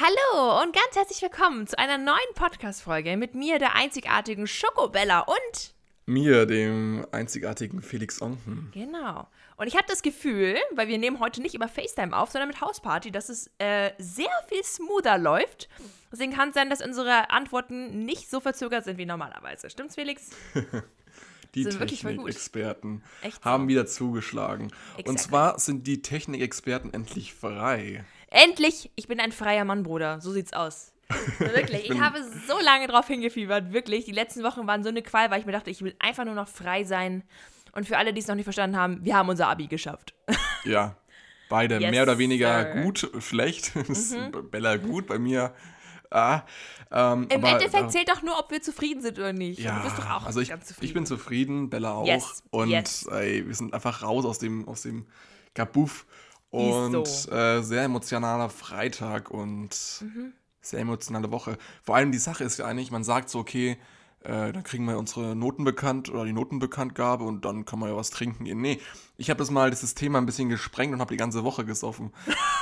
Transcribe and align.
Hallo 0.00 0.62
und 0.62 0.72
ganz 0.72 0.94
herzlich 0.94 1.20
willkommen 1.22 1.66
zu 1.66 1.76
einer 1.76 1.98
neuen 1.98 2.34
Podcast-Folge 2.36 3.16
mit 3.16 3.34
mir, 3.34 3.58
der 3.58 3.74
einzigartigen 3.74 4.46
Schokobella 4.46 5.22
und 5.22 5.74
mir, 6.06 6.46
dem 6.46 7.04
einzigartigen 7.10 7.82
Felix 7.82 8.22
Onken. 8.22 8.70
Genau. 8.72 9.26
Und 9.56 9.66
ich 9.66 9.74
habe 9.74 9.86
das 9.88 10.02
Gefühl, 10.02 10.54
weil 10.76 10.86
wir 10.86 10.98
nehmen 10.98 11.18
heute 11.18 11.42
nicht 11.42 11.56
über 11.56 11.66
FaceTime 11.66 12.16
auf, 12.16 12.30
sondern 12.30 12.48
mit 12.48 12.60
Hausparty, 12.60 13.10
dass 13.10 13.28
es 13.28 13.50
äh, 13.58 13.90
sehr 13.98 14.30
viel 14.48 14.62
smoother 14.62 15.18
läuft. 15.18 15.68
Deswegen 16.12 16.32
kann 16.32 16.50
es 16.50 16.54
sein, 16.54 16.70
dass 16.70 16.80
unsere 16.80 17.30
Antworten 17.30 18.04
nicht 18.04 18.30
so 18.30 18.38
verzögert 18.38 18.84
sind 18.84 18.98
wie 18.98 19.06
normalerweise. 19.06 19.68
Stimmt's, 19.68 19.96
Felix? 19.96 20.30
die 21.56 21.64
Technikexperten 21.64 23.02
haben 23.42 23.66
wieder 23.66 23.86
zugeschlagen. 23.86 24.66
Exactly. 24.92 25.08
Und 25.08 25.18
zwar 25.18 25.58
sind 25.58 25.88
die 25.88 26.02
Technikexperten 26.02 26.94
endlich 26.94 27.34
frei. 27.34 28.04
Endlich, 28.30 28.90
ich 28.96 29.08
bin 29.08 29.20
ein 29.20 29.32
freier 29.32 29.64
Mann, 29.64 29.82
Bruder. 29.82 30.20
So 30.20 30.32
sieht's 30.32 30.52
aus. 30.52 30.92
Wirklich, 31.38 31.84
ich, 31.84 31.90
ich 31.90 32.00
habe 32.00 32.18
so 32.46 32.58
lange 32.60 32.86
drauf 32.86 33.06
hingefiebert, 33.06 33.72
wirklich. 33.72 34.04
Die 34.04 34.12
letzten 34.12 34.42
Wochen 34.42 34.66
waren 34.66 34.82
so 34.82 34.90
eine 34.90 35.00
Qual, 35.00 35.30
weil 35.30 35.40
ich 35.40 35.46
mir 35.46 35.52
dachte, 35.52 35.70
ich 35.70 35.80
will 35.80 35.94
einfach 35.98 36.26
nur 36.26 36.34
noch 36.34 36.48
frei 36.48 36.84
sein. 36.84 37.22
Und 37.72 37.86
für 37.86 37.96
alle, 37.96 38.12
die 38.12 38.20
es 38.20 38.26
noch 38.26 38.34
nicht 38.34 38.44
verstanden 38.44 38.76
haben, 38.76 39.04
wir 39.04 39.16
haben 39.16 39.28
unser 39.28 39.48
Abi 39.48 39.66
geschafft. 39.66 40.14
Ja, 40.64 40.96
beide 41.48 41.78
yes, 41.78 41.92
mehr 41.92 42.02
oder 42.02 42.18
weniger 42.18 42.72
sir. 42.72 42.82
gut, 42.82 43.10
schlecht. 43.20 43.72
Mhm. 43.76 44.50
Bella 44.50 44.76
gut, 44.76 45.06
bei 45.06 45.18
mir. 45.18 45.54
Ah, 46.10 46.42
ähm, 46.90 47.28
Im 47.30 47.44
aber, 47.44 47.52
Endeffekt 47.52 47.84
äh, 47.84 47.88
zählt 47.88 48.08
doch 48.08 48.22
nur, 48.22 48.38
ob 48.38 48.50
wir 48.50 48.60
zufrieden 48.60 49.00
sind 49.00 49.18
oder 49.18 49.32
nicht. 49.32 49.60
Ja, 49.60 49.76
du 49.76 49.84
bist 49.84 49.98
doch 49.98 50.10
auch 50.10 50.26
also 50.26 50.40
ich, 50.40 50.48
ganz 50.48 50.66
zufrieden. 50.66 50.86
Ich 50.86 50.94
bin 50.94 51.06
zufrieden, 51.06 51.70
Bella 51.70 51.92
auch. 51.92 52.06
Yes, 52.06 52.42
und 52.50 52.70
yes. 52.70 53.06
Ey, 53.06 53.46
wir 53.46 53.54
sind 53.54 53.72
einfach 53.72 54.02
raus 54.02 54.24
aus 54.24 54.38
dem, 54.38 54.66
aus 54.68 54.82
dem 54.82 55.06
Kabuff. 55.54 56.06
Und 56.50 57.06
so. 57.06 57.30
äh, 57.30 57.62
sehr 57.62 57.84
emotionaler 57.84 58.48
Freitag 58.48 59.30
und 59.30 59.70
mhm. 60.00 60.32
sehr 60.60 60.80
emotionale 60.80 61.30
Woche. 61.30 61.58
Vor 61.82 61.96
allem 61.96 62.10
die 62.10 62.18
Sache 62.18 62.44
ist 62.44 62.58
ja 62.58 62.64
eigentlich, 62.64 62.90
man 62.90 63.04
sagt 63.04 63.28
so, 63.28 63.38
okay, 63.38 63.76
äh, 64.20 64.52
dann 64.52 64.62
kriegen 64.64 64.84
wir 64.86 64.98
unsere 64.98 65.36
Noten 65.36 65.64
bekannt 65.64 66.08
oder 66.08 66.24
die 66.24 66.32
Notenbekanntgabe 66.32 67.24
und 67.24 67.44
dann 67.44 67.64
kann 67.64 67.78
man 67.78 67.90
ja 67.90 67.96
was 67.96 68.10
trinken 68.10 68.44
gehen. 68.44 68.60
Nee, 68.60 68.80
ich 69.16 69.30
habe 69.30 69.38
das 69.38 69.50
mal, 69.50 69.70
dieses 69.70 69.94
Thema 69.94 70.18
ein 70.18 70.26
bisschen 70.26 70.48
gesprengt 70.48 70.92
und 70.92 71.00
habe 71.00 71.14
die 71.14 71.18
ganze 71.18 71.44
Woche 71.44 71.64
gesoffen. 71.64 72.12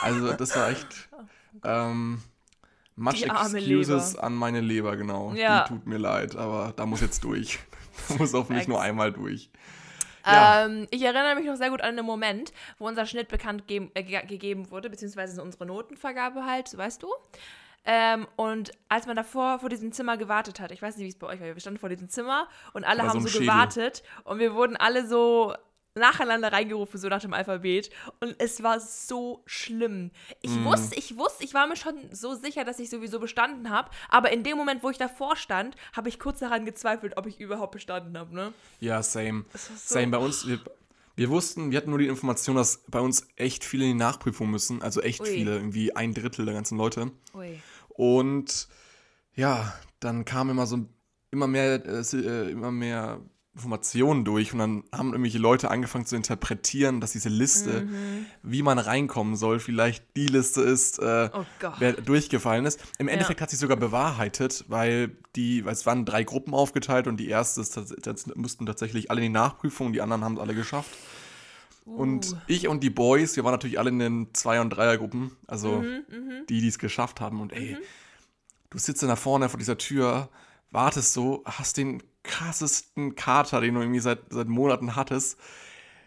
Also 0.03 0.32
das 0.32 0.55
war 0.55 0.69
echt 0.70 1.08
ähm, 1.64 2.20
much 2.94 3.22
excuses 3.22 4.12
Leber. 4.12 4.25
an 4.25 4.34
meine 4.34 4.60
Leber, 4.60 4.97
genau. 4.97 5.32
Ja. 5.34 5.64
Die 5.64 5.75
tut 5.75 5.86
mir 5.86 5.98
leid, 5.98 6.36
aber 6.36 6.72
da 6.77 6.86
muss 6.86 7.00
jetzt 7.00 7.25
durch. 7.25 7.58
da 8.08 8.16
muss 8.16 8.34
hoffentlich 8.34 8.69
nur 8.69 8.80
einmal 8.80 9.12
durch. 9.12 9.50
Ja. 10.27 10.64
Ähm, 10.64 10.86
ich 10.91 11.02
erinnere 11.02 11.36
mich 11.36 11.46
noch 11.46 11.56
sehr 11.56 11.70
gut 11.70 11.80
an 11.80 11.96
den 11.96 12.05
Moment, 12.05 12.52
wo 12.78 12.86
unser 12.86 13.06
Schnitt 13.06 13.28
bekannt 13.28 13.66
ge 13.66 13.88
äh, 13.94 14.02
gegeben 14.02 14.70
wurde, 14.70 14.91
beziehungsweise 14.91 15.41
unsere 15.42 15.66
Notenvergabe 15.66 16.44
halt, 16.44 16.77
weißt 16.77 17.02
du? 17.02 17.08
Ähm, 17.88 18.27
und 18.34 18.72
als 18.88 19.06
man 19.06 19.14
davor 19.14 19.60
vor 19.60 19.69
diesem 19.69 19.92
Zimmer 19.92 20.16
gewartet 20.16 20.58
hat, 20.58 20.72
ich 20.72 20.82
weiß 20.82 20.97
nicht, 20.97 21.04
wie 21.04 21.10
es 21.10 21.19
bei 21.19 21.28
euch 21.28 21.41
war, 21.41 21.47
wir 21.47 21.60
standen 21.60 21.78
vor 21.78 21.88
diesem 21.88 22.08
Zimmer 22.08 22.48
und 22.72 22.84
alle 22.84 23.04
haben 23.04 23.20
so, 23.20 23.28
so 23.28 23.38
gewartet 23.38 24.02
und 24.24 24.41
wir 24.41 24.54
wurden 24.54 24.77
alle 24.77 25.06
so 25.06 25.54
nacheinander 25.97 26.52
reingerufen, 26.52 27.00
so 27.00 27.08
nach 27.08 27.20
dem 27.20 27.33
Alphabet. 27.33 27.91
Und 28.20 28.36
es 28.39 28.62
war 28.62 28.80
so 28.80 29.42
schlimm. 29.47 30.11
Ich 30.42 30.50
mm. 30.50 30.64
wusste, 30.64 30.97
ich 30.97 31.16
wusste, 31.16 31.44
ich 31.44 31.55
war 31.55 31.66
mir 31.66 31.77
schon 31.77 31.94
so 32.12 32.34
sicher, 32.34 32.64
dass 32.64 32.78
ich 32.78 32.91
sowieso 32.91 33.19
bestanden 33.19 33.70
habe. 33.70 33.91
Aber 34.08 34.30
in 34.33 34.44
dem 34.44 34.56
Moment, 34.56 34.83
wo 34.83 34.91
ich 34.91 34.98
davor 34.98 35.36
stand, 35.36 35.75
habe 35.94 36.08
ich 36.08 36.19
kurz 36.19 36.38
daran 36.38 36.64
gezweifelt, 36.64 37.16
ob 37.16 37.27
ich 37.27 37.41
überhaupt 37.41 37.72
bestanden 37.72 38.16
habe, 38.19 38.34
ne? 38.34 38.53
Ja, 38.80 39.03
same. 39.03 39.44
So 39.55 39.72
same 39.77 40.08
bei 40.08 40.19
uns. 40.19 40.47
Wir, 40.47 40.61
wir, 41.16 41.30
wussten, 41.30 41.70
wir 41.70 41.78
hatten 41.78 41.91
nur 41.91 41.98
die 41.98 42.08
Information, 42.08 42.56
dass 42.56 42.84
bei 42.88 43.00
uns 43.00 43.27
echt 43.36 43.64
viele 43.64 43.84
in 43.84 43.92
die 43.92 43.98
Nachprüfung 43.98 44.50
müssen. 44.50 44.83
Also 44.83 45.00
echt 45.00 45.20
Ui. 45.20 45.27
viele, 45.27 45.56
irgendwie 45.56 45.97
ein 45.97 46.14
Drittel 46.14 46.44
der 46.44 46.55
ganzen 46.55 46.77
Leute. 46.77 47.10
Ui. 47.34 47.58
Und 47.88 48.69
ja, 49.34 49.75
dann 50.00 50.25
kam 50.25 50.50
immer 50.50 50.66
so 50.66 50.86
immer 51.31 51.47
mehr, 51.47 51.84
äh, 51.84 52.00
äh 52.00 52.50
immer 52.50 52.70
mehr 52.70 53.20
Informationen 53.56 54.26
durch 54.26 54.52
und 54.52 54.58
dann 54.58 54.84
haben 54.92 55.12
irgendwelche 55.12 55.38
Leute 55.38 55.70
angefangen 55.70 56.04
zu 56.04 56.14
interpretieren, 56.14 57.00
dass 57.00 57.12
diese 57.12 57.31
Liste, 57.31 57.82
mhm. 57.82 58.26
wie 58.42 58.62
man 58.62 58.78
reinkommen 58.78 59.34
soll, 59.34 59.60
vielleicht 59.60 60.04
die 60.14 60.26
Liste 60.26 60.60
ist, 60.60 60.98
äh, 60.98 61.31
oh 61.32 61.44
wer 61.78 61.94
durchgefallen 61.94 62.66
ist. 62.66 62.78
Im 62.98 63.08
Endeffekt 63.08 63.41
ja. 63.41 63.44
hat 63.44 63.50
sich 63.50 63.58
sogar 63.58 63.78
bewahrheitet, 63.78 64.66
weil 64.69 65.16
die, 65.36 65.64
weil 65.64 65.72
es 65.72 65.86
waren 65.86 66.04
drei 66.04 66.22
Gruppen 66.22 66.53
aufgeteilt 66.53 67.06
und 67.06 67.16
die 67.16 67.28
erste 67.28 67.62
ist, 67.62 67.81
das 68.03 68.26
mussten 68.34 68.66
tatsächlich 68.66 69.10
alle 69.10 69.22
in 69.22 69.32
die 69.32 69.38
Nachprüfung, 69.38 69.94
die 69.94 70.02
anderen 70.02 70.22
haben 70.22 70.34
es 70.34 70.41
alle 70.41 70.54
geschafft. 70.54 70.91
Uh. 71.86 71.94
Und 71.94 72.36
ich 72.48 72.69
und 72.69 72.82
die 72.82 72.91
Boys, 72.91 73.36
wir 73.36 73.44
waren 73.44 73.52
natürlich 73.52 73.78
alle 73.78 73.88
in 73.88 73.98
den 73.98 74.34
Zwei- 74.34 74.60
und 74.60 74.69
Dreiergruppen, 74.69 75.31
also 75.47 75.78
mhm, 75.78 76.04
mhm. 76.10 76.47
die, 76.47 76.60
die 76.60 76.69
es 76.69 76.78
geschafft 76.78 77.22
haben. 77.22 77.41
Und 77.41 77.54
ey, 77.54 77.72
mhm. 77.72 77.84
du 78.69 78.76
sitzt 78.76 79.02
da 79.02 79.16
vorne 79.16 79.48
vor 79.48 79.58
dieser 79.58 79.78
Tür, 79.78 80.28
wartest 80.70 81.14
so, 81.14 81.42
hast 81.47 81.78
den 81.78 82.02
krassesten 82.26 83.14
Kater, 83.14 83.60
den 83.60 83.75
du 83.75 83.81
irgendwie 83.81 84.00
seit, 84.00 84.20
seit 84.31 84.48
Monaten 84.48 84.97
hattest. 84.97 85.38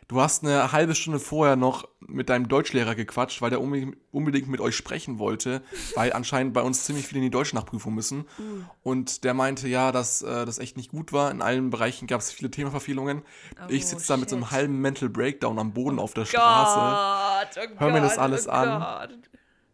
Du 0.10 0.20
hast 0.20 0.44
eine 0.44 0.72
halbe 0.72 0.96
Stunde 0.96 1.20
vorher 1.20 1.56
noch 1.56 1.88
mit 2.00 2.30
deinem 2.30 2.48
Deutschlehrer 2.48 2.96
gequatscht, 2.96 3.44
weil 3.44 3.52
der 3.52 3.62
unbedingt 3.62 4.48
mit 4.48 4.60
euch 4.60 4.76
sprechen 4.76 5.20
wollte, 5.20 5.62
weil 5.94 6.14
anscheinend 6.14 6.56
bei 6.56 6.64
uns 6.64 6.84
ziemlich 6.84 7.06
viele 7.06 7.20
in 7.20 7.26
die 7.26 7.30
Deutschnachprüfung 7.30 7.94
müssen. 7.94 8.22
Uh. 8.40 8.64
Und 8.82 9.24
der 9.24 9.36
meinte 9.36 9.68
ja, 9.68 9.92
dass 9.92 10.24
äh, 10.24 10.48
das 10.48 10.58
echt 10.58 10.78
nicht 10.78 10.90
gut 10.90 11.14
war. 11.14 11.30
In 11.30 11.44
allen 11.44 11.70
Bereichen 11.70 12.08
gab 12.08 12.22
es 12.22 12.32
viele 12.32 12.50
Themaverfehlungen. 12.50 13.22
Oh, 13.62 13.66
ich 13.70 13.86
sitze 13.86 14.08
da 14.08 14.18
mit 14.18 14.32
so 14.32 14.36
einem 14.36 14.50
halben 14.50 14.82
Mental 14.82 15.10
Breakdown 15.10 15.60
am 15.60 15.74
Boden 15.74 16.00
oh 16.00 16.04
auf 16.04 16.16
der 16.16 16.24
Gott, 16.24 16.32
Straße. 16.32 17.60
Oh 17.60 17.80
Hör 17.80 17.92
mir 17.92 18.02
das 18.02 18.18
alles 18.18 18.48
oh 18.48 18.52
an. 18.52 19.22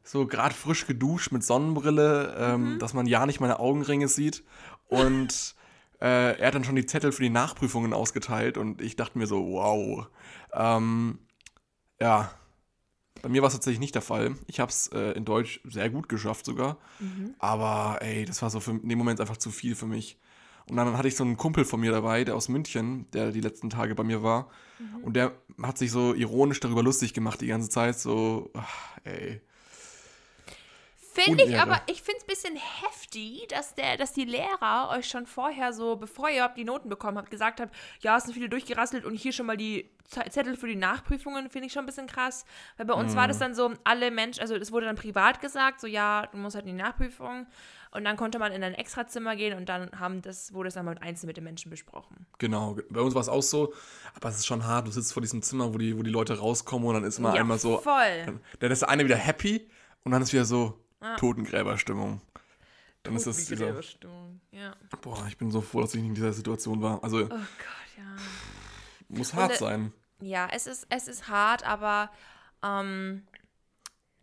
So 0.04 0.28
gerade 0.28 0.54
frisch 0.54 0.86
geduscht 0.86 1.32
mit 1.32 1.46
Sonnenbrille, 1.46 2.36
ähm, 2.38 2.74
mhm. 2.74 2.80
dass 2.80 2.94
man 2.94 3.06
ja 3.08 3.26
nicht 3.26 3.40
meine 3.40 3.60
Augenringe 3.60 4.10
sieht. 4.10 4.44
Und 4.90 5.56
äh, 6.02 6.38
er 6.38 6.48
hat 6.48 6.56
dann 6.56 6.64
schon 6.64 6.76
die 6.76 6.86
Zettel 6.86 7.12
für 7.12 7.24
die 7.24 7.30
Nachprüfungen 7.30 7.94
ausgeteilt 7.94 8.58
und 8.58 8.82
ich 8.82 8.96
dachte 8.96 9.18
mir 9.18 9.28
so, 9.28 9.46
wow. 9.48 10.08
Ähm, 10.54 11.20
ja, 12.00 12.32
bei 13.22 13.30
mir 13.30 13.42
war 13.42 13.48
es 13.48 13.54
tatsächlich 13.54 13.80
nicht 13.80 13.96
der 13.96 14.02
Fall. 14.02 14.36
Ich 14.48 14.60
habe 14.60 14.70
es 14.70 14.88
äh, 14.88 15.12
in 15.12 15.26
Deutsch 15.26 15.62
sehr 15.64 15.90
gut 15.90 16.10
geschafft 16.10 16.46
sogar. 16.46 16.78
Mhm. 17.00 17.34
Aber 17.40 18.00
ey, 18.02 18.26
das 18.26 18.42
war 18.42 18.50
so 18.50 18.60
für, 18.60 18.72
in 18.72 18.90
dem 18.90 18.98
Moment 18.98 19.20
einfach 19.22 19.38
zu 19.38 19.52
viel 19.52 19.76
für 19.76 19.88
mich. 19.88 20.20
Und 20.70 20.78
dann 20.78 20.98
hatte 20.98 21.08
ich 21.08 21.16
so 21.16 21.24
einen 21.24 21.38
Kumpel 21.38 21.64
von 21.64 21.80
mir 21.80 21.92
dabei, 21.92 22.24
der 22.24 22.36
aus 22.36 22.50
München, 22.50 23.10
der 23.12 23.32
die 23.32 23.42
letzten 23.42 23.70
Tage 23.70 23.96
bei 23.96 24.04
mir 24.04 24.24
war. 24.24 24.50
Mhm. 24.80 25.04
Und 25.04 25.16
der 25.16 25.34
hat 25.62 25.78
sich 25.78 25.92
so 25.92 26.14
ironisch 26.14 26.60
darüber 26.60 26.84
lustig 26.84 27.14
gemacht 27.14 27.42
die 27.42 27.48
ganze 27.48 27.70
Zeit. 27.70 28.00
So, 28.00 28.52
ach, 28.54 28.98
ey, 29.04 29.42
Finde 31.16 31.44
ich, 31.46 31.58
aber 31.58 31.82
ich 31.88 32.02
finde 32.02 32.20
es 32.20 32.24
ein 32.24 32.28
bisschen 32.28 32.56
heftig, 32.56 33.48
dass, 33.48 33.74
der, 33.76 33.96
dass 33.98 34.12
die 34.12 34.26
Lehrer 34.26 34.90
euch 34.92 35.08
schon 35.08 35.26
vorher 35.26 35.72
so, 35.72 35.96
bevor 35.96 36.30
ihr 36.30 36.38
überhaupt 36.38 36.58
die 36.58 36.66
Noten 36.66 36.90
bekommen 36.90 37.18
habt, 37.18 37.32
gesagt 37.32 37.62
habt, 37.62 37.74
ja, 38.02 38.18
es 38.18 38.26
sind 38.26 38.34
viele 38.34 38.50
durchgerasselt 38.50 39.06
und 39.06 39.16
hier 39.16 39.32
schon 39.32 39.46
mal 39.46 39.56
die 39.56 39.90
Zettel 40.08 40.56
für 40.56 40.68
die 40.68 40.76
Nachprüfungen, 40.76 41.50
finde 41.50 41.68
ich 41.68 41.74
schon 41.74 41.84
ein 41.84 41.86
bisschen 41.88 42.08
krass. 42.08 42.46
Weil 42.78 42.86
bei 42.86 42.94
uns 42.94 43.14
mhm. 43.14 43.18
war 43.18 43.28
das 43.28 43.40
dann 43.40 43.56
so, 43.56 43.74
alle 43.84 44.12
Menschen, 44.12 44.42
also 44.42 44.56
es 44.56 44.72
wurde 44.72 44.86
dann 44.86 44.96
privat 44.96 45.42
gesagt, 45.42 45.80
so 45.80 45.88
ja, 45.88 46.28
du 46.28 46.38
musst 46.38 46.56
halt 46.56 46.66
in 46.66 46.76
die 46.76 46.84
Nachprüfung. 46.84 47.48
Und 47.92 48.04
dann 48.04 48.18
konnte 48.18 48.40
man 48.40 48.52
in 48.52 48.62
ein 48.62 48.74
Extrazimmer 48.74 49.38
gehen 49.38 49.58
und 49.58 49.70
dann 49.70 49.90
haben 49.98 50.22
das, 50.22 50.54
wurde 50.54 50.68
es 50.68 50.74
dann 50.74 50.84
mal 50.84 50.98
einzeln 50.98 51.28
mit 51.28 51.38
den 51.38 51.46
Menschen 51.46 51.70
besprochen. 51.70 52.26
Genau, 52.40 52.76
bei 52.90 53.00
uns 53.00 53.16
war 53.16 53.22
es 53.22 53.30
auch 53.30 53.42
so, 53.42 53.74
aber 54.16 54.28
es 54.28 54.36
ist 54.36 54.46
schon 54.46 54.66
hart, 54.66 54.86
du 54.86 54.92
sitzt 54.92 55.14
vor 55.14 55.22
diesem 55.22 55.42
Zimmer, 55.42 55.74
wo 55.74 55.78
die, 55.78 55.98
wo 55.98 56.04
die 56.04 56.12
Leute 56.12 56.38
rauskommen 56.38 56.86
und 56.90 56.96
dann 56.96 57.06
ist 57.06 57.20
immer 57.20 57.34
ja, 57.34 57.40
einmal 57.40 57.58
so. 57.58 57.78
Voll. 57.78 58.42
Dann 58.60 58.72
ist 58.72 58.82
der 58.82 58.90
eine 58.90 59.06
wieder 59.06 59.16
happy 59.16 59.70
und 60.04 60.12
dann 60.12 60.22
ist 60.22 60.34
wieder 60.34 60.44
so, 60.44 60.85
Ah. 61.06 61.16
Totengräberstimmung. 61.18 62.22
Dann 63.04 63.16
ist 63.16 63.28
das 63.28 63.46
dieser. 63.46 63.80
Ja. 64.52 64.76
Boah, 65.02 65.26
ich 65.28 65.38
bin 65.38 65.52
so 65.52 65.62
froh, 65.62 65.82
dass 65.82 65.94
ich 65.94 66.02
nicht 66.02 66.10
in 66.10 66.16
dieser 66.16 66.34
Situation 66.34 66.82
war. 66.82 67.04
Also. 67.04 67.26
Oh 67.26 67.30
Gott, 67.30 67.40
ja. 67.98 68.16
Muss 69.08 69.36
hart 69.36 69.52
Und, 69.52 69.58
sein. 69.58 69.94
Ja, 70.20 70.48
es 70.52 70.66
ist, 70.66 70.88
es 70.90 71.08
ist 71.08 71.28
hart, 71.28 71.64
aber 71.64 72.10
ähm, 72.64 73.28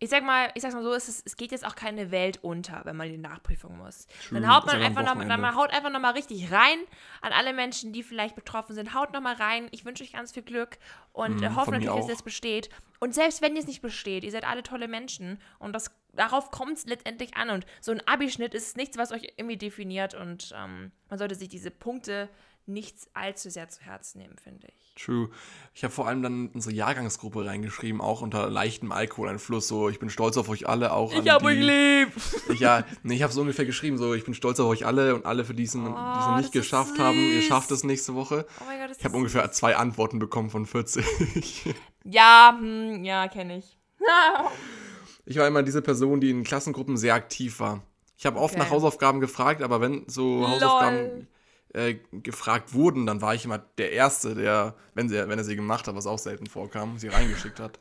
ich 0.02 0.10
sag 0.10 0.24
mal, 0.24 0.50
ich 0.54 0.62
sag's 0.62 0.74
mal 0.74 0.82
so, 0.82 0.92
es, 0.94 1.08
ist, 1.08 1.24
es 1.24 1.36
geht 1.36 1.52
jetzt 1.52 1.64
auch 1.64 1.76
keine 1.76 2.10
Welt 2.10 2.40
unter, 2.42 2.80
wenn 2.84 2.96
man 2.96 3.08
die 3.08 3.18
Nachprüfung 3.18 3.78
muss. 3.78 4.08
True. 4.26 4.40
Dann 4.40 4.52
haut 4.52 4.66
man 4.66 4.82
einfach 4.82 5.04
noch, 5.04 5.14
dann 5.14 5.40
man 5.40 5.54
haut 5.54 5.70
einfach 5.70 5.90
noch 5.90 6.00
mal 6.00 6.14
richtig 6.14 6.50
rein 6.50 6.78
an 7.20 7.32
alle 7.32 7.52
Menschen, 7.52 7.92
die 7.92 8.02
vielleicht 8.02 8.34
betroffen 8.34 8.74
sind. 8.74 8.94
Haut 8.94 9.12
noch 9.12 9.20
mal 9.20 9.36
rein. 9.36 9.68
Ich 9.70 9.84
wünsche 9.84 10.02
euch 10.02 10.12
ganz 10.12 10.32
viel 10.32 10.42
Glück 10.42 10.78
und 11.12 11.40
mm, 11.40 11.54
hoffe 11.54 11.70
natürlich, 11.70 12.06
dass 12.06 12.08
es 12.08 12.22
besteht. 12.24 12.68
Und 12.98 13.14
selbst 13.14 13.42
wenn 13.42 13.56
es 13.56 13.68
nicht 13.68 13.80
besteht, 13.80 14.24
ihr 14.24 14.32
seid 14.32 14.44
alle 14.44 14.64
tolle 14.64 14.88
Menschen 14.88 15.40
und 15.60 15.72
das, 15.72 15.92
darauf 16.12 16.50
kommt 16.50 16.78
es 16.78 16.86
letztendlich 16.86 17.36
an. 17.36 17.50
Und 17.50 17.66
so 17.80 17.92
ein 17.92 18.06
Abischnitt 18.06 18.54
ist 18.54 18.76
nichts, 18.76 18.96
was 18.98 19.12
euch 19.12 19.32
irgendwie 19.36 19.56
definiert 19.56 20.14
und 20.14 20.52
ähm, 20.56 20.92
man 21.08 21.18
sollte 21.18 21.34
sich 21.34 21.48
diese 21.48 21.70
Punkte 21.70 22.28
nichts 22.66 23.08
allzu 23.14 23.50
sehr 23.50 23.68
zu 23.68 23.80
Herzen 23.82 24.18
nehmen, 24.18 24.36
finde 24.38 24.68
ich. 24.68 24.94
True. 24.94 25.30
Ich 25.74 25.84
habe 25.84 25.92
vor 25.92 26.06
allem 26.06 26.22
dann 26.22 26.48
unsere 26.48 26.74
Jahrgangsgruppe 26.74 27.44
reingeschrieben, 27.44 28.00
auch 28.00 28.20
unter 28.20 28.48
leichtem 28.50 28.92
Alkoholeinfluss. 28.92 29.66
So, 29.66 29.88
ich 29.88 29.98
bin 29.98 30.10
stolz 30.10 30.36
auf 30.36 30.48
euch 30.48 30.68
alle, 30.68 30.92
auch 30.92 31.12
Ich 31.12 31.28
hab 31.28 31.42
euch 31.42 31.58
lieb! 31.58 32.08
Ich, 32.50 32.60
ja, 32.60 32.84
nee, 33.02 33.14
ich 33.14 33.22
habe 33.22 33.32
so 33.32 33.40
ungefähr 33.40 33.64
geschrieben, 33.64 33.96
so, 33.96 34.14
ich 34.14 34.24
bin 34.24 34.34
stolz 34.34 34.60
auf 34.60 34.68
euch 34.68 34.86
alle 34.86 35.14
und 35.14 35.26
alle 35.26 35.44
für 35.44 35.54
diesen, 35.54 35.86
oh, 35.86 35.96
die 35.96 36.34
es 36.36 36.42
nicht 36.42 36.52
geschafft 36.52 36.98
haben. 36.98 37.18
Ihr 37.18 37.42
schafft 37.42 37.70
es 37.70 37.84
nächste 37.84 38.14
Woche. 38.14 38.46
Oh 38.60 38.64
mein 38.66 38.78
Gott, 38.80 38.96
ich 38.96 39.04
habe 39.04 39.16
ungefähr 39.16 39.50
zwei 39.50 39.76
Antworten 39.76 40.18
bekommen 40.18 40.50
von 40.50 40.66
40. 40.66 41.74
ja, 42.04 42.56
hm, 42.58 43.02
ja, 43.04 43.28
kenne 43.28 43.58
ich. 43.58 43.78
Ich 45.24 45.36
war 45.38 45.46
immer 45.46 45.62
diese 45.62 45.82
Person, 45.82 46.20
die 46.20 46.30
in 46.30 46.44
Klassengruppen 46.44 46.96
sehr 46.96 47.14
aktiv 47.14 47.60
war. 47.60 47.82
Ich 48.18 48.26
habe 48.26 48.38
oft 48.38 48.54
okay. 48.54 48.64
nach 48.64 48.70
Hausaufgaben 48.70 49.20
gefragt, 49.20 49.62
aber 49.62 49.80
wenn 49.80 50.04
so 50.06 50.40
Lol. 50.40 50.48
Hausaufgaben 50.48 51.26
äh, 51.74 51.96
gefragt 52.12 52.74
wurden, 52.74 53.06
dann 53.06 53.20
war 53.20 53.34
ich 53.34 53.44
immer 53.44 53.58
der 53.58 53.92
Erste, 53.92 54.34
der, 54.34 54.74
wenn, 54.94 55.08
sie, 55.08 55.16
wenn 55.28 55.38
er 55.38 55.44
sie 55.44 55.56
gemacht 55.56 55.86
hat, 55.88 55.94
was 55.94 56.06
auch 56.06 56.18
selten 56.18 56.46
vorkam, 56.46 56.98
sie 56.98 57.08
reingeschickt 57.08 57.60
hat. 57.60 57.78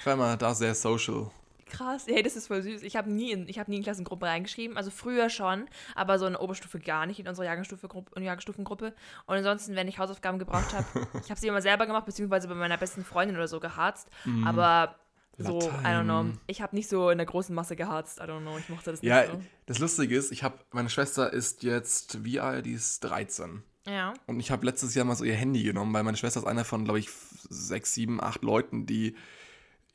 Ich 0.00 0.06
war 0.06 0.14
immer 0.14 0.36
da 0.36 0.54
sehr 0.54 0.74
social. 0.74 1.30
Krass, 1.72 2.04
hey, 2.06 2.22
das 2.22 2.36
ist 2.36 2.48
voll 2.48 2.62
süß. 2.62 2.82
Ich 2.82 2.96
habe 2.96 3.10
nie, 3.10 3.32
in, 3.32 3.48
hab 3.48 3.66
nie 3.68 3.78
in 3.78 3.82
Klassengruppe 3.82 4.26
reingeschrieben, 4.26 4.76
also 4.76 4.90
früher 4.90 5.30
schon, 5.30 5.64
aber 5.94 6.18
so 6.18 6.26
in 6.26 6.34
der 6.34 6.42
Oberstufe 6.42 6.78
gar 6.78 7.06
nicht, 7.06 7.18
in 7.18 7.26
unserer 7.26 7.46
Jahrgangsstufengruppe. 7.46 8.94
Und 9.26 9.36
ansonsten, 9.36 9.74
wenn 9.74 9.88
ich 9.88 9.98
Hausaufgaben 9.98 10.38
gebraucht 10.38 10.74
habe, 10.74 10.84
ich 11.24 11.30
habe 11.30 11.40
sie 11.40 11.48
immer 11.48 11.62
selber 11.62 11.86
gemacht, 11.86 12.04
beziehungsweise 12.04 12.46
bei 12.46 12.54
meiner 12.54 12.76
besten 12.76 13.04
Freundin 13.04 13.36
oder 13.36 13.48
so 13.48 13.58
geharzt. 13.58 14.08
Mhm. 14.26 14.46
Aber 14.46 14.96
so, 15.38 15.60
Latein. 15.60 15.80
I 15.80 15.88
don't 15.88 16.04
know. 16.04 16.38
Ich 16.46 16.60
habe 16.62 16.74
nicht 16.76 16.88
so 16.88 17.10
in 17.10 17.18
der 17.18 17.26
großen 17.26 17.54
Masse 17.54 17.76
geharzt. 17.76 18.18
I 18.18 18.22
don't 18.22 18.40
know. 18.40 18.58
Ich 18.58 18.68
mochte 18.68 18.90
das 18.90 19.02
nicht 19.02 19.08
ja, 19.08 19.26
so. 19.26 19.40
Das 19.66 19.78
Lustige 19.78 20.16
ist, 20.16 20.32
ich 20.32 20.42
habe, 20.42 20.58
meine 20.72 20.90
Schwester 20.90 21.32
ist 21.32 21.62
jetzt, 21.62 22.24
wie 22.24 22.40
alt? 22.40 22.66
Die 22.66 22.72
ist 22.72 23.00
13. 23.00 23.62
Ja. 23.86 24.14
Und 24.26 24.38
ich 24.38 24.50
habe 24.50 24.64
letztes 24.64 24.94
Jahr 24.94 25.04
mal 25.04 25.16
so 25.16 25.24
ihr 25.24 25.34
Handy 25.34 25.62
genommen, 25.62 25.92
weil 25.92 26.02
meine 26.02 26.16
Schwester 26.16 26.40
ist 26.40 26.46
einer 26.46 26.64
von, 26.64 26.84
glaube 26.84 26.98
ich, 26.98 27.08
sechs, 27.48 27.94
sieben, 27.94 28.22
acht 28.22 28.42
Leuten, 28.42 28.86
die 28.86 29.16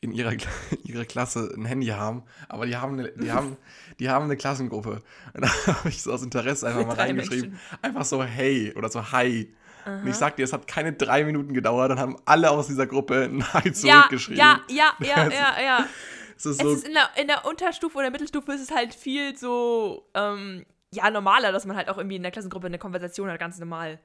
in 0.02 0.12
ihrer, 0.12 0.34
ihrer 0.84 1.06
Klasse 1.06 1.54
ein 1.56 1.66
Handy 1.66 1.88
haben, 1.88 2.24
aber 2.50 2.66
die 2.66 2.76
haben 2.76 3.00
eine, 3.00 3.12
die 3.12 3.32
haben, 3.32 3.58
die 4.00 4.10
haben 4.10 4.26
eine 4.26 4.38
Klassengruppe. 4.38 5.02
Und 5.34 5.42
da 5.42 5.50
habe 5.68 5.90
ich 5.90 6.02
so 6.02 6.12
aus 6.12 6.24
Interesse 6.24 6.68
einfach 6.68 6.86
mal 6.86 6.96
reingeschrieben. 6.96 7.52
Menschen. 7.52 7.78
Einfach 7.82 8.06
so 8.06 8.24
hey 8.24 8.74
oder 8.76 8.90
so 8.90 9.12
hi. 9.12 9.54
Aha. 9.88 10.02
Und 10.02 10.08
ich 10.08 10.16
sag 10.16 10.36
dir, 10.36 10.44
es 10.44 10.52
hat 10.54 10.68
keine 10.68 10.94
drei 10.94 11.24
Minuten 11.24 11.54
gedauert, 11.54 11.92
dann 11.92 12.00
haben 12.00 12.18
alle 12.26 12.52
aus 12.52 12.68
dieser 12.68 12.88
Gruppe 12.88 13.24
ein 13.24 13.54
Hi 13.54 13.72
zurückgeschrieben. 13.72 14.38
Ja, 14.38 14.62
ja, 14.70 14.94
ja, 15.00 15.30
ja, 15.30 15.62
ja. 15.62 15.88
Es 16.36 16.46
ist, 16.46 16.62
so 16.62 16.72
es 16.72 16.80
ist 16.80 16.88
in, 16.88 16.94
der, 16.94 17.10
in 17.20 17.28
der 17.28 17.46
Unterstufe 17.46 17.98
oder 17.98 18.12
Mittelstufe 18.12 18.52
ist 18.52 18.62
es 18.62 18.72
halt 18.72 18.94
viel 18.94 19.36
so, 19.38 20.10
ähm, 20.14 20.66
ja, 20.92 21.10
normaler, 21.10 21.52
dass 21.52 21.66
man 21.66 21.76
halt 21.78 21.90
auch 21.90 21.98
irgendwie 21.98 22.18
in 22.18 22.22
der 22.22 22.32
Klassengruppe 22.32 22.68
eine 22.68 22.78
Konversation 22.78 23.30
hat, 23.30 23.40
ganz 23.40 23.58
normal. 23.60 24.00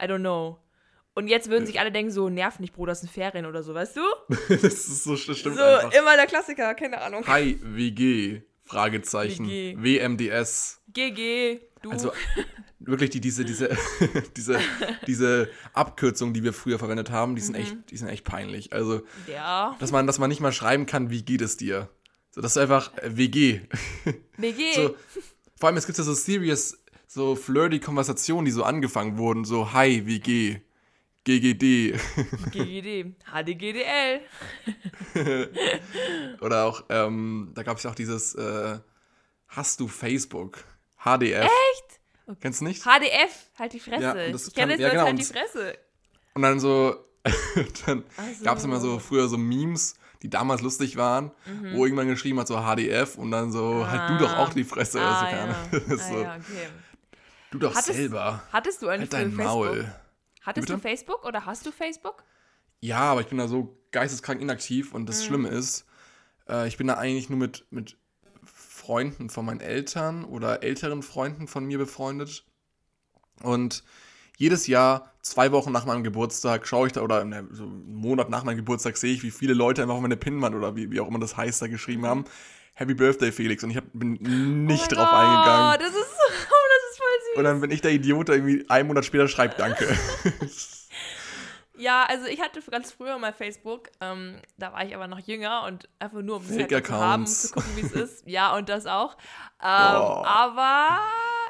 I 0.00 0.04
don't 0.06 0.20
know. 0.20 0.58
Und 1.14 1.28
jetzt 1.28 1.48
würden 1.48 1.64
sich 1.64 1.80
alle 1.80 1.92
denken, 1.92 2.10
so, 2.10 2.28
nerv 2.28 2.58
nicht, 2.58 2.74
Bruder, 2.74 2.92
das 2.92 3.02
ist 3.02 3.08
ein 3.08 3.12
Ferien 3.12 3.46
oder 3.46 3.62
so, 3.62 3.74
weißt 3.74 3.96
du? 3.96 4.02
das 4.48 4.62
ist 4.62 5.04
so, 5.04 5.12
das 5.12 5.20
stimmt 5.20 5.56
So, 5.56 5.62
einfach. 5.62 5.92
immer 5.92 6.16
der 6.16 6.26
Klassiker, 6.26 6.74
keine 6.74 7.00
Ahnung. 7.00 7.26
Hi, 7.26 7.58
WG, 7.62 8.42
Fragezeichen, 8.66 9.48
WG. 9.48 10.00
WMDS. 10.00 10.80
GG, 10.92 11.60
du. 11.82 11.90
Also, 11.90 12.12
wirklich 12.80 13.10
die, 13.10 13.20
diese, 13.20 13.44
diese, 13.44 13.76
diese, 14.36 14.58
diese 15.06 15.48
Abkürzungen, 15.72 16.34
die 16.34 16.42
wir 16.42 16.52
früher 16.52 16.78
verwendet 16.78 17.10
haben, 17.10 17.36
die 17.36 17.42
sind, 17.42 17.56
mhm. 17.56 17.62
echt, 17.62 17.76
die 17.90 17.96
sind 17.96 18.08
echt 18.08 18.24
peinlich. 18.24 18.72
Also, 18.72 19.02
ja. 19.26 19.76
dass, 19.78 19.92
man, 19.92 20.06
dass 20.06 20.18
man 20.18 20.28
nicht 20.28 20.40
mal 20.40 20.52
schreiben 20.52 20.86
kann, 20.86 21.10
wie 21.10 21.22
geht 21.22 21.42
es 21.42 21.56
dir? 21.56 21.88
So, 22.30 22.40
das 22.40 22.52
ist 22.52 22.58
einfach 22.58 22.96
äh, 22.98 23.16
WG. 23.16 23.60
WG. 24.36 24.74
So, 24.74 24.96
vor 25.58 25.68
allem, 25.68 25.78
es 25.78 25.86
gibt 25.86 25.96
ja 25.98 26.04
so 26.04 26.12
serious, 26.12 26.78
so 27.06 27.34
flirty 27.34 27.80
Konversationen, 27.80 28.44
die 28.44 28.50
so 28.50 28.64
angefangen 28.64 29.16
wurden, 29.16 29.44
so, 29.44 29.72
hi, 29.72 30.06
WG. 30.06 30.60
GGD. 31.26 31.98
GGD. 32.52 33.16
HDGDL. 33.24 34.20
Oder 36.40 36.64
auch, 36.66 36.84
ähm, 36.88 37.50
da 37.52 37.64
gab 37.64 37.78
es 37.78 37.82
ja 37.82 37.90
auch 37.90 37.96
dieses, 37.96 38.36
äh, 38.36 38.78
hast 39.48 39.80
du 39.80 39.88
Facebook? 39.88 40.64
HDF. 41.04 41.42
Echt? 41.42 42.00
Okay. 42.28 42.38
Kennst 42.42 42.60
du 42.60 42.66
nicht? 42.66 42.84
HDF, 42.84 43.50
halt 43.58 43.72
die 43.72 43.80
Fresse. 43.80 44.02
Ja, 44.02 44.30
das 44.30 44.46
ich 44.46 44.54
kenne 44.54 44.74
das 44.74 44.80
ja, 44.80 44.90
genau. 44.90 45.04
halt 45.06 45.18
die 45.18 45.24
Fresse. 45.24 45.76
Und 46.34 46.42
dann 46.42 46.60
so, 46.60 46.94
dann 47.86 48.04
also. 48.16 48.44
gab 48.44 48.58
es 48.58 48.64
immer 48.64 48.78
so 48.78 49.00
früher 49.00 49.26
so 49.26 49.36
Memes, 49.36 49.96
die 50.22 50.30
damals 50.30 50.62
lustig 50.62 50.96
waren, 50.96 51.32
mhm. 51.44 51.74
wo 51.74 51.86
irgendwann 51.86 52.06
geschrieben 52.06 52.38
hat, 52.38 52.46
so 52.46 52.56
HDF 52.56 53.18
und 53.18 53.32
dann 53.32 53.50
so, 53.50 53.82
ah. 53.82 53.90
halt 53.90 54.10
du 54.10 54.24
doch 54.24 54.36
auch 54.36 54.54
die 54.54 54.62
Fresse. 54.64 55.00
Ah, 55.00 55.24
also, 55.24 55.36
ja. 55.36 55.96
so, 55.96 56.14
ah, 56.14 56.22
ja, 56.22 56.36
okay. 56.36 56.68
Du 57.50 57.58
doch 57.58 57.74
hattest, 57.74 57.94
selber. 57.94 58.44
Hattest 58.52 58.80
du 58.80 58.88
eigentlich 58.88 59.12
halt 59.12 59.26
dein 59.26 59.34
Maul. 59.34 59.92
Hattest 60.46 60.68
Bitte? 60.68 60.78
du 60.78 60.82
Facebook 60.82 61.24
oder 61.24 61.44
hast 61.44 61.66
du 61.66 61.72
Facebook? 61.72 62.22
Ja, 62.80 63.00
aber 63.00 63.20
ich 63.20 63.26
bin 63.26 63.38
da 63.38 63.48
so 63.48 63.76
geisteskrank 63.90 64.40
inaktiv 64.40 64.94
und 64.94 65.08
das 65.08 65.20
mhm. 65.20 65.26
Schlimme 65.26 65.48
ist, 65.48 65.86
äh, 66.48 66.68
ich 66.68 66.76
bin 66.76 66.86
da 66.86 66.94
eigentlich 66.94 67.28
nur 67.28 67.38
mit, 67.38 67.66
mit 67.70 67.98
Freunden 68.44 69.28
von 69.28 69.44
meinen 69.44 69.60
Eltern 69.60 70.24
oder 70.24 70.62
älteren 70.62 71.02
Freunden 71.02 71.48
von 71.48 71.64
mir 71.64 71.78
befreundet. 71.78 72.44
Und 73.42 73.82
jedes 74.36 74.68
Jahr, 74.68 75.12
zwei 75.20 75.50
Wochen 75.50 75.72
nach 75.72 75.84
meinem 75.84 76.04
Geburtstag, 76.04 76.68
schaue 76.68 76.86
ich 76.86 76.92
da, 76.92 77.02
oder 77.02 77.20
so 77.50 77.64
einen 77.64 77.96
Monat 77.96 78.30
nach 78.30 78.44
meinem 78.44 78.58
Geburtstag, 78.58 78.96
sehe 78.98 79.12
ich, 79.12 79.24
wie 79.24 79.32
viele 79.32 79.52
Leute 79.52 79.82
einfach 79.82 79.96
auf 79.96 80.00
meine 80.00 80.16
Pinwand 80.16 80.54
oder 80.54 80.76
wie, 80.76 80.92
wie 80.92 81.00
auch 81.00 81.08
immer 81.08 81.18
das 81.18 81.36
heißt, 81.36 81.60
da 81.60 81.66
geschrieben 81.66 82.02
mhm. 82.02 82.06
haben. 82.06 82.24
Happy 82.74 82.94
Birthday, 82.94 83.32
Felix. 83.32 83.64
Und 83.64 83.70
ich 83.70 83.78
hab, 83.78 83.84
bin 83.94 84.12
nicht 84.66 84.92
oh 84.92 84.94
drauf 84.94 85.08
God, 85.08 85.18
eingegangen. 85.18 85.80
Das 85.80 85.95
und 87.36 87.44
dann 87.44 87.60
bin 87.60 87.70
ich 87.70 87.80
der 87.80 87.92
Idiot, 87.92 88.28
der 88.28 88.36
irgendwie 88.36 88.68
einen 88.68 88.88
Monat 88.88 89.04
später 89.04 89.28
schreibt 89.28 89.60
Danke. 89.60 89.86
Ja, 91.78 92.04
also 92.08 92.26
ich 92.26 92.40
hatte 92.40 92.60
ganz 92.70 92.92
früher 92.92 93.18
mal 93.18 93.32
Facebook, 93.32 93.90
ähm, 94.00 94.40
da 94.56 94.72
war 94.72 94.84
ich 94.84 94.94
aber 94.94 95.08
noch 95.08 95.18
jünger 95.18 95.64
und 95.64 95.88
einfach 95.98 96.22
nur 96.22 96.36
um 96.36 96.42
es 96.48 96.58
halt 96.58 96.86
zu 96.86 96.94
haben, 96.94 97.22
um 97.22 97.26
zu 97.26 97.52
gucken, 97.52 97.70
wie 97.76 97.82
es 97.82 97.92
ist. 97.92 98.26
Ja, 98.26 98.56
und 98.56 98.68
das 98.68 98.86
auch. 98.86 99.16
Ähm, 99.58 99.70
oh. 99.70 100.22
Aber 100.26 100.98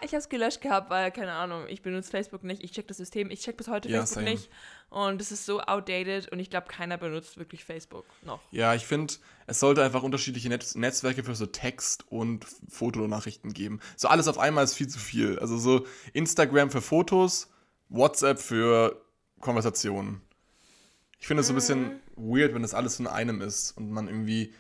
ich 0.03 0.11
habe 0.13 0.19
es 0.19 0.29
gelöscht 0.29 0.61
gehabt, 0.61 0.91
weil, 0.91 1.11
keine 1.11 1.33
Ahnung, 1.33 1.65
ich 1.69 1.83
benutze 1.83 2.11
Facebook 2.11 2.45
nicht, 2.45 2.63
ich 2.63 2.73
check 2.73 2.87
das 2.89 2.97
System, 2.97 3.31
ich 3.31 3.41
check 3.41 3.57
bis 3.57 3.69
heute 3.69 3.89
ja, 3.89 4.01
Facebook 4.01 4.23
same. 4.23 4.31
nicht. 4.31 4.51
Und 4.89 5.21
es 5.21 5.33
ist 5.33 5.47
so 5.47 5.61
outdated 5.61 6.31
und 6.31 6.39
ich 6.39 6.51
glaube, 6.51 6.69
keiner 6.69 6.97
benutzt 6.97 7.39
wirklich 7.39 7.65
Facebook 7.65 8.05
noch. 8.23 8.41
Ja, 8.51 8.75
ich 8.75 8.87
finde, 8.87 9.15
es 9.47 9.61
sollte 9.61 9.83
einfach 9.83 10.03
unterschiedliche 10.03 10.49
Netz 10.49 10.75
Netzwerke 10.75 11.25
für 11.25 11.35
so 11.35 11.47
Text- 11.47 12.05
und 12.11 12.47
Fotonachrichten 12.69 13.53
geben. 13.53 13.81
So 13.97 14.09
alles 14.09 14.29
auf 14.29 14.39
einmal 14.39 14.65
ist 14.65 14.75
viel 14.75 14.89
zu 14.89 14.99
viel. 14.99 15.39
Also 15.39 15.59
so 15.59 15.87
Instagram 16.13 16.71
für 16.71 16.83
Fotos, 16.83 17.51
WhatsApp 17.89 18.39
für 18.39 19.03
Konversationen. 19.41 20.23
Ich 21.19 21.27
finde 21.27 21.41
es 21.41 21.49
so 21.49 21.53
ein 21.53 21.57
bisschen 21.57 21.83
mhm. 21.83 22.01
weird, 22.17 22.55
wenn 22.55 22.63
das 22.63 22.75
alles 22.75 23.01
in 23.01 23.07
einem 23.07 23.41
ist 23.41 23.77
und 23.77 23.91
man 23.91 24.07
irgendwie 24.09 24.55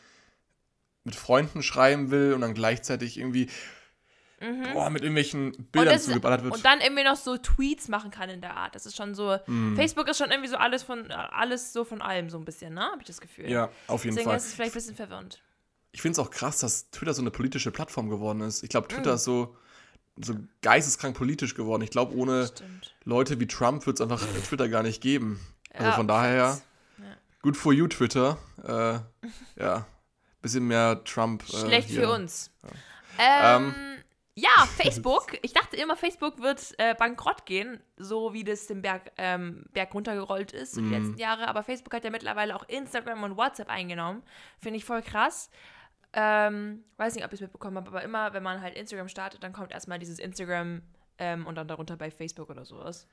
mit 1.04 1.14
Freunden 1.14 1.62
schreiben 1.62 2.10
will 2.10 2.32
und 2.34 2.40
dann 2.40 2.54
gleichzeitig 2.54 3.18
irgendwie 3.18 3.48
mhm. 4.40 4.72
boah, 4.72 4.90
mit 4.90 5.02
irgendwelchen 5.02 5.52
Bildern 5.72 5.98
zugeballert 5.98 6.44
wird. 6.44 6.54
Und 6.54 6.64
dann 6.64 6.80
irgendwie 6.80 7.04
noch 7.04 7.16
so 7.16 7.36
Tweets 7.36 7.88
machen 7.88 8.10
kann 8.10 8.30
in 8.30 8.40
der 8.40 8.56
Art. 8.56 8.74
Das 8.74 8.86
ist 8.86 8.96
schon 8.96 9.14
so. 9.14 9.38
Mhm. 9.46 9.76
Facebook 9.76 10.08
ist 10.08 10.18
schon 10.18 10.30
irgendwie 10.30 10.48
so 10.48 10.56
alles 10.56 10.82
von 10.82 11.10
alles 11.10 11.72
so 11.72 11.84
von 11.84 12.02
allem 12.02 12.30
so 12.30 12.38
ein 12.38 12.44
bisschen, 12.44 12.74
ne? 12.74 12.82
Habe 12.82 13.00
ich 13.00 13.06
das 13.06 13.20
Gefühl. 13.20 13.50
Ja, 13.50 13.70
auf 13.86 14.04
jeden 14.04 14.16
Deswegen 14.16 14.30
Fall. 14.30 14.36
ist 14.36 14.46
es 14.46 14.54
vielleicht 14.54 14.72
ein 14.72 14.74
bisschen 14.74 14.96
verwirrend. 14.96 15.40
Ich 15.92 16.02
finde 16.02 16.20
es 16.20 16.26
auch 16.26 16.30
krass, 16.30 16.58
dass 16.58 16.90
Twitter 16.90 17.14
so 17.14 17.22
eine 17.22 17.30
politische 17.30 17.70
Plattform 17.70 18.10
geworden 18.10 18.42
ist. 18.42 18.62
Ich 18.62 18.68
glaube, 18.68 18.88
Twitter 18.88 19.10
mhm. 19.10 19.16
ist 19.16 19.24
so 19.24 19.56
so 20.18 20.34
geisteskrank 20.62 21.16
politisch 21.16 21.54
geworden. 21.54 21.82
Ich 21.82 21.90
glaube, 21.90 22.16
ohne 22.16 22.46
Stimmt. 22.46 22.94
Leute 23.04 23.38
wie 23.38 23.46
Trump 23.46 23.86
wird 23.86 23.98
es 23.98 24.00
einfach 24.00 24.20
Twitter 24.48 24.68
gar 24.68 24.82
nicht 24.82 25.02
geben. 25.02 25.40
Also 25.74 25.92
von 25.92 26.08
daher, 26.08 26.58
ja. 26.98 27.04
good 27.42 27.56
for 27.56 27.72
you, 27.72 27.86
Twitter. 27.86 28.38
Äh, 28.64 28.98
ja, 29.60 29.86
bisschen 30.40 30.66
mehr 30.66 31.02
Trump. 31.04 31.42
Äh, 31.48 31.58
Schlecht 31.58 31.88
hier. 31.90 32.02
für 32.02 32.10
uns. 32.10 32.50
Ja. 33.18 33.56
Ähm, 33.56 33.74
ähm, 33.76 33.95
ja, 34.38 34.66
Facebook. 34.76 35.38
Ich 35.40 35.54
dachte 35.54 35.76
immer, 35.76 35.96
Facebook 35.96 36.42
wird 36.42 36.74
äh, 36.76 36.94
bankrott 36.94 37.46
gehen, 37.46 37.80
so 37.96 38.34
wie 38.34 38.44
das 38.44 38.66
den 38.66 38.82
Berg, 38.82 39.10
ähm, 39.16 39.64
Berg 39.72 39.94
runtergerollt 39.94 40.52
ist 40.52 40.76
mm. 40.76 40.78
die 40.78 40.84
mhm. 40.84 40.92
letzten 40.92 41.18
Jahre. 41.18 41.48
Aber 41.48 41.62
Facebook 41.62 41.94
hat 41.94 42.04
ja 42.04 42.10
mittlerweile 42.10 42.54
auch 42.54 42.68
Instagram 42.68 43.22
und 43.22 43.38
WhatsApp 43.38 43.70
eingenommen. 43.70 44.22
Finde 44.60 44.76
ich 44.76 44.84
voll 44.84 45.00
krass. 45.00 45.48
Ähm, 46.12 46.84
weiß 46.98 47.14
nicht, 47.14 47.24
ob 47.24 47.32
ich 47.32 47.38
es 47.38 47.40
mitbekommen 47.40 47.78
habe, 47.78 47.88
aber 47.88 48.02
immer, 48.02 48.34
wenn 48.34 48.42
man 48.42 48.60
halt 48.60 48.76
Instagram 48.76 49.08
startet, 49.08 49.42
dann 49.42 49.54
kommt 49.54 49.72
erstmal 49.72 49.98
dieses 49.98 50.18
Instagram 50.18 50.82
ähm, 51.18 51.46
und 51.46 51.54
dann 51.54 51.66
darunter 51.66 51.96
bei 51.96 52.10
Facebook 52.10 52.50
oder 52.50 52.66
sowas. 52.66 53.06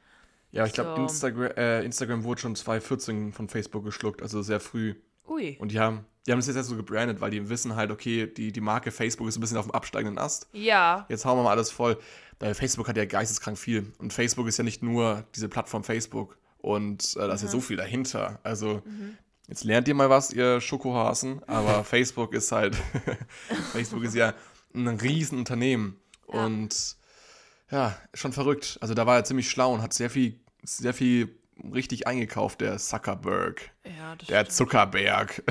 Ja, 0.51 0.65
ich 0.65 0.73
glaube, 0.73 0.95
so. 0.95 1.01
Instagram, 1.03 1.51
äh, 1.55 1.83
Instagram 1.83 2.25
wurde 2.25 2.41
schon 2.41 2.55
2014 2.55 3.31
von 3.31 3.47
Facebook 3.47 3.85
geschluckt, 3.85 4.21
also 4.21 4.41
sehr 4.41 4.59
früh. 4.59 4.95
Ui. 5.27 5.57
Und 5.59 5.71
die 5.71 5.79
haben, 5.79 6.05
die 6.25 6.31
haben 6.31 6.39
das 6.39 6.47
jetzt 6.47 6.67
so 6.67 6.75
gebrandet, 6.75 7.21
weil 7.21 7.31
die 7.31 7.49
wissen 7.49 7.75
halt, 7.75 7.91
okay, 7.91 8.27
die, 8.27 8.51
die 8.51 8.61
Marke 8.61 8.91
Facebook 8.91 9.27
ist 9.27 9.37
ein 9.37 9.41
bisschen 9.41 9.57
auf 9.57 9.65
dem 9.65 9.71
absteigenden 9.71 10.17
Ast. 10.17 10.47
Ja. 10.53 11.05
Jetzt 11.09 11.25
hauen 11.25 11.37
wir 11.37 11.43
mal 11.43 11.51
alles 11.51 11.71
voll. 11.71 11.97
Weil 12.39 12.55
Facebook 12.55 12.87
hat 12.87 12.97
ja 12.97 13.05
geisteskrank 13.05 13.57
viel. 13.57 13.93
Und 13.99 14.11
Facebook 14.11 14.47
ist 14.47 14.57
ja 14.57 14.63
nicht 14.63 14.83
nur 14.83 15.25
diese 15.35 15.49
Plattform 15.49 15.83
Facebook. 15.83 16.37
Und 16.57 17.15
äh, 17.15 17.27
da 17.27 17.33
ist 17.33 17.41
mhm. 17.41 17.47
ja 17.47 17.51
so 17.51 17.61
viel 17.61 17.77
dahinter. 17.77 18.39
Also, 18.43 18.81
mhm. 18.85 19.17
jetzt 19.47 19.63
lernt 19.63 19.87
ihr 19.87 19.95
mal 19.95 20.09
was, 20.09 20.31
ihr 20.31 20.61
Schokohasen. 20.61 21.43
Aber 21.47 21.83
Facebook 21.85 22.33
ist 22.33 22.51
halt, 22.51 22.75
Facebook 23.71 24.03
ist 24.03 24.15
ja 24.15 24.33
ein 24.73 24.87
Riesenunternehmen. 24.87 25.97
Ja. 26.31 26.45
Und 26.45 26.97
ja, 27.69 27.97
schon 28.13 28.33
verrückt. 28.33 28.77
Also 28.81 28.93
da 28.93 29.05
war 29.05 29.17
er 29.17 29.23
ziemlich 29.23 29.49
schlau 29.49 29.73
und 29.73 29.81
hat 29.81 29.93
sehr 29.93 30.09
viel, 30.09 30.39
sehr 30.63 30.93
viel 30.93 31.35
richtig 31.71 32.07
eingekauft, 32.07 32.61
der 32.61 32.77
Zuckerberg. 32.77 33.71
Ja, 33.85 34.15
das 34.15 34.27
Der 34.27 34.39
stimmt. 34.39 34.51
Zuckerberg. 34.51 35.43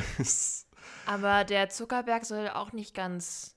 Aber 1.06 1.44
der 1.44 1.68
Zuckerberg 1.68 2.24
soll 2.24 2.48
auch 2.48 2.72
nicht 2.72 2.94
ganz, 2.94 3.56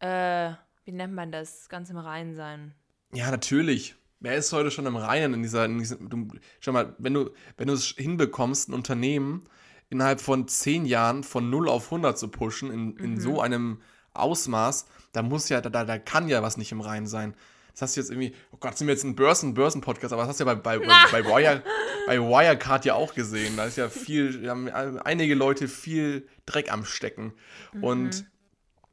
äh, 0.00 0.52
wie 0.84 0.92
nennt 0.92 1.14
man 1.14 1.32
das, 1.32 1.68
ganz 1.68 1.90
im 1.90 1.96
Reinen 1.96 2.34
sein. 2.34 2.74
Ja, 3.12 3.30
natürlich. 3.30 3.96
Wer 4.20 4.36
ist 4.36 4.52
heute 4.52 4.70
schon 4.70 4.86
im 4.86 4.96
Reinen 4.96 5.34
in 5.34 5.42
dieser, 5.42 5.66
in 5.66 5.78
dieser 5.78 5.96
du, 5.96 6.28
schau 6.60 6.72
mal, 6.72 6.94
wenn 6.98 7.14
du, 7.14 7.30
wenn 7.56 7.68
du 7.68 7.74
es 7.74 7.88
hinbekommst, 7.88 8.68
ein 8.68 8.74
Unternehmen 8.74 9.48
innerhalb 9.90 10.20
von 10.20 10.48
zehn 10.48 10.86
Jahren 10.86 11.24
von 11.24 11.50
0 11.50 11.68
auf 11.68 11.86
100 11.86 12.18
zu 12.18 12.28
pushen, 12.28 12.70
in, 12.70 12.96
in 12.96 13.10
mhm. 13.12 13.20
so 13.20 13.40
einem 13.40 13.82
Ausmaß, 14.14 14.86
da 15.12 15.22
muss 15.22 15.48
ja, 15.48 15.60
da, 15.60 15.84
da 15.84 15.98
kann 15.98 16.28
ja 16.28 16.42
was 16.42 16.56
nicht 16.56 16.72
im 16.72 16.80
Reinen 16.80 17.06
sein. 17.06 17.34
Das 17.74 17.82
hast 17.82 17.96
du 17.96 18.00
jetzt 18.00 18.10
irgendwie, 18.10 18.34
oh 18.52 18.56
Gott, 18.58 18.78
sind 18.78 18.86
wir 18.86 18.94
jetzt 18.94 19.04
ein 19.04 19.16
Börsen, 19.16 19.54
Börsen-Podcast, 19.54 20.12
aber 20.12 20.22
das 20.22 20.30
hast 20.30 20.40
du 20.40 20.44
ja 20.44 20.54
bei, 20.54 20.78
bei, 20.78 20.86
bei, 21.10 21.24
Wire, 21.24 21.62
bei 22.06 22.20
Wirecard 22.20 22.84
ja 22.84 22.94
auch 22.94 23.14
gesehen. 23.14 23.56
Da 23.56 23.64
ist 23.64 23.76
ja 23.76 23.88
viel, 23.88 24.48
haben 24.48 24.68
einige 24.68 25.34
Leute 25.34 25.66
viel 25.66 26.28
Dreck 26.46 26.72
am 26.72 26.84
Stecken. 26.84 27.32
Mhm. 27.72 27.84
Und 27.84 28.26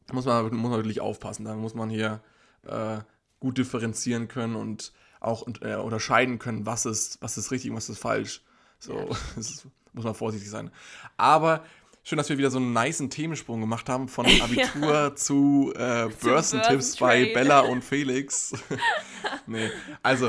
da 0.08 0.16
muss 0.16 0.26
man, 0.26 0.54
muss 0.56 0.72
man 0.72 0.80
wirklich 0.80 1.00
aufpassen. 1.00 1.46
Da 1.46 1.56
muss 1.56 1.76
man 1.76 1.92
hier 1.92 2.22
äh, 2.68 2.98
gut 3.40 3.60
differenzieren 3.60 4.28
können 4.28 4.56
und 4.56 4.94
auch 5.20 5.46
äh, 5.62 5.76
unterscheiden 5.76 6.40
können, 6.40 6.66
was 6.66 6.88
ist, 6.88 7.22
was 7.22 7.38
ist 7.38 7.52
richtig 7.52 7.70
und 7.70 7.78
was 7.78 7.88
ist 7.88 8.00
falsch. 8.00 8.42
So, 8.80 8.98
ja. 8.98 9.06
muss 9.94 10.06
man 10.06 10.16
vorsichtig 10.16 10.50
sein. 10.50 10.72
Aber 11.18 11.64
Schön, 12.04 12.18
dass 12.18 12.30
wir 12.30 12.38
wieder 12.40 12.50
so 12.50 12.58
einen 12.58 12.74
niceen 12.74 13.12
Themensprung 13.12 13.62
gemacht 13.62 13.88
haben 13.88 14.08
von 14.08 14.26
Abitur 14.42 14.94
ja. 14.94 15.16
zu 15.16 15.72
äh, 15.76 16.10
Börsentipps 16.22 16.98
bei 16.98 17.32
Bella 17.34 17.60
und 17.60 17.84
Felix. 17.84 18.54
nee, 19.46 19.70
also 20.02 20.28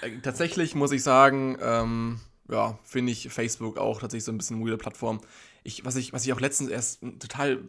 äh, 0.00 0.18
tatsächlich 0.22 0.74
muss 0.74 0.92
ich 0.92 1.02
sagen, 1.02 1.58
ähm, 1.60 2.20
ja, 2.50 2.78
finde 2.82 3.12
ich 3.12 3.28
Facebook 3.28 3.76
auch 3.76 4.00
tatsächlich 4.00 4.24
so 4.24 4.32
ein 4.32 4.38
bisschen 4.38 4.56
eine 4.56 4.64
weirde 4.64 4.78
Plattform. 4.78 5.20
Ich, 5.64 5.84
was, 5.84 5.96
ich, 5.96 6.14
was 6.14 6.24
ich 6.24 6.32
auch 6.32 6.40
letztens 6.40 6.70
erst 6.70 7.00
total 7.18 7.60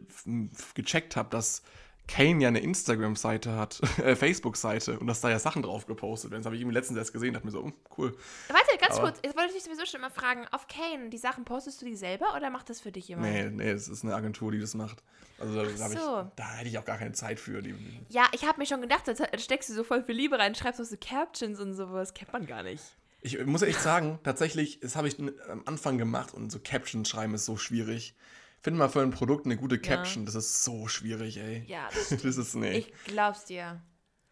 gecheckt 0.73 1.15
habe, 1.15 1.29
dass 1.29 1.63
Kane 2.07 2.41
ja 2.41 2.47
eine 2.47 2.59
Instagram-Seite 2.59 3.55
hat, 3.55 3.81
äh, 4.03 4.15
Facebook-Seite 4.15 4.99
und 4.99 5.07
dass 5.07 5.21
da 5.21 5.29
ja 5.29 5.39
Sachen 5.39 5.61
drauf 5.61 5.85
gepostet 5.85 6.31
werden. 6.31 6.41
Das 6.41 6.45
habe 6.45 6.55
ich 6.55 6.61
irgendwie 6.61 6.75
letztens 6.75 6.97
erst 6.97 7.13
gesehen, 7.13 7.33
dachte 7.33 7.45
mir 7.45 7.51
so, 7.51 7.63
oh, 7.63 7.71
cool. 7.97 8.17
Warte, 8.47 8.77
ganz 8.79 8.95
Aber, 8.95 9.11
kurz, 9.11 9.19
jetzt 9.23 9.35
wollte 9.35 9.49
ich 9.49 9.55
dich 9.55 9.63
sowieso 9.63 9.85
schon 9.85 10.01
mal 10.01 10.09
fragen, 10.09 10.45
auf 10.51 10.67
Kane, 10.67 11.09
die 11.09 11.17
Sachen 11.17 11.45
postest 11.45 11.81
du 11.81 11.85
die 11.85 11.95
selber 11.95 12.35
oder 12.35 12.49
macht 12.49 12.69
das 12.69 12.79
für 12.79 12.91
dich 12.91 13.07
jemand? 13.09 13.31
Nee, 13.31 13.49
nee, 13.49 13.69
es 13.69 13.87
ist 13.87 14.03
eine 14.03 14.15
Agentur, 14.15 14.51
die 14.51 14.59
das 14.59 14.73
macht. 14.73 15.03
Also 15.39 15.53
da, 15.53 15.67
so. 15.67 15.93
ich, 15.93 15.99
da 16.35 16.53
hätte 16.55 16.69
ich 16.69 16.77
auch 16.79 16.85
gar 16.85 16.97
keine 16.97 17.11
Zeit 17.11 17.39
für. 17.39 17.61
Die, 17.61 17.75
ja, 18.09 18.25
ich 18.31 18.47
habe 18.47 18.59
mir 18.59 18.65
schon 18.65 18.81
gedacht, 18.81 19.03
da 19.07 19.13
steckst 19.37 19.69
du 19.69 19.73
so 19.73 19.83
voll 19.83 20.03
viel 20.03 20.15
Liebe 20.15 20.39
rein, 20.39 20.55
schreibst 20.55 20.83
so 20.83 20.97
Captions 20.99 21.59
und 21.59 21.73
sowas, 21.73 22.13
kennt 22.13 22.33
man 22.33 22.47
gar 22.47 22.63
nicht. 22.63 22.83
Ich 23.21 23.43
muss 23.45 23.61
echt 23.61 23.81
sagen, 23.81 24.19
tatsächlich, 24.23 24.79
das 24.79 24.95
habe 24.95 25.07
ich 25.07 25.19
am 25.19 25.63
Anfang 25.65 25.97
gemacht 25.97 26.33
und 26.33 26.51
so 26.51 26.59
Captions 26.59 27.07
schreiben 27.09 27.33
ist 27.33 27.45
so 27.45 27.57
schwierig. 27.57 28.15
Find 28.61 28.77
mal 28.77 28.89
für 28.89 29.01
ein 29.01 29.11
Produkt 29.11 29.45
eine 29.45 29.57
gute 29.57 29.79
Caption. 29.79 30.23
Ja. 30.23 30.25
Das 30.25 30.35
ist 30.35 30.63
so 30.63 30.87
schwierig, 30.87 31.37
ey. 31.37 31.63
Ja, 31.67 31.89
das, 31.93 32.21
das 32.21 32.37
ist 32.37 32.55
nee. 32.55 32.79
Ich 32.79 32.93
glaub's 33.05 33.45
dir. 33.45 33.81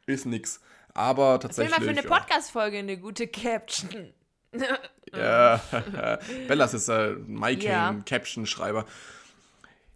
Ist 0.06 0.26
nix. 0.26 0.60
Aber 0.94 1.40
tatsächlich. 1.40 1.74
Find 1.74 1.86
mal 1.86 1.94
für 1.94 2.00
eine 2.00 2.08
Podcast-Folge 2.08 2.80
eine 2.80 2.98
gute 2.98 3.28
Caption. 3.28 4.14
ja, 5.14 5.62
Bellas 6.48 6.74
ist 6.74 6.90
äh, 6.90 7.12
Mike 7.28 7.66
ja. 7.66 7.94
Caption-Schreiber. 8.06 8.86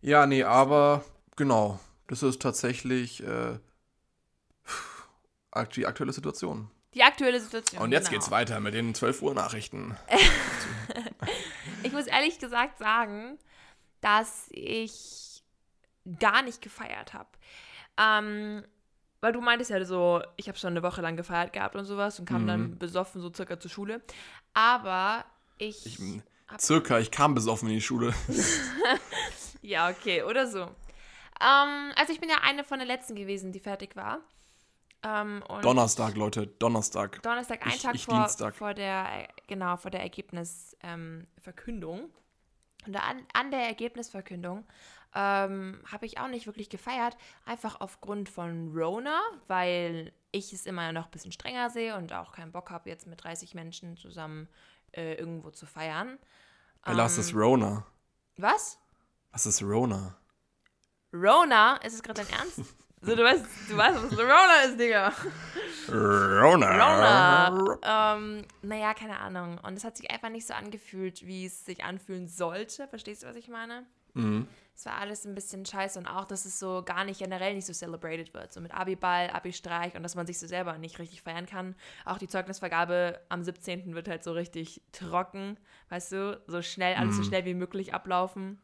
Ja, 0.01 0.25
nee, 0.25 0.43
aber 0.43 1.03
genau. 1.35 1.79
Das 2.07 2.23
ist 2.23 2.41
tatsächlich 2.41 3.23
äh, 3.23 3.59
die 5.75 5.85
aktuelle 5.85 6.13
Situation. 6.13 6.71
Die 6.95 7.03
aktuelle 7.03 7.39
Situation. 7.39 7.81
Und 7.81 7.91
jetzt 7.91 8.09
genau. 8.09 8.19
geht's 8.19 8.31
weiter 8.31 8.59
mit 8.59 8.73
den 8.73 8.95
12 8.95 9.21
Uhr 9.21 9.33
Nachrichten. 9.35 9.95
ich 11.83 11.91
muss 11.91 12.07
ehrlich 12.07 12.39
gesagt 12.39 12.79
sagen, 12.79 13.37
dass 14.01 14.47
ich 14.51 15.43
gar 16.19 16.41
nicht 16.41 16.61
gefeiert 16.61 17.13
habe. 17.13 17.29
Ähm, 17.97 18.63
weil 19.21 19.33
du 19.33 19.41
meintest 19.41 19.69
ja 19.69 19.83
so, 19.83 20.21
ich 20.37 20.47
habe 20.47 20.57
schon 20.57 20.71
eine 20.71 20.83
Woche 20.83 21.01
lang 21.01 21.17
gefeiert 21.17 21.51
gehabt 21.51 21.75
und 21.75 21.85
sowas 21.85 22.19
und 22.19 22.25
kam 22.25 22.43
mhm. 22.43 22.47
dann 22.47 22.77
besoffen 22.77 23.21
so 23.21 23.31
circa 23.33 23.59
zur 23.59 23.69
Schule. 23.69 24.01
Aber 24.53 25.25
ich. 25.57 25.85
ich 25.85 25.99
circa, 26.57 26.99
ich 26.99 27.11
kam 27.11 27.35
besoffen 27.35 27.67
in 27.67 27.75
die 27.75 27.81
Schule. 27.81 28.13
ja, 29.61 29.89
okay, 29.89 30.23
oder 30.23 30.47
so. 30.47 30.61
Ähm, 31.41 31.91
also 31.95 32.11
ich 32.11 32.19
bin 32.19 32.29
ja 32.29 32.37
eine 32.41 32.63
von 32.63 32.79
den 32.79 32.87
letzten 32.87 33.15
gewesen, 33.15 33.51
die 33.51 33.59
fertig 33.59 33.95
war. 33.95 34.19
Ähm, 35.01 35.43
Donnerstag, 35.61 36.15
Leute, 36.15 36.47
Donnerstag. 36.47 37.21
Donnerstag, 37.21 37.65
ein 37.65 37.71
ich, 37.73 37.81
Tag 37.81 37.95
ich 37.95 38.05
vor, 38.05 38.27
vor, 38.51 38.73
der, 38.73 39.29
genau, 39.47 39.77
vor 39.77 39.91
der 39.91 40.01
Ergebnisverkündung. 40.01 41.99
Ähm, 41.99 42.09
und 42.85 42.95
an, 42.95 43.25
an 43.33 43.51
der 43.51 43.61
Ergebnisverkündung 43.61 44.65
ähm, 45.15 45.81
habe 45.91 46.05
ich 46.05 46.19
auch 46.19 46.27
nicht 46.27 46.45
wirklich 46.45 46.69
gefeiert, 46.69 47.17
einfach 47.45 47.81
aufgrund 47.81 48.29
von 48.29 48.71
Rona, 48.75 49.19
weil 49.47 50.13
ich 50.31 50.53
es 50.53 50.65
immer 50.65 50.91
noch 50.91 51.05
ein 51.05 51.11
bisschen 51.11 51.31
strenger 51.31 51.69
sehe 51.69 51.95
und 51.95 52.13
auch 52.13 52.31
keinen 52.31 52.51
Bock 52.51 52.69
habe, 52.69 52.89
jetzt 52.89 53.07
mit 53.07 53.23
30 53.23 53.55
Menschen 53.55 53.97
zusammen 53.97 54.47
äh, 54.91 55.15
irgendwo 55.15 55.49
zu 55.49 55.65
feiern. 55.65 56.19
Bella, 56.85 57.05
ähm, 57.05 57.19
ist 57.19 57.33
Rona? 57.33 57.85
Was? 58.37 58.79
Was 59.31 59.45
ist 59.45 59.61
Rona? 59.63 60.15
Rona? 61.11 61.77
Ist 61.77 61.93
es 61.93 62.03
gerade 62.03 62.23
dein 62.23 62.39
Ernst? 62.39 62.59
So, 63.01 63.15
du 63.15 63.23
weißt, 63.23 63.45
du 63.69 63.77
weißt, 63.77 64.03
was 64.03 64.19
Rona 64.19 64.61
ist, 64.65 64.79
Digga. 64.79 65.13
Rona. 65.89 66.71
Rona. 66.71 68.15
Ähm, 68.15 68.45
naja, 68.61 68.93
keine 68.93 69.19
Ahnung. 69.19 69.57
Und 69.59 69.77
es 69.77 69.85
hat 69.85 69.95
sich 69.95 70.11
einfach 70.11 70.29
nicht 70.29 70.45
so 70.45 70.53
angefühlt, 70.53 71.25
wie 71.25 71.45
es 71.45 71.65
sich 71.65 71.83
anfühlen 71.83 72.27
sollte. 72.27 72.87
Verstehst 72.89 73.23
du, 73.23 73.27
was 73.27 73.37
ich 73.37 73.47
meine? 73.47 73.85
Mhm. 74.13 74.47
Es 74.75 74.85
war 74.85 74.95
alles 74.95 75.25
ein 75.25 75.35
bisschen 75.35 75.65
scheiße 75.65 75.99
und 75.99 76.07
auch, 76.07 76.23
dass 76.25 76.45
es 76.45 76.57
so 76.57 76.83
gar 76.85 77.03
nicht 77.03 77.19
generell 77.19 77.53
nicht 77.53 77.65
so 77.65 77.73
celebrated 77.73 78.33
wird. 78.33 78.53
So 78.53 78.61
mit 78.61 78.73
Abi-Ball, 78.73 79.29
Abi-Streich 79.29 79.95
und 79.95 80.03
dass 80.03 80.15
man 80.15 80.25
sich 80.25 80.39
so 80.39 80.47
selber 80.47 80.77
nicht 80.77 80.99
richtig 80.99 81.21
feiern 81.21 81.45
kann. 81.45 81.75
Auch 82.05 82.17
die 82.17 82.27
Zeugnisvergabe 82.27 83.19
am 83.27 83.43
17. 83.43 83.93
wird 83.93 84.07
halt 84.07 84.23
so 84.23 84.31
richtig 84.31 84.81
trocken, 84.93 85.57
weißt 85.89 86.13
du? 86.13 86.41
So 86.47 86.61
schnell, 86.61 86.95
alles 86.95 87.15
mhm. 87.15 87.23
so 87.23 87.29
schnell 87.29 87.45
wie 87.45 87.55
möglich 87.55 87.93
ablaufen. 87.93 88.61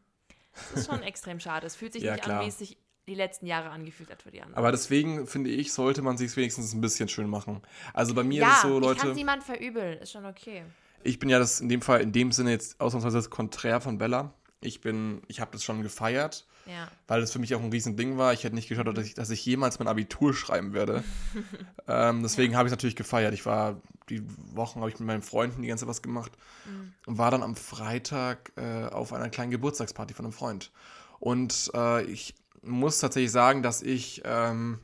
Das 0.54 0.72
ist 0.72 0.90
schon 0.90 1.04
extrem 1.04 1.42
schade. 1.42 1.68
Es 1.68 1.76
fühlt 1.76 1.92
sich 1.92 2.04
ja, 2.04 2.14
nicht 2.14 2.24
klar. 2.24 2.40
an, 2.40 2.46
wie 2.46 2.50
es 2.50 2.60
sich 2.60 2.78
die 3.08 3.16
letzten 3.16 3.46
Jahre 3.46 3.70
angefühlt 3.70 4.10
hat 4.10 4.22
für 4.22 4.32
die 4.32 4.42
anderen. 4.42 4.58
Aber 4.58 4.72
deswegen 4.72 5.28
finde 5.28 5.52
ich, 5.52 5.74
sollte 5.74 6.02
man 6.02 6.18
sich 6.18 6.36
wenigstens 6.36 6.74
ein 6.74 6.82
bisschen 6.82 7.08
schön 7.08 7.30
machen. 7.30 7.62
Also 7.94 8.14
bei 8.14 8.24
mir 8.24 8.42
ja, 8.42 8.50
ist 8.50 8.56
es 8.58 8.62
so, 8.64 8.80
Leute. 8.80 8.94
Ich 8.94 9.02
kann 9.04 9.14
niemand 9.14 9.44
verübeln, 9.44 10.00
ist 10.00 10.12
schon 10.12 10.26
okay. 10.26 10.64
Ich 11.04 11.20
bin 11.20 11.30
ja 11.30 11.38
das 11.38 11.62
in 11.62 11.70
dem 11.70 11.82
Fall, 11.82 12.02
in 12.02 12.12
dem 12.12 12.32
Sinne 12.32 12.52
jetzt 12.52 12.82
ausnahmsweise 12.82 13.18
das 13.18 13.30
Konträr 13.30 13.80
von 13.80 13.98
Bella. 13.98 14.34
Ich 14.62 14.82
bin, 14.82 15.22
ich 15.28 15.40
habe 15.40 15.52
das 15.52 15.64
schon 15.64 15.84
gefeiert, 15.84 16.48
ja. 16.66 16.88
weil 17.08 17.22
das 17.22 17.32
für 17.32 17.38
mich 17.38 17.54
auch 17.54 17.62
ein 17.62 17.70
Riesending 17.70 18.18
war. 18.18 18.34
Ich 18.34 18.44
hätte 18.44 18.56
nicht 18.56 18.68
geschaut, 18.68 18.98
dass 18.98 19.06
ich, 19.06 19.14
dass 19.14 19.30
ich 19.30 19.46
jemals 19.46 19.78
mein 19.78 19.88
Abitur 19.88 20.34
schreiben 20.34 20.74
werde. 20.74 21.04
ähm, 21.88 22.24
deswegen 22.24 22.54
ja. 22.54 22.58
habe 22.58 22.68
ich 22.68 22.72
es 22.72 22.78
natürlich 22.78 22.96
gefeiert. 22.96 23.36
Ich 23.36 23.46
war, 23.46 23.82
die 24.10 24.24
Wochen 24.56 24.80
habe 24.80 24.90
ich 24.90 24.98
mit 24.98 25.06
meinen 25.06 25.22
Freunden 25.22 25.62
die 25.62 25.68
ganze 25.68 25.84
Zeit 25.84 25.90
was 25.90 26.02
gemacht 26.02 26.32
mhm. 26.66 26.94
und 27.06 27.18
war 27.20 27.30
dann 27.30 27.44
am 27.44 27.56
Freitag 27.56 28.52
äh, 28.56 28.86
auf 28.86 29.14
einer 29.14 29.30
kleinen 29.30 29.52
Geburtstagsparty 29.52 30.16
von 30.16 30.26
einem 30.26 30.34
Freund. 30.34 30.72
Und 31.20 31.70
äh, 31.76 32.04
ich 32.06 32.34
muss 32.66 33.00
tatsächlich 33.00 33.32
sagen, 33.32 33.64
dass 33.64 33.82
ich 33.82 34.22
ähm, 34.26 34.80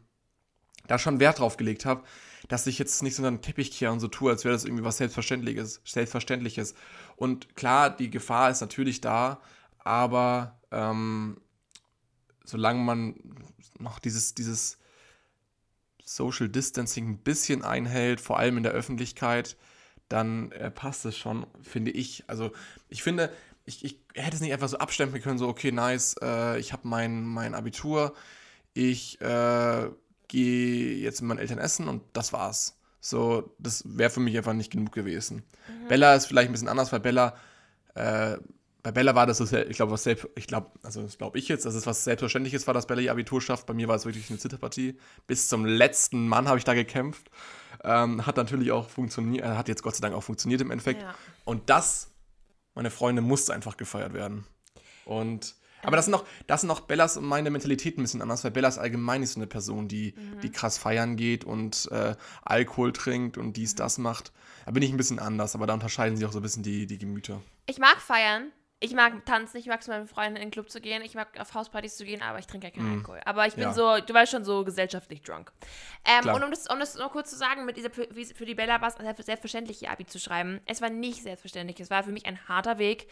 da 0.87 0.99
schon 0.99 1.19
Wert 1.19 1.39
drauf 1.39 1.57
gelegt 1.57 1.85
habe, 1.85 2.03
dass 2.47 2.67
ich 2.67 2.79
jetzt 2.79 3.01
nicht 3.03 3.15
so 3.15 3.25
einen 3.25 3.41
Teppich 3.41 3.71
kehre 3.71 3.91
und 3.91 3.99
so 3.99 4.07
tue, 4.07 4.31
als 4.31 4.43
wäre 4.43 4.53
das 4.53 4.65
irgendwie 4.65 4.83
was 4.83 4.97
Selbstverständliches, 4.97 5.81
Selbstverständliches. 5.85 6.75
Und 7.15 7.55
klar, 7.55 7.89
die 7.89 8.09
Gefahr 8.09 8.49
ist 8.49 8.61
natürlich 8.61 8.99
da, 9.01 9.41
aber 9.79 10.59
ähm, 10.71 11.39
solange 12.43 12.79
man 12.79 13.15
noch 13.79 13.99
dieses, 13.99 14.33
dieses 14.35 14.77
Social 16.03 16.49
Distancing 16.49 17.09
ein 17.09 17.17
bisschen 17.19 17.63
einhält, 17.63 18.21
vor 18.21 18.37
allem 18.37 18.57
in 18.57 18.63
der 18.63 18.73
Öffentlichkeit, 18.73 19.55
dann 20.09 20.51
äh, 20.51 20.69
passt 20.69 21.05
es 21.05 21.17
schon, 21.17 21.47
finde 21.61 21.91
ich. 21.91 22.25
Also 22.27 22.51
ich 22.89 23.01
finde, 23.01 23.31
ich, 23.71 23.85
ich 23.85 23.99
hätte 24.21 24.35
es 24.35 24.41
nicht 24.41 24.53
einfach 24.53 24.67
so 24.67 24.77
abstempeln 24.77 25.21
können, 25.21 25.37
so, 25.37 25.47
okay, 25.47 25.71
nice, 25.71 26.15
äh, 26.21 26.59
ich 26.59 26.73
habe 26.73 26.87
mein, 26.87 27.23
mein 27.23 27.55
Abitur, 27.55 28.13
ich 28.73 29.19
äh, 29.21 29.89
gehe 30.27 30.95
jetzt 30.95 31.21
mit 31.21 31.29
meinen 31.29 31.39
Eltern 31.39 31.57
essen 31.57 31.87
und 31.87 32.03
das 32.13 32.33
war's. 32.33 32.77
So, 32.99 33.55
das 33.57 33.83
wäre 33.85 34.09
für 34.09 34.19
mich 34.19 34.37
einfach 34.37 34.53
nicht 34.53 34.71
genug 34.71 34.91
gewesen. 34.91 35.43
Mhm. 35.67 35.87
Bella 35.87 36.15
ist 36.15 36.27
vielleicht 36.27 36.49
ein 36.49 36.51
bisschen 36.51 36.67
anders, 36.67 36.91
weil 36.91 36.99
Bella, 36.99 37.35
äh, 37.95 38.37
bei 38.83 38.91
Bella 38.91 39.15
war 39.15 39.25
das, 39.25 39.37
so, 39.37 39.57
ich 39.57 39.75
glaube, 39.75 39.91
was 39.91 40.03
selbst, 40.03 40.27
ich 40.35 40.47
glaube, 40.47 40.71
also 40.83 41.01
das 41.01 41.17
glaube 41.17 41.37
ich 41.37 41.47
jetzt, 41.47 41.65
dass 41.65 41.75
es 41.75 41.85
was 41.85 42.03
Selbstverständliches 42.03 42.65
war, 42.67 42.73
dass 42.73 42.87
Bella 42.87 43.01
ihr 43.01 43.11
Abitur 43.11 43.41
schafft. 43.41 43.65
Bei 43.65 43.73
mir 43.73 43.87
war 43.87 43.95
es 43.95 44.05
wirklich 44.05 44.29
eine 44.29 44.39
Zitterpartie. 44.39 44.97
Bis 45.27 45.47
zum 45.47 45.65
letzten 45.65 46.27
Mann 46.27 46.47
habe 46.47 46.57
ich 46.57 46.63
da 46.63 46.73
gekämpft. 46.73 47.29
Ähm, 47.83 48.25
hat 48.25 48.37
natürlich 48.37 48.71
auch 48.71 48.89
funktioniert, 48.89 49.45
hat 49.45 49.67
jetzt 49.67 49.81
Gott 49.81 49.95
sei 49.95 50.01
Dank 50.01 50.15
auch 50.15 50.23
funktioniert 50.23 50.61
im 50.61 50.71
Endeffekt. 50.71 51.01
Ja. 51.01 51.15
Und 51.45 51.69
das 51.69 52.10
meine 52.75 52.91
Freunde 52.91 53.21
musste 53.21 53.53
einfach 53.53 53.77
gefeiert 53.77 54.13
werden. 54.13 54.45
Und 55.05 55.55
aber 55.83 55.95
das 55.95 56.05
sind 56.05 56.11
noch, 56.11 56.25
das 56.47 56.61
sind 56.61 56.67
noch 56.67 56.81
Bellas 56.81 57.17
und 57.17 57.25
meine 57.25 57.49
Mentalität 57.49 57.97
ein 57.97 58.03
bisschen 58.03 58.21
anders, 58.21 58.43
weil 58.43 58.51
Bellas 58.51 58.77
allgemein 58.77 59.23
ist 59.23 59.33
so 59.33 59.39
eine 59.39 59.47
Person, 59.47 59.87
die, 59.87 60.13
mhm. 60.15 60.39
die 60.41 60.51
krass 60.51 60.77
feiern 60.77 61.15
geht 61.15 61.43
und 61.43 61.89
äh, 61.91 62.15
Alkohol 62.43 62.93
trinkt 62.93 63.37
und 63.37 63.57
dies, 63.57 63.75
das 63.75 63.97
macht. 63.97 64.31
Da 64.65 64.71
bin 64.71 64.83
ich 64.83 64.91
ein 64.91 64.97
bisschen 64.97 65.19
anders, 65.19 65.55
aber 65.55 65.65
da 65.65 65.73
unterscheiden 65.73 66.17
sich 66.17 66.25
auch 66.25 66.31
so 66.31 66.39
ein 66.39 66.43
bisschen 66.43 66.63
die, 66.63 66.85
die 66.85 66.99
Gemüter. 66.99 67.41
Ich 67.65 67.79
mag 67.79 67.99
feiern, 67.99 68.51
ich 68.83 68.95
mag 68.95 69.23
tanzen, 69.25 69.57
ich 69.57 69.67
mag 69.67 69.79
es 69.79 69.87
mit 69.87 69.95
meinen 69.95 70.07
Freunden 70.07 70.35
in 70.37 70.41
den 70.41 70.51
Club 70.51 70.71
zu 70.71 70.81
gehen, 70.81 71.03
ich 71.03 71.13
mag 71.13 71.39
auf 71.39 71.53
Hauspartys 71.53 71.97
zu 71.97 72.03
gehen, 72.03 72.23
aber 72.23 72.39
ich 72.39 72.47
trinke 72.47 72.65
ja 72.65 72.73
keinen 72.73 72.95
mm. 72.95 72.97
Alkohol. 72.97 73.21
Aber 73.25 73.45
ich 73.45 73.53
bin 73.53 73.65
ja. 73.65 73.73
so, 73.73 73.99
du 73.99 74.11
weißt 74.11 74.31
schon, 74.31 74.43
so 74.43 74.65
gesellschaftlich 74.65 75.21
drunk. 75.21 75.51
Ähm, 76.03 76.27
und 76.33 76.43
um 76.43 76.49
das, 76.49 76.65
um 76.67 76.79
das 76.79 76.95
nur 76.95 77.09
kurz 77.09 77.29
zu 77.29 77.37
sagen, 77.37 77.65
mit 77.65 77.77
dieser, 77.77 77.91
für 77.91 78.45
die 78.45 78.55
Bella 78.55 78.81
war 78.81 78.87
es 78.87 78.95
selbstverständlich, 79.25 79.83
ihr 79.83 79.91
Abi 79.91 80.07
zu 80.07 80.19
schreiben. 80.19 80.61
Es 80.65 80.81
war 80.81 80.89
nicht 80.89 81.21
selbstverständlich. 81.21 81.79
Es 81.79 81.91
war 81.91 82.01
für 82.01 82.11
mich 82.11 82.25
ein 82.25 82.39
harter 82.47 82.79
Weg. 82.79 83.07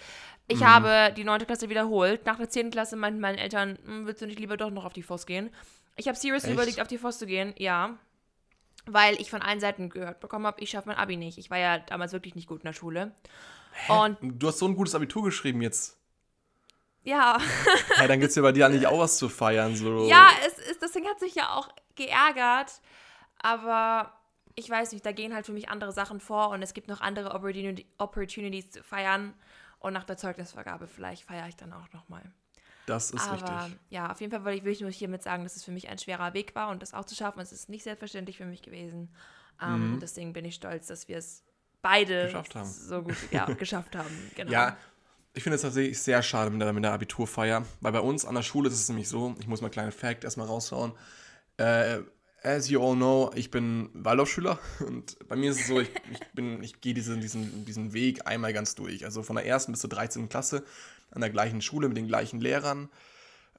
Ich 0.48 0.62
mm. 0.62 0.66
habe 0.66 1.14
die 1.16 1.24
9. 1.24 1.46
Klasse 1.46 1.70
wiederholt. 1.70 2.26
Nach 2.26 2.38
der 2.38 2.50
10. 2.50 2.72
Klasse 2.72 2.96
meinten 2.96 3.20
meine 3.20 3.40
Eltern, 3.40 3.78
hm, 3.86 4.08
willst 4.08 4.24
du 4.24 4.26
nicht 4.26 4.40
lieber 4.40 4.58
doch 4.58 4.72
noch 4.72 4.86
auf 4.86 4.94
die 4.94 5.04
FOS 5.04 5.28
gehen? 5.28 5.52
Ich 5.98 6.08
habe 6.08 6.18
seriously 6.18 6.54
überlegt, 6.54 6.82
auf 6.82 6.88
die 6.88 6.98
FOS 6.98 7.20
zu 7.20 7.28
gehen, 7.28 7.54
ja. 7.58 7.96
Weil 8.88 9.22
ich 9.22 9.30
von 9.30 9.44
allen 9.44 9.60
Seiten 9.60 9.90
gehört 9.90 10.20
bekommen 10.20 10.48
habe, 10.48 10.62
ich 10.62 10.72
schaffe 10.72 10.88
mein 10.90 10.98
Abi 10.98 11.16
nicht. 11.16 11.38
Ich 11.38 11.52
war 11.52 11.60
ja 11.60 11.78
damals 11.78 12.12
wirklich 12.12 12.34
nicht 12.34 12.48
gut 12.48 12.62
in 12.62 12.66
der 12.66 12.74
Schule. 12.74 13.12
Und 13.88 14.18
du 14.22 14.48
hast 14.48 14.60
so 14.60 14.68
ein 14.68 14.76
gutes 14.76 14.96
Abitur 14.96 15.24
geschrieben 15.24 15.62
jetzt. 15.62 15.98
Ja. 17.04 17.38
hey, 17.96 18.08
dann 18.08 18.20
gibt 18.20 18.30
es 18.30 18.36
ja 18.36 18.42
bei 18.42 18.52
dir 18.52 18.66
eigentlich 18.66 18.88
auch 18.88 19.00
was 19.00 19.18
zu 19.18 19.30
feiern. 19.30 19.76
So. 19.76 20.08
Ja, 20.08 20.30
es 20.46 20.58
ist, 20.60 20.82
deswegen 20.82 21.08
hat 21.08 21.20
sich 21.20 21.36
ja 21.36 21.56
auch 21.56 21.70
geärgert. 21.96 22.82
Aber 23.42 24.14
ich 24.56 24.70
weiß 24.70 24.92
nicht, 24.92 25.06
da 25.06 25.12
gehen 25.12 25.34
halt 25.34 25.46
für 25.46 25.54
mich 25.54 25.70
andere 25.70 25.92
Sachen 25.92 26.20
vor 26.20 26.50
und 26.50 26.62
es 26.62 26.74
gibt 26.74 26.88
noch 26.88 27.02
andere 27.02 27.32
Opportunities 27.32 28.72
zu 28.72 28.84
feiern. 28.84 29.34
Und 29.80 29.94
nach 29.94 30.04
der 30.04 30.18
Zeugnisvergabe 30.18 30.88
vielleicht 30.88 31.24
feiere 31.24 31.48
ich 31.48 31.56
dann 31.56 31.72
auch 31.72 31.92
nochmal. 31.94 32.24
Das 32.86 33.12
ist 33.12 33.22
Aber, 33.28 33.34
richtig. 33.34 33.80
Ja, 33.90 34.12
auf 34.12 34.20
jeden 34.20 34.32
Fall 34.32 34.44
will 34.44 34.54
ich, 34.56 34.64
will 34.64 34.72
ich 34.72 34.82
nur 34.82 34.92
hiermit 34.92 35.24
sagen, 35.24 35.44
dass 35.44 35.56
es 35.56 35.64
für 35.64 35.72
mich 35.72 35.90
ein 35.90 36.00
schwerer 36.00 36.34
Weg 36.34 36.56
war 36.56 36.70
und 36.70 36.82
das 36.82 36.94
auch 36.94 37.06
zu 37.06 37.16
schaffen. 37.16 37.40
Es 37.40 37.52
ist 37.52 37.70
nicht 37.70 37.84
selbstverständlich 37.84 38.38
für 38.38 38.46
mich 38.46 38.62
gewesen. 38.62 39.14
Ähm, 39.62 39.94
mhm. 39.94 40.00
Deswegen 40.00 40.34
bin 40.34 40.44
ich 40.44 40.56
stolz, 40.56 40.88
dass 40.88 41.08
wir 41.08 41.18
es 41.18 41.44
beide 41.82 42.26
geschafft 42.26 42.56
haben. 42.56 42.70
so 42.70 43.02
gut 43.02 43.16
ja, 43.32 43.46
geschafft 43.58 43.96
haben. 43.96 44.32
Genau. 44.36 44.52
Ja, 44.52 44.78
ich 45.34 45.44
finde 45.44 45.56
es 45.56 45.62
tatsächlich 45.62 46.00
sehr 46.00 46.22
schade 46.22 46.50
mit 46.50 46.62
der, 46.62 46.74
mit 46.74 46.84
der 46.84 46.94
Abiturfeier, 46.94 47.66
weil 47.82 47.92
bei 47.92 48.02
uns 48.02 48.26
an 48.26 48.36
der 48.36 48.42
Schule 48.42 48.70
ist 48.70 48.76
es 48.76 48.90
nämlich 48.90 49.08
so, 49.08 49.36
ich 49.40 49.48
muss 49.48 49.62
mal 49.62 49.68
einen 49.68 49.74
kleinen 49.74 49.92
Fact 49.92 50.24
erstmal 50.24 50.48
raushauen. 50.48 50.94
Äh, 51.58 52.00
as 52.44 52.70
you 52.70 52.82
all 52.82 52.96
know, 52.96 53.32
ich 53.36 53.52
bin 53.52 53.90
Waldorfschüler 53.94 54.60
und 54.88 55.18
bei 55.28 55.36
mir 55.36 55.52
ist 55.52 55.62
es 55.62 55.68
so, 55.68 55.80
ich, 55.80 55.90
ich, 56.12 56.44
ich 56.62 56.82
gehe 56.82 56.94
diesen, 56.94 57.22
diesen, 57.22 57.66
diesen 57.66 57.94
Weg 57.94 58.28
einmal 58.28 58.54
ganz 58.54 58.76
durch. 58.76 59.06
Also 59.06 59.24
von 59.24 59.36
der 59.36 59.46
ersten 59.46 59.72
bis 59.72 59.82
zur 59.82 59.90
13. 59.90 60.30
Klasse 60.30 60.64
an 61.12 61.22
der 61.22 61.30
gleichen 61.30 61.62
Schule 61.62 61.88
mit 61.88 61.98
den 61.98 62.08
gleichen 62.08 62.40
Lehrern, 62.40 62.90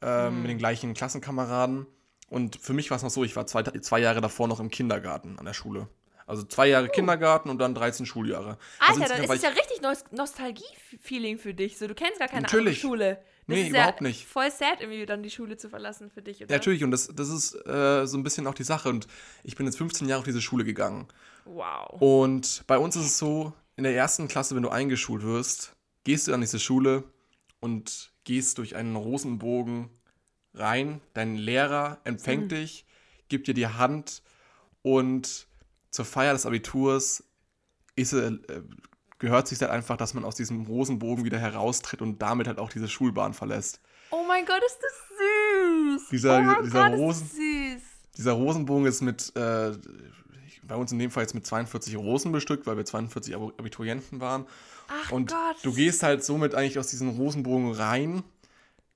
äh, 0.02 0.30
mhm. 0.30 0.42
mit 0.42 0.50
den 0.50 0.58
gleichen 0.58 0.94
Klassenkameraden. 0.94 1.86
Und 2.28 2.56
für 2.56 2.72
mich 2.72 2.90
war 2.90 2.96
es 2.96 3.02
noch 3.02 3.10
so, 3.10 3.24
ich 3.24 3.34
war 3.36 3.46
zwei, 3.46 3.62
zwei 3.62 3.98
Jahre 3.98 4.20
davor 4.20 4.48
noch 4.48 4.60
im 4.60 4.70
Kindergarten 4.70 5.38
an 5.38 5.44
der 5.44 5.54
Schule. 5.54 5.88
Also 6.30 6.44
zwei 6.44 6.68
Jahre 6.68 6.86
uh. 6.86 6.90
Kindergarten 6.90 7.50
und 7.50 7.58
dann 7.58 7.74
13 7.74 8.06
Schuljahre. 8.06 8.56
Alter, 8.78 9.02
also 9.02 9.14
dann 9.14 9.36
ist 9.36 9.42
ja 9.42 9.50
richtig 9.50 9.80
Nostalgie-Feeling 10.12 11.38
für 11.38 11.54
dich. 11.54 11.76
So, 11.76 11.88
du 11.88 11.94
kennst 11.94 12.18
gar 12.18 12.28
keine 12.28 12.42
Natürlich. 12.42 12.84
andere 12.84 12.96
Schule. 12.96 13.18
Das 13.46 13.58
nee, 13.58 13.68
überhaupt 13.68 14.00
ja 14.00 14.06
nicht. 14.06 14.26
Voll 14.26 14.50
sad, 14.50 14.80
irgendwie 14.80 15.04
dann 15.06 15.24
die 15.24 15.30
Schule 15.30 15.56
zu 15.56 15.68
verlassen 15.68 16.08
für 16.08 16.22
dich, 16.22 16.36
oder? 16.36 16.50
Ja, 16.50 16.56
natürlich, 16.56 16.84
und 16.84 16.92
das, 16.92 17.08
das 17.12 17.28
ist 17.30 17.54
äh, 17.66 18.06
so 18.06 18.16
ein 18.16 18.22
bisschen 18.22 18.46
auch 18.46 18.54
die 18.54 18.62
Sache. 18.62 18.88
Und 18.88 19.08
ich 19.42 19.56
bin 19.56 19.66
jetzt 19.66 19.76
15 19.78 20.08
Jahre 20.08 20.20
auf 20.20 20.24
diese 20.24 20.40
Schule 20.40 20.64
gegangen. 20.64 21.08
Wow. 21.46 22.00
Und 22.00 22.62
bei 22.68 22.78
uns 22.78 22.94
ist 22.94 23.06
es 23.06 23.18
so, 23.18 23.52
in 23.76 23.82
der 23.82 23.96
ersten 23.96 24.28
Klasse, 24.28 24.54
wenn 24.54 24.62
du 24.62 24.68
eingeschult 24.68 25.24
wirst, 25.24 25.74
gehst 26.04 26.28
du 26.28 26.34
an 26.34 26.42
diese 26.42 26.60
Schule 26.60 27.04
und 27.58 28.12
gehst 28.22 28.58
durch 28.58 28.76
einen 28.76 28.94
Rosenbogen 28.94 29.90
rein. 30.54 31.00
Dein 31.14 31.36
Lehrer 31.36 31.98
empfängt 32.04 32.44
mhm. 32.44 32.56
dich, 32.56 32.84
gibt 33.28 33.48
dir 33.48 33.54
die 33.54 33.66
Hand 33.66 34.22
und 34.82 35.48
zur 35.90 36.04
Feier 36.04 36.32
des 36.32 36.46
Abiturs 36.46 37.24
ist, 37.96 38.12
äh, 38.12 38.32
gehört 39.18 39.48
sich 39.48 39.60
halt 39.60 39.70
einfach, 39.70 39.96
dass 39.96 40.14
man 40.14 40.24
aus 40.24 40.34
diesem 40.34 40.62
Rosenbogen 40.62 41.24
wieder 41.24 41.38
heraustritt 41.38 42.02
und 42.02 42.20
damit 42.22 42.46
halt 42.48 42.58
auch 42.58 42.70
diese 42.70 42.88
Schulbahn 42.88 43.34
verlässt. 43.34 43.80
Oh 44.10 44.24
mein 44.26 44.44
Gott, 44.44 44.62
ist 44.66 44.78
das 44.80 45.98
süß! 45.98 46.08
Dieser, 46.10 46.56
oh 46.58 46.62
dieser, 46.62 46.90
Gott, 46.90 46.98
Rosen, 46.98 47.26
süß. 47.28 47.82
dieser 48.16 48.32
Rosenbogen 48.32 48.86
ist 48.86 49.02
mit, 49.02 49.36
äh, 49.36 49.72
bei 50.64 50.74
uns 50.74 50.90
in 50.90 50.98
dem 50.98 51.10
Fall 51.10 51.22
jetzt 51.22 51.34
mit 51.34 51.46
42 51.46 51.96
Rosen 51.96 52.32
bestückt, 52.32 52.66
weil 52.66 52.76
wir 52.76 52.84
42 52.84 53.34
Abiturienten 53.36 54.20
waren. 54.20 54.46
Ach 54.88 55.12
und 55.12 55.30
Gott. 55.30 55.56
du 55.62 55.72
gehst 55.72 56.02
halt 56.02 56.24
somit 56.24 56.54
eigentlich 56.54 56.78
aus 56.78 56.88
diesem 56.88 57.10
Rosenbogen 57.10 57.72
rein, 57.72 58.22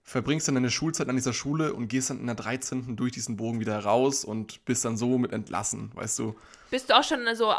verbringst 0.05 0.47
dann 0.47 0.55
deine 0.55 0.71
Schulzeit 0.71 1.09
an 1.09 1.17
dieser 1.17 1.33
Schule 1.33 1.73
und 1.73 1.89
gehst 1.89 2.11
dann 2.11 2.21
in 2.21 2.27
der 2.27 2.35
13. 2.37 2.95
durch 2.95 3.13
diesen 3.13 3.37
Bogen 3.37 3.59
wieder 3.59 3.79
raus 3.79 4.25
und 4.25 4.65
bist 4.67 4.85
dann 4.85 4.97
somit 4.97 5.33
entlassen, 5.33 5.91
weißt 5.95 6.19
du. 6.19 6.37
Bist 6.71 6.91
du 6.91 6.97
auch 6.97 7.03
schon 7.03 7.21
so 7.35 7.53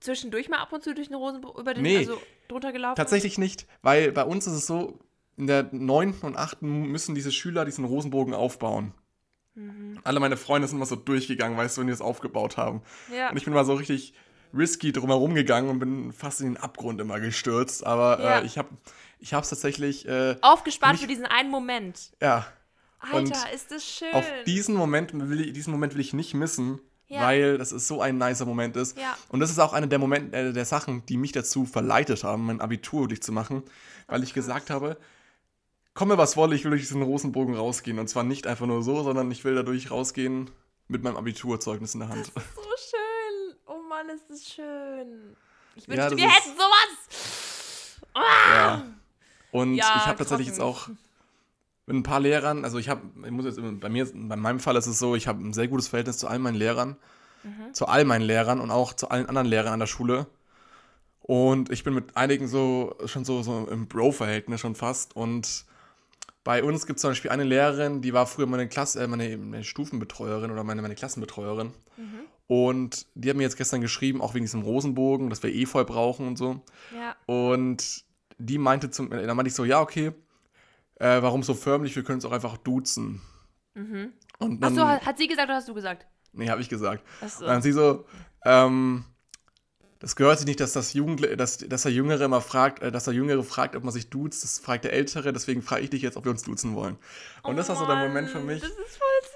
zwischendurch 0.00 0.48
mal 0.48 0.58
ab 0.58 0.72
und 0.72 0.82
zu 0.82 0.94
durch 0.94 1.08
den 1.08 1.16
Rosenbogen 1.16 1.60
über 1.60 1.74
den 1.74 1.82
nee, 1.84 1.98
also 1.98 2.20
drunter 2.48 2.72
gelaufen? 2.72 2.96
Tatsächlich 2.96 3.38
nicht, 3.38 3.66
weil 3.82 4.10
bei 4.10 4.24
uns 4.24 4.48
ist 4.48 4.54
es 4.54 4.66
so, 4.66 4.98
in 5.36 5.46
der 5.46 5.68
9. 5.70 6.14
und 6.22 6.36
8. 6.36 6.62
müssen 6.62 7.14
diese 7.14 7.32
Schüler 7.32 7.64
diesen 7.64 7.84
Rosenbogen 7.84 8.34
aufbauen. 8.34 8.92
Mhm. 9.54 10.00
Alle 10.02 10.18
meine 10.18 10.36
Freunde 10.36 10.66
sind 10.66 10.78
immer 10.78 10.86
so 10.86 10.96
durchgegangen, 10.96 11.56
weißt 11.56 11.76
du, 11.76 11.80
wenn 11.80 11.86
die 11.86 11.92
das 11.92 12.00
aufgebaut 12.00 12.56
haben. 12.56 12.82
Ja. 13.16 13.30
Und 13.30 13.36
ich 13.36 13.44
bin 13.44 13.54
mal 13.54 13.64
so 13.64 13.74
richtig 13.74 14.12
risky 14.54 14.92
drumherum 14.92 15.34
gegangen 15.34 15.68
und 15.68 15.78
bin 15.78 16.12
fast 16.12 16.40
in 16.40 16.54
den 16.54 16.56
Abgrund 16.56 17.00
immer 17.00 17.20
gestürzt. 17.20 17.84
Aber 17.84 18.18
äh, 18.18 18.22
ja. 18.22 18.38
äh, 18.40 18.46
ich 18.46 18.58
habe 18.58 18.68
ich 19.18 19.32
es 19.32 19.48
tatsächlich. 19.48 20.06
Äh, 20.06 20.36
Aufgespart 20.42 20.98
für 20.98 21.06
diesen 21.06 21.26
einen 21.26 21.50
Moment. 21.50 22.12
Ja. 22.20 22.46
Alter, 22.98 23.16
und 23.16 23.30
ist 23.54 23.70
das 23.70 23.84
schön. 23.84 24.12
Auf 24.12 24.26
diesen 24.46 24.74
Moment 24.74 25.12
will 25.14 25.40
ich, 25.40 25.52
diesen 25.52 25.72
Moment 25.72 25.94
will 25.94 26.00
ich 26.00 26.12
nicht 26.12 26.34
missen. 26.34 26.80
Ja. 27.08 27.22
Weil 27.22 27.58
das 27.58 27.72
ist 27.72 27.88
so 27.88 28.00
ein 28.00 28.16
nicer 28.16 28.46
Moment 28.46 28.74
ist. 28.74 28.96
Ja. 28.96 29.16
Und 29.28 29.40
das 29.40 29.50
ist 29.50 29.58
auch 29.58 29.74
eine 29.74 29.86
der 29.86 29.98
Momente, 29.98 30.34
äh, 30.34 30.52
der 30.52 30.64
Sachen, 30.64 31.04
die 31.06 31.18
mich 31.18 31.32
dazu 31.32 31.66
verleitet 31.66 32.24
haben, 32.24 32.46
mein 32.46 32.60
Abitur 32.62 33.06
durchzumachen, 33.06 33.62
weil 34.06 34.22
ich 34.22 34.32
gesagt 34.32 34.70
habe, 34.70 34.96
komme 35.92 36.16
was 36.16 36.38
wolle, 36.38 36.54
ich 36.54 36.64
will 36.64 36.70
durch 36.70 36.82
diesen 36.82 37.02
Rosenbogen 37.02 37.54
rausgehen. 37.54 37.98
Und 37.98 38.08
zwar 38.08 38.24
nicht 38.24 38.46
einfach 38.46 38.66
nur 38.66 38.82
so, 38.82 39.02
sondern 39.02 39.30
ich 39.30 39.44
will 39.44 39.54
dadurch 39.54 39.90
rausgehen 39.90 40.50
mit 40.88 41.02
meinem 41.02 41.16
Abiturzeugnis 41.16 41.92
in 41.92 42.00
der 42.00 42.08
Hand. 42.08 42.32
Das 42.34 42.44
ist 42.44 42.54
so 42.54 42.62
schön. 42.62 43.01
Mann, 44.04 44.16
ist 44.16 44.28
das 44.28 44.52
schön. 44.52 45.36
Ich 45.76 45.88
wünschte, 45.88 46.10
ja, 46.10 46.16
wir 46.16 46.30
hätten 46.30 46.56
sowas. 46.56 47.98
Ah! 48.14 48.54
Ja. 48.54 48.86
Und 49.52 49.74
ja, 49.74 49.94
ich 49.96 50.06
habe 50.06 50.18
tatsächlich 50.18 50.48
jetzt 50.48 50.60
auch 50.60 50.88
mit 51.86 51.96
ein 51.96 52.02
paar 52.02 52.20
Lehrern, 52.20 52.64
also 52.64 52.78
ich 52.78 52.88
habe, 52.88 53.02
ich 53.24 53.30
muss 53.30 53.44
jetzt, 53.44 53.60
bei 53.80 53.88
mir, 53.88 54.08
bei 54.12 54.36
meinem 54.36 54.60
Fall 54.60 54.76
ist 54.76 54.86
es 54.86 54.98
so, 54.98 55.14
ich 55.14 55.26
habe 55.26 55.42
ein 55.42 55.52
sehr 55.52 55.68
gutes 55.68 55.88
Verhältnis 55.88 56.18
zu 56.18 56.28
all 56.28 56.38
meinen 56.38 56.54
Lehrern, 56.54 56.96
mhm. 57.42 57.74
zu 57.74 57.86
all 57.86 58.04
meinen 58.04 58.22
Lehrern 58.22 58.60
und 58.60 58.70
auch 58.70 58.92
zu 58.92 59.08
allen 59.08 59.26
anderen 59.26 59.46
Lehrern 59.46 59.72
an 59.72 59.80
der 59.80 59.86
Schule. 59.86 60.26
Und 61.20 61.70
ich 61.70 61.84
bin 61.84 61.94
mit 61.94 62.16
einigen 62.16 62.48
so 62.48 62.96
schon 63.06 63.24
so, 63.24 63.42
so 63.42 63.68
im 63.70 63.86
Bro-Verhältnis 63.88 64.60
schon 64.60 64.74
fast. 64.74 65.14
Und 65.14 65.64
bei 66.44 66.64
uns 66.64 66.86
gibt 66.86 66.96
es 66.96 67.02
zum 67.02 67.10
Beispiel 67.10 67.30
eine 67.30 67.44
Lehrerin, 67.44 68.02
die 68.02 68.12
war 68.12 68.26
früher 68.26 68.46
meine 68.46 68.68
Klasse, 68.68 69.02
äh, 69.02 69.06
meine, 69.06 69.36
meine, 69.36 69.64
Stufenbetreuerin 69.64 70.50
oder 70.50 70.64
meine, 70.64 70.82
meine 70.82 70.94
Klassenbetreuerin. 70.94 71.72
Mhm. 71.96 72.20
Und 72.54 73.06
die 73.14 73.30
hat 73.30 73.36
mir 73.38 73.44
jetzt 73.44 73.56
gestern 73.56 73.80
geschrieben, 73.80 74.20
auch 74.20 74.34
wegen 74.34 74.44
diesem 74.44 74.60
Rosenbogen, 74.60 75.30
dass 75.30 75.42
wir 75.42 75.66
voll 75.66 75.86
brauchen 75.86 76.26
und 76.26 76.36
so. 76.36 76.60
Ja. 76.94 77.16
Und 77.24 78.04
die 78.36 78.58
meinte 78.58 78.90
zum, 78.90 79.08
da 79.08 79.34
meinte 79.34 79.48
ich 79.48 79.54
so, 79.54 79.64
ja, 79.64 79.80
okay, 79.80 80.12
äh, 80.96 81.22
warum 81.22 81.42
so 81.42 81.54
förmlich, 81.54 81.96
wir 81.96 82.04
können 82.04 82.18
es 82.18 82.26
auch 82.26 82.32
einfach 82.32 82.58
duzen. 82.58 83.22
Mhm. 83.72 84.12
Und 84.38 84.60
dann, 84.62 84.78
Achso, 84.78 84.86
hat, 84.86 85.16
sie 85.16 85.28
gesagt 85.28 85.48
oder 85.48 85.56
hast 85.56 85.68
du 85.70 85.72
gesagt? 85.72 86.06
Nee, 86.34 86.50
habe 86.50 86.60
ich 86.60 86.68
gesagt. 86.68 87.02
Achso. 87.22 87.40
Und 87.40 87.48
dann 87.48 87.62
sie 87.62 87.72
so, 87.72 88.04
ähm, 88.44 89.06
das 90.00 90.14
gehört 90.14 90.36
sich 90.36 90.46
nicht, 90.46 90.60
dass 90.60 90.74
das 90.74 90.92
Jugend, 90.92 91.26
dass, 91.40 91.56
dass 91.56 91.84
der 91.84 91.92
Jüngere 91.92 92.22
immer 92.22 92.42
fragt, 92.42 92.82
äh, 92.82 92.92
dass 92.92 93.04
der 93.04 93.14
Jüngere 93.14 93.44
fragt, 93.44 93.76
ob 93.76 93.84
man 93.84 93.94
sich 93.94 94.10
duzt, 94.10 94.44
das 94.44 94.58
fragt 94.58 94.84
der 94.84 94.92
Ältere, 94.92 95.32
deswegen 95.32 95.62
frage 95.62 95.84
ich 95.84 95.90
dich 95.90 96.02
jetzt, 96.02 96.18
ob 96.18 96.26
wir 96.26 96.30
uns 96.30 96.42
duzen 96.42 96.74
wollen. 96.74 96.98
Und 97.44 97.54
oh 97.54 97.56
das 97.56 97.70
war 97.70 97.76
so 97.76 97.86
der 97.86 97.96
Moment 97.96 98.28
für 98.28 98.40
mich. 98.40 98.60
Das 98.60 98.72
ist 98.72 98.98
voll. 98.98 99.31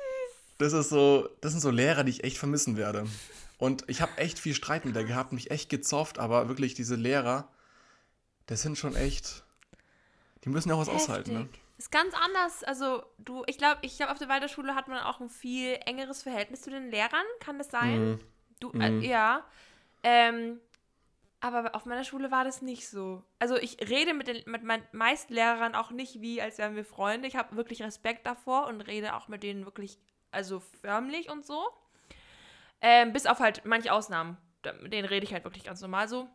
Das 0.59 0.73
ist 0.73 0.88
so, 0.88 1.29
das 1.40 1.53
sind 1.53 1.61
so 1.61 1.71
Lehrer, 1.71 2.05
die 2.05 2.11
ich 2.11 2.25
echt 2.25 2.38
vermissen 2.38 2.77
werde. 2.77 3.07
Und 3.59 3.85
ich 3.88 4.01
habe 4.01 4.16
echt 4.19 4.38
viel 4.38 4.55
Streit 4.55 4.85
mit 4.85 4.97
der 4.97 5.05
gehabt, 5.05 5.33
mich 5.33 5.51
echt 5.51 5.69
gezofft, 5.69 6.19
aber 6.19 6.49
wirklich 6.49 6.75
diese 6.75 6.95
Lehrer, 6.95 7.49
das 8.47 8.62
sind 8.62 8.77
schon 8.79 8.95
echt. 8.95 9.45
Die 10.45 10.49
müssen 10.49 10.69
ja 10.69 10.75
auch 10.75 10.81
was 10.81 10.88
Heftig. 10.88 11.03
aushalten, 11.03 11.33
ne? 11.33 11.49
Ist 11.79 11.92
ganz 11.92 12.14
anders. 12.14 12.64
Also, 12.64 13.03
du, 13.19 13.45
ich 13.47 13.59
glaube, 13.59 13.79
ich 13.83 13.97
glaube, 13.97 14.12
auf 14.12 14.19
der 14.19 14.29
Waldorfschule 14.29 14.75
hat 14.75 14.88
man 14.88 14.99
auch 14.99 15.21
ein 15.21 15.29
viel 15.29 15.79
engeres 15.85 16.23
Verhältnis 16.23 16.62
zu 16.62 16.71
den 16.71 16.90
Lehrern. 16.90 17.25
Kann 17.40 17.59
das 17.59 17.71
sein? 17.71 18.12
Mhm. 18.12 18.21
Du, 18.61 18.71
äh, 18.73 18.90
mhm. 18.90 19.03
ja. 19.03 19.45
Ähm, 20.03 20.61
aber 21.40 21.75
auf 21.75 21.85
meiner 21.85 22.05
Schule 22.05 22.31
war 22.31 22.45
das 22.45 22.62
nicht 22.62 22.88
so. 22.88 23.23
Also 23.38 23.57
ich 23.57 23.77
rede 23.88 24.14
mit, 24.14 24.27
den, 24.27 24.42
mit 24.47 24.62
meinen 24.62 24.85
meisten 24.92 25.35
Lehrern 25.35 25.75
auch 25.75 25.90
nicht 25.90 26.21
wie, 26.21 26.40
als 26.40 26.57
wären 26.59 26.77
wir 26.77 26.85
Freunde. 26.85 27.29
Ich 27.29 27.37
habe 27.37 27.57
wirklich 27.57 27.83
Respekt 27.83 28.27
davor 28.27 28.66
und 28.69 28.81
rede 28.81 29.14
auch 29.14 29.29
mit 29.29 29.42
denen 29.42 29.66
wirklich, 29.66 29.99
also 30.37 30.61
förmlich 30.81 31.31
und 31.31 31.44
so. 31.44 31.66
Ähm, 32.81 33.12
bis 33.12 33.27
auf 33.27 33.40
halt 33.40 33.64
manche 33.64 33.92
Ausnahmen. 33.92 34.37
Mit 34.83 34.92
denen 34.92 35.09
rede 35.09 35.25
ich 35.25 35.33
halt 35.33 35.44
wirklich 35.44 35.64
ganz 35.64 35.81
normal 35.81 36.09
so. 36.09 36.29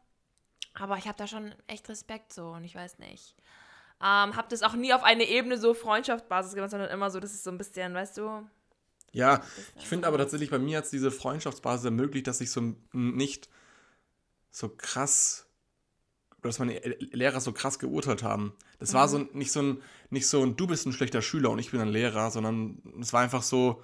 Aber 0.73 0.97
ich 0.97 1.07
habe 1.07 1.17
da 1.17 1.27
schon 1.27 1.53
echt 1.67 1.87
Respekt 1.89 2.33
so 2.33 2.49
und 2.49 2.63
ich 2.63 2.75
weiß 2.75 2.99
nicht. 2.99 3.35
Ähm, 4.01 4.35
habe 4.35 4.47
das 4.49 4.63
auch 4.63 4.73
nie 4.73 4.93
auf 4.93 5.03
eine 5.03 5.25
Ebene 5.25 5.57
so 5.57 5.73
Freundschaftsbasis 5.73 6.55
gemacht, 6.55 6.71
sondern 6.71 6.89
immer 6.89 7.11
so, 7.11 7.19
das 7.19 7.33
ist 7.33 7.43
so 7.43 7.51
ein 7.51 7.57
bisschen, 7.57 7.93
weißt 7.93 8.17
du. 8.17 8.47
Ja, 9.11 9.43
ich 9.75 9.87
finde 9.87 10.07
aber 10.07 10.17
tatsächlich, 10.17 10.49
bei 10.49 10.59
mir 10.59 10.77
hat 10.77 10.91
diese 10.91 11.11
Freundschaftsbasis 11.11 11.85
ermöglicht, 11.85 12.27
dass 12.27 12.41
ich 12.41 12.49
so 12.49 12.73
nicht 12.93 13.49
so 14.49 14.69
krass 14.69 15.45
dass 16.41 16.59
meine 16.59 16.79
Lehrer 17.11 17.39
so 17.39 17.51
krass 17.51 17.79
geurteilt 17.79 18.23
haben. 18.23 18.53
Das 18.79 18.91
mhm. 18.91 18.97
war 18.97 19.07
so 19.07 19.17
nicht 19.33 19.51
so 19.51 19.61
ein, 19.61 19.81
nicht 20.09 20.27
so 20.27 20.43
ein, 20.43 20.55
du 20.55 20.67
bist 20.67 20.85
ein 20.85 20.93
schlechter 20.93 21.21
Schüler 21.21 21.51
und 21.51 21.59
ich 21.59 21.71
bin 21.71 21.79
ein 21.81 21.89
Lehrer, 21.89 22.31
sondern 22.31 22.81
es 22.99 23.13
war 23.13 23.21
einfach 23.21 23.43
so, 23.43 23.83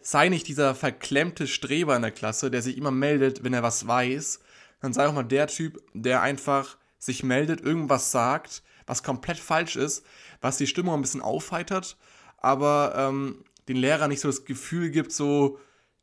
sei 0.00 0.28
nicht 0.28 0.48
dieser 0.48 0.74
verklemmte 0.74 1.46
Streber 1.46 1.96
in 1.96 2.02
der 2.02 2.10
Klasse, 2.10 2.50
der 2.50 2.62
sich 2.62 2.76
immer 2.76 2.90
meldet, 2.90 3.44
wenn 3.44 3.52
er 3.52 3.62
was 3.62 3.86
weiß, 3.86 4.40
dann 4.80 4.92
sei 4.92 5.06
auch 5.06 5.12
mal 5.12 5.22
der 5.22 5.46
Typ, 5.46 5.82
der 5.92 6.22
einfach 6.22 6.78
sich 6.98 7.22
meldet, 7.22 7.60
irgendwas 7.60 8.10
sagt, 8.10 8.62
was 8.86 9.02
komplett 9.02 9.38
falsch 9.38 9.76
ist, 9.76 10.04
was 10.40 10.56
die 10.56 10.66
Stimmung 10.66 10.94
ein 10.94 11.02
bisschen 11.02 11.20
aufheitert, 11.20 11.96
aber 12.38 12.94
ähm, 12.96 13.44
den 13.68 13.76
Lehrer 13.76 14.08
nicht 14.08 14.20
so 14.20 14.28
das 14.28 14.44
Gefühl 14.44 14.90
gibt, 14.90 15.12
so, 15.12 15.58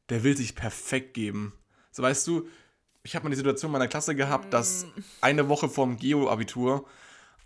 der 0.09 0.23
will 0.23 0.37
sich 0.37 0.55
perfekt 0.55 1.13
geben. 1.15 1.53
So 1.91 2.03
weißt 2.03 2.27
du, 2.27 2.47
ich 3.08 3.15
habe 3.15 3.24
mal 3.24 3.30
die 3.30 3.38
Situation 3.38 3.70
in 3.70 3.74
meiner 3.74 3.88
Klasse 3.88 4.15
gehabt, 4.15 4.54
dass 4.54 4.86
mm. 4.86 5.00
eine 5.22 5.48
Woche 5.48 5.70
vorm 5.70 5.96
Geo-Abitur 5.96 6.86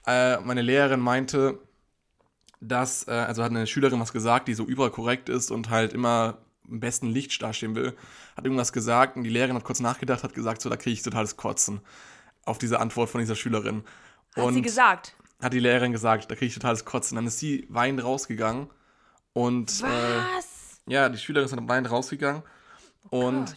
äh, 0.08 0.38
meine 0.40 0.64
Lehrerin 0.64 1.00
meinte, 1.00 1.60
dass, 2.60 3.08
äh, 3.08 3.12
also 3.12 3.44
hat 3.44 3.52
eine 3.52 3.68
Schülerin 3.68 4.00
was 4.00 4.12
gesagt, 4.12 4.48
die 4.48 4.56
so 4.56 4.64
überkorrekt 4.64 5.30
ist 5.30 5.52
und 5.52 5.70
halt 5.70 5.94
immer 5.94 6.40
im 6.68 6.80
besten 6.80 7.08
Licht 7.08 7.40
dastehen 7.44 7.76
will, 7.76 7.96
hat 8.36 8.46
irgendwas 8.46 8.74
gesagt 8.74 9.18
und 9.18 9.24
die 9.24 9.30
Lehrerin 9.30 9.56
hat 9.56 9.64
kurz 9.64 9.80
nachgedacht, 9.80 10.24
hat 10.24 10.34
gesagt, 10.34 10.64
so, 10.64 10.70
da 10.70 10.78
kriege 10.78 10.94
ich 10.94 11.04
totales 11.04 11.38
Kotzen 11.38 11.82
auf 12.44 12.58
diese 12.58 12.80
Antwort 12.80 13.10
von 13.12 13.20
dieser 13.20 13.36
Schülerin. 13.36 13.84
Hat 14.36 14.44
und 14.44 14.56
sie 14.56 14.64
gesagt? 14.64 15.16
Hat 15.40 15.54
die 15.54 15.60
Lehrerin 15.60 15.92
gesagt, 15.92 16.32
da 16.32 16.36
kriege 16.36 16.48
ich 16.48 16.56
totales 16.56 16.86
Kotzen. 16.86 17.16
Dann 17.16 17.28
ist 17.28 17.38
sie 17.38 17.68
weinend 17.70 18.04
rausgegangen 18.04 18.68
und. 19.34 19.82
Äh, 19.82 19.84
was? 19.84 20.82
Äh, 20.88 20.94
ja, 20.94 21.10
die 21.10 21.20
Schülerin 21.20 21.46
ist 21.46 21.56
dann 21.56 21.70
weinend 21.70 21.92
rausgegangen 21.92 22.42
oh 23.12 23.28
und. 23.28 23.56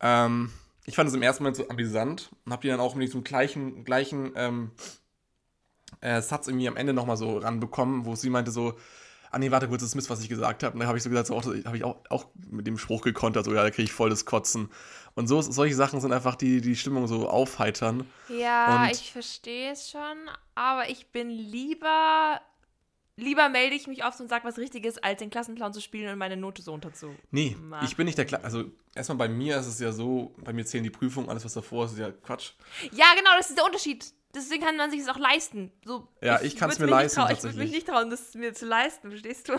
Ähm, 0.00 0.50
ich 0.86 0.96
fand 0.96 1.08
es 1.08 1.14
im 1.14 1.22
ersten 1.22 1.42
Moment 1.42 1.56
so 1.56 1.68
amüsant 1.68 2.30
und 2.44 2.52
habe 2.52 2.62
die 2.62 2.68
dann 2.68 2.80
auch 2.80 2.94
mit 2.94 3.08
diesem 3.08 3.24
gleichen, 3.24 3.84
gleichen 3.84 4.32
ähm, 4.36 4.70
äh, 6.00 6.20
Satz 6.20 6.46
irgendwie 6.46 6.68
am 6.68 6.76
Ende 6.76 6.92
nochmal 6.92 7.16
so 7.16 7.38
ranbekommen, 7.38 8.04
wo 8.04 8.14
sie 8.14 8.30
meinte 8.30 8.50
so, 8.50 8.74
ah 9.30 9.38
nee, 9.38 9.50
warte 9.50 9.68
kurz, 9.68 9.82
das 9.82 9.90
ist 9.90 9.94
Mist, 9.96 10.10
was 10.10 10.20
ich 10.20 10.28
gesagt 10.28 10.62
habe. 10.62 10.74
Und 10.74 10.80
dann 10.80 10.88
habe 10.88 10.96
ich 10.96 11.04
so 11.04 11.10
gesagt, 11.10 11.26
so, 11.26 11.42
habe 11.64 11.76
ich 11.76 11.84
auch, 11.84 11.96
auch 12.08 12.26
mit 12.50 12.66
dem 12.66 12.78
Spruch 12.78 13.02
gekontert, 13.02 13.44
so, 13.44 13.54
ja, 13.54 13.62
da 13.62 13.70
kriege 13.70 13.84
ich 13.84 13.92
voll 13.92 14.10
das 14.10 14.24
Kotzen. 14.24 14.70
Und 15.14 15.26
so, 15.26 15.40
solche 15.40 15.74
Sachen 15.74 16.00
sind 16.00 16.12
einfach 16.12 16.36
die, 16.36 16.60
die 16.60 16.76
Stimmung 16.76 17.06
so 17.06 17.28
aufheitern. 17.28 18.06
Ja, 18.28 18.84
und 18.84 18.92
ich 18.92 19.12
verstehe 19.12 19.72
es 19.72 19.90
schon, 19.90 20.30
aber 20.54 20.88
ich 20.88 21.08
bin 21.08 21.30
lieber 21.30 22.40
lieber 23.16 23.48
melde 23.48 23.74
ich 23.74 23.86
mich 23.86 24.04
oft 24.04 24.20
und 24.20 24.28
sage 24.28 24.44
was 24.44 24.58
Richtiges, 24.58 24.98
als 24.98 25.18
den 25.18 25.30
Klassenclown 25.30 25.72
zu 25.72 25.80
spielen 25.80 26.12
und 26.12 26.18
meine 26.18 26.36
Note 26.36 26.62
so 26.62 26.72
unterzu. 26.72 27.14
Nee, 27.30 27.56
ich 27.82 27.96
bin 27.96 28.06
nicht 28.06 28.18
der 28.18 28.24
Kla 28.24 28.38
Also, 28.42 28.64
erstmal 28.94 29.18
bei 29.18 29.28
mir 29.28 29.58
ist 29.58 29.66
es 29.66 29.78
ja 29.80 29.92
so, 29.92 30.34
bei 30.38 30.52
mir 30.52 30.64
zählen 30.64 30.84
die 30.84 30.90
Prüfungen, 30.90 31.28
alles 31.28 31.44
was 31.44 31.54
davor 31.54 31.86
ist, 31.86 31.92
ist 31.92 31.98
ja 31.98 32.10
Quatsch. 32.10 32.52
Ja, 32.92 33.06
genau, 33.16 33.30
das 33.36 33.50
ist 33.50 33.58
der 33.58 33.64
Unterschied. 33.64 34.12
Deswegen 34.34 34.64
kann 34.64 34.76
man 34.76 34.90
sich 34.90 35.00
das 35.04 35.14
auch 35.14 35.20
leisten. 35.20 35.70
So, 35.84 36.08
ja, 36.20 36.40
ich, 36.40 36.54
ich 36.54 36.56
kann 36.56 36.68
es 36.68 36.78
mir 36.78 36.86
leisten. 36.86 37.22
Ich 37.30 37.42
würde 37.42 37.58
mich 37.58 37.70
nicht 37.70 37.86
trauen, 37.86 38.10
das 38.10 38.34
mir 38.34 38.52
zu 38.52 38.66
leisten, 38.66 39.10
verstehst 39.10 39.48
du? 39.48 39.52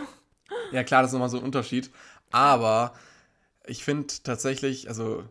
Ja, 0.72 0.84
klar, 0.84 1.02
das 1.02 1.12
ist 1.12 1.14
nochmal 1.14 1.30
so 1.30 1.38
ein 1.38 1.44
Unterschied. 1.44 1.92
Aber 2.32 2.94
ich 3.66 3.84
finde 3.84 4.14
tatsächlich, 4.24 4.90
also, 4.90 5.24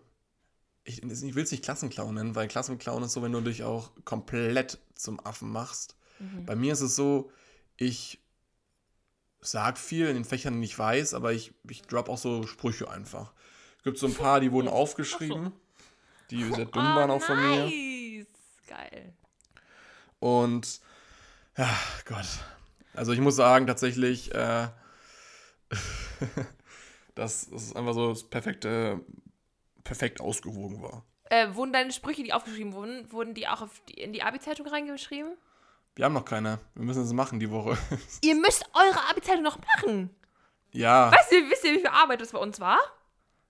ich, 0.85 1.03
ich 1.03 1.35
will 1.35 1.43
es 1.43 1.51
nicht 1.51 1.63
Klassenclown 1.63 2.15
nennen, 2.15 2.35
weil 2.35 2.49
Klassenclown 2.49 3.03
ist 3.03 3.13
so, 3.13 3.23
wenn 3.23 3.33
du 3.33 3.41
dich 3.41 3.65
auch 3.65 3.91
komplett 4.05 4.79
zum 4.95 5.21
Affen 5.25 5.51
machst. 5.53 5.97
Mhm. 6.19 6.47
Bei 6.47 6.57
mir 6.57 6.73
ist 6.73 6.81
es 6.81 6.97
so, 6.97 7.31
ich 7.77 8.21
sag 9.41 9.79
viel 9.79 10.07
in 10.09 10.15
den 10.15 10.25
Fächern, 10.25 10.61
die 10.61 10.67
ich 10.67 10.79
weiß, 10.79 11.15
aber 11.15 11.33
ich, 11.33 11.53
ich 11.69 11.83
drop 11.83 12.09
auch 12.09 12.19
so 12.19 12.47
Sprüche 12.47 12.91
einfach. 12.91 13.33
Es 13.79 13.85
gibt 13.85 13.99
so 13.99 14.07
ein 14.07 14.15
paar, 14.15 14.41
die 14.41 14.53
wurden 14.53 14.69
aufgeschrieben, 14.69 15.53
die 16.31 16.43
sehr 16.45 16.65
dumm 16.65 16.83
oh, 16.83 16.97
waren 16.97 17.11
auch 17.11 17.23
von 17.23 17.37
nice. 17.37 17.71
mir. 17.71 18.27
Geil. 18.67 19.13
Und 20.19 20.81
ja, 21.57 21.69
Gott. 22.07 22.27
Also 22.95 23.13
ich 23.13 23.21
muss 23.21 23.37
sagen, 23.37 23.67
tatsächlich, 23.67 24.35
äh, 24.35 24.69
dass 27.15 27.49
es 27.49 27.77
einfach 27.77 27.93
so 27.93 28.11
das 28.11 28.25
perfekte, 28.25 29.01
perfekt 29.83 30.21
ausgewogen 30.21 30.81
war. 30.81 31.05
Äh, 31.25 31.55
wurden 31.55 31.73
deine 31.73 31.93
Sprüche, 31.93 32.23
die 32.23 32.33
aufgeschrieben 32.33 32.73
wurden, 32.73 33.11
wurden 33.13 33.35
die 33.35 33.49
auch 33.49 33.69
die, 33.89 33.95
in 33.95 34.13
die 34.13 34.23
Abi-Zeitung 34.23 34.67
reingeschrieben? 34.67 35.37
Wir 35.97 36.07
haben 36.07 36.15
noch 36.15 36.25
keine. 36.25 36.59
Wir 36.75 36.85
müssen 36.85 37.03
es 37.03 37.13
machen 37.13 37.39
die 37.39 37.51
Woche. 37.51 37.79
Ihr 38.23 38.35
müsst 38.35 38.65
eure 38.75 39.09
Abi-Zeitung 39.11 39.45
noch 39.45 39.59
machen. 39.59 40.11
Ja. 40.73 41.13
Weißt 41.13 41.31
du, 41.31 41.37
wisst 41.51 41.65
ihr, 41.65 41.75
wie 41.75 41.79
viel 41.79 41.87
Arbeit 41.87 42.21
das 42.21 42.33
bei 42.33 42.39
uns 42.39 42.59
war? 42.59 42.79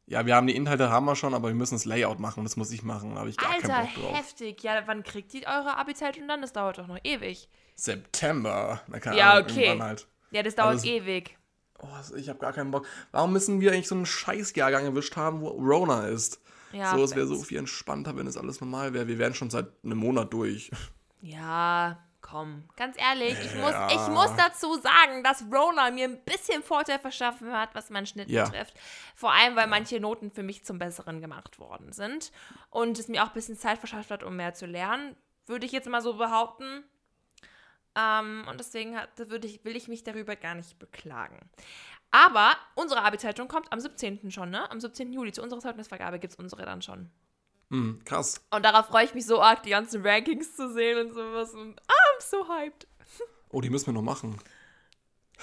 Ja, 0.07 0.27
wir 0.27 0.37
haben 0.37 0.47
die 0.47 0.55
Inhalte 0.55 0.91
haben 0.91 1.07
wir 1.07 1.17
schon, 1.17 1.33
aber 1.33 1.49
wir 1.49 1.55
müssen 1.55 1.75
das 1.75 1.87
Layout 1.87 2.21
machen. 2.21 2.45
Das 2.45 2.57
muss 2.57 2.71
ich 2.71 2.83
machen. 2.83 3.19
Habe 3.19 3.31
ich 3.31 3.39
gar 3.39 3.51
Alter, 3.51 3.69
keinen 3.69 3.87
Bock 3.87 3.95
drauf. 3.95 4.19
heftig. 4.19 4.63
Ja, 4.63 4.83
wann 4.87 5.03
kriegt 5.03 5.33
ihr 5.33 5.47
eure 5.47 5.79
Abi-Zeitung 5.79 6.29
dann? 6.29 6.43
Das 6.43 6.53
dauert 6.53 6.77
doch 6.77 6.87
noch 6.87 6.99
ewig. 7.03 7.49
September. 7.75 8.83
Na, 8.89 9.01
keine 9.01 9.17
ja, 9.17 9.33
Ahnung, 9.33 9.51
okay. 9.51 9.81
Halt. 9.81 10.07
Ja, 10.31 10.43
das 10.43 10.55
dauert 10.55 10.73
also, 10.75 10.87
ewig. 10.87 11.39
Oh, 11.79 12.17
ich 12.17 12.29
habe 12.29 12.39
gar 12.39 12.53
keinen 12.53 12.71
Bock. 12.71 12.87
Warum 13.13 13.33
müssen 13.33 13.63
wir 13.63 13.73
eigentlich 13.73 13.89
so 13.89 13.95
einen 13.95 14.07
Scheißjahrgang 14.07 14.85
erwischt 14.85 15.17
haben, 15.17 15.41
wo 15.41 15.49
Rona 15.49 16.09
ist? 16.09 16.41
Ja, 16.73 16.95
so, 16.95 17.03
es 17.03 17.15
wäre 17.15 17.27
so 17.27 17.37
viel 17.37 17.59
entspannter, 17.59 18.17
wenn 18.17 18.27
es 18.27 18.37
alles 18.37 18.61
normal 18.61 18.93
wäre. 18.93 19.07
Wir 19.07 19.19
wären 19.19 19.35
schon 19.35 19.49
seit 19.49 19.69
einem 19.83 19.99
Monat 19.99 20.33
durch. 20.33 20.71
Ja, 21.23 22.05
komm, 22.25 22.65
ganz 22.77 22.97
ehrlich, 22.99 23.37
ich, 23.45 23.55
muss, 23.55 23.75
ich 23.91 24.09
muss 24.09 24.35
dazu 24.37 24.75
sagen, 24.81 25.23
dass 25.23 25.45
Rona 25.53 25.91
mir 25.91 26.09
ein 26.09 26.25
bisschen 26.25 26.63
Vorteil 26.63 26.99
verschaffen 26.99 27.53
hat, 27.53 27.75
was 27.75 27.91
meinen 27.91 28.07
Schnitt 28.07 28.31
ja. 28.31 28.45
betrifft. 28.45 28.75
Vor 29.15 29.31
allem, 29.31 29.57
weil 29.57 29.67
manche 29.67 30.01
Noten 30.01 30.31
für 30.31 30.43
mich 30.43 30.65
zum 30.65 30.79
Besseren 30.79 31.21
gemacht 31.21 31.59
worden 31.59 31.93
sind 31.93 32.33
und 32.71 32.99
es 32.99 33.09
mir 33.09 33.23
auch 33.23 33.29
ein 33.29 33.35
bisschen 33.35 33.59
Zeit 33.59 33.79
verschafft 33.79 34.11
hat, 34.11 34.23
um 34.23 34.37
mehr 34.37 34.55
zu 34.55 34.65
lernen, 34.65 35.15
würde 35.45 35.67
ich 35.67 35.73
jetzt 35.73 35.87
mal 35.87 36.01
so 36.01 36.15
behaupten. 36.15 36.85
Ähm, 37.95 38.47
und 38.51 38.59
deswegen 38.59 38.97
hat, 38.97 39.11
würde 39.19 39.47
ich, 39.47 39.63
will 39.67 39.77
ich 39.77 39.89
mich 39.89 40.03
darüber 40.03 40.35
gar 40.35 40.55
nicht 40.55 40.79
beklagen. 40.79 41.39
Aber 42.11 42.57
unsere 42.75 43.03
Abi-Zeitung 43.03 43.49
kommt 43.49 43.71
am 43.71 43.81
17. 43.81 44.31
schon, 44.31 44.49
ne? 44.49 44.71
Am 44.71 44.81
17. 44.81 45.13
Juli. 45.13 45.33
Zu 45.33 45.43
unserer 45.43 45.61
Zeugnisvergabe 45.61 46.19
gibt 46.19 46.33
es 46.33 46.39
unsere 46.39 46.65
dann 46.65 46.81
schon. 46.81 47.11
Mhm, 47.71 48.05
krass. 48.05 48.45
Und 48.51 48.65
darauf 48.65 48.87
freue 48.87 49.05
ich 49.05 49.15
mich 49.15 49.27
so 49.27 49.41
arg, 49.41 49.63
die 49.63 49.71
ganzen 49.71 50.07
Rankings 50.07 50.55
zu 50.55 50.73
sehen 50.73 51.07
und 51.07 51.15
sowas. 51.15 51.53
Und 51.55 51.81
ah, 51.89 52.04
so 52.31 52.49
hyped. 52.49 52.87
Oh, 53.51 53.61
die 53.61 53.71
müssen 53.71 53.87
wir 53.87 53.93
noch 53.93 54.03
machen. 54.03 54.39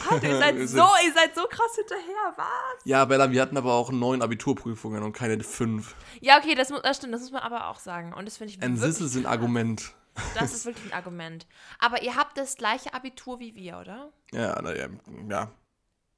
Alter, 0.10 0.28
ihr 0.28 0.38
seid 0.38 0.56
so, 0.70 0.88
ihr 1.06 1.14
seid 1.14 1.36
so 1.36 1.44
krass 1.48 1.76
hinterher, 1.76 2.34
was? 2.36 2.86
Ja, 2.86 3.06
Bella, 3.06 3.32
wir 3.32 3.42
hatten 3.42 3.58
aber 3.58 3.74
auch 3.74 3.92
neun 3.92 4.22
Abiturprüfungen 4.22 5.04
und 5.04 5.14
keine 5.14 5.42
fünf. 5.44 5.96
Ja, 6.22 6.38
okay, 6.38 6.56
das, 6.56 6.70
das 6.70 6.98
stimmt, 6.98 7.14
das 7.14 7.22
muss 7.22 7.32
man 7.32 7.42
aber 7.42 7.68
auch 7.68 7.80
sagen. 7.80 8.14
Und 8.14 8.26
das 8.26 8.38
finde 8.38 8.54
ich 8.54 8.62
Ein 8.62 8.78
Sissel 8.78 9.08
ist 9.08 9.16
ein 9.16 9.26
Argument. 9.26 9.94
Das 10.36 10.54
ist 10.54 10.66
wirklich 10.66 10.92
ein 10.92 10.98
Argument. 10.98 11.46
Aber 11.80 12.02
ihr 12.02 12.16
habt 12.16 12.38
das 12.38 12.56
gleiche 12.56 12.94
Abitur 12.94 13.40
wie 13.40 13.56
wir, 13.56 13.80
oder? 13.80 14.12
Ja, 14.32 14.60
na, 14.62 14.76
ja. 14.76 14.88
Ja, 15.30 15.52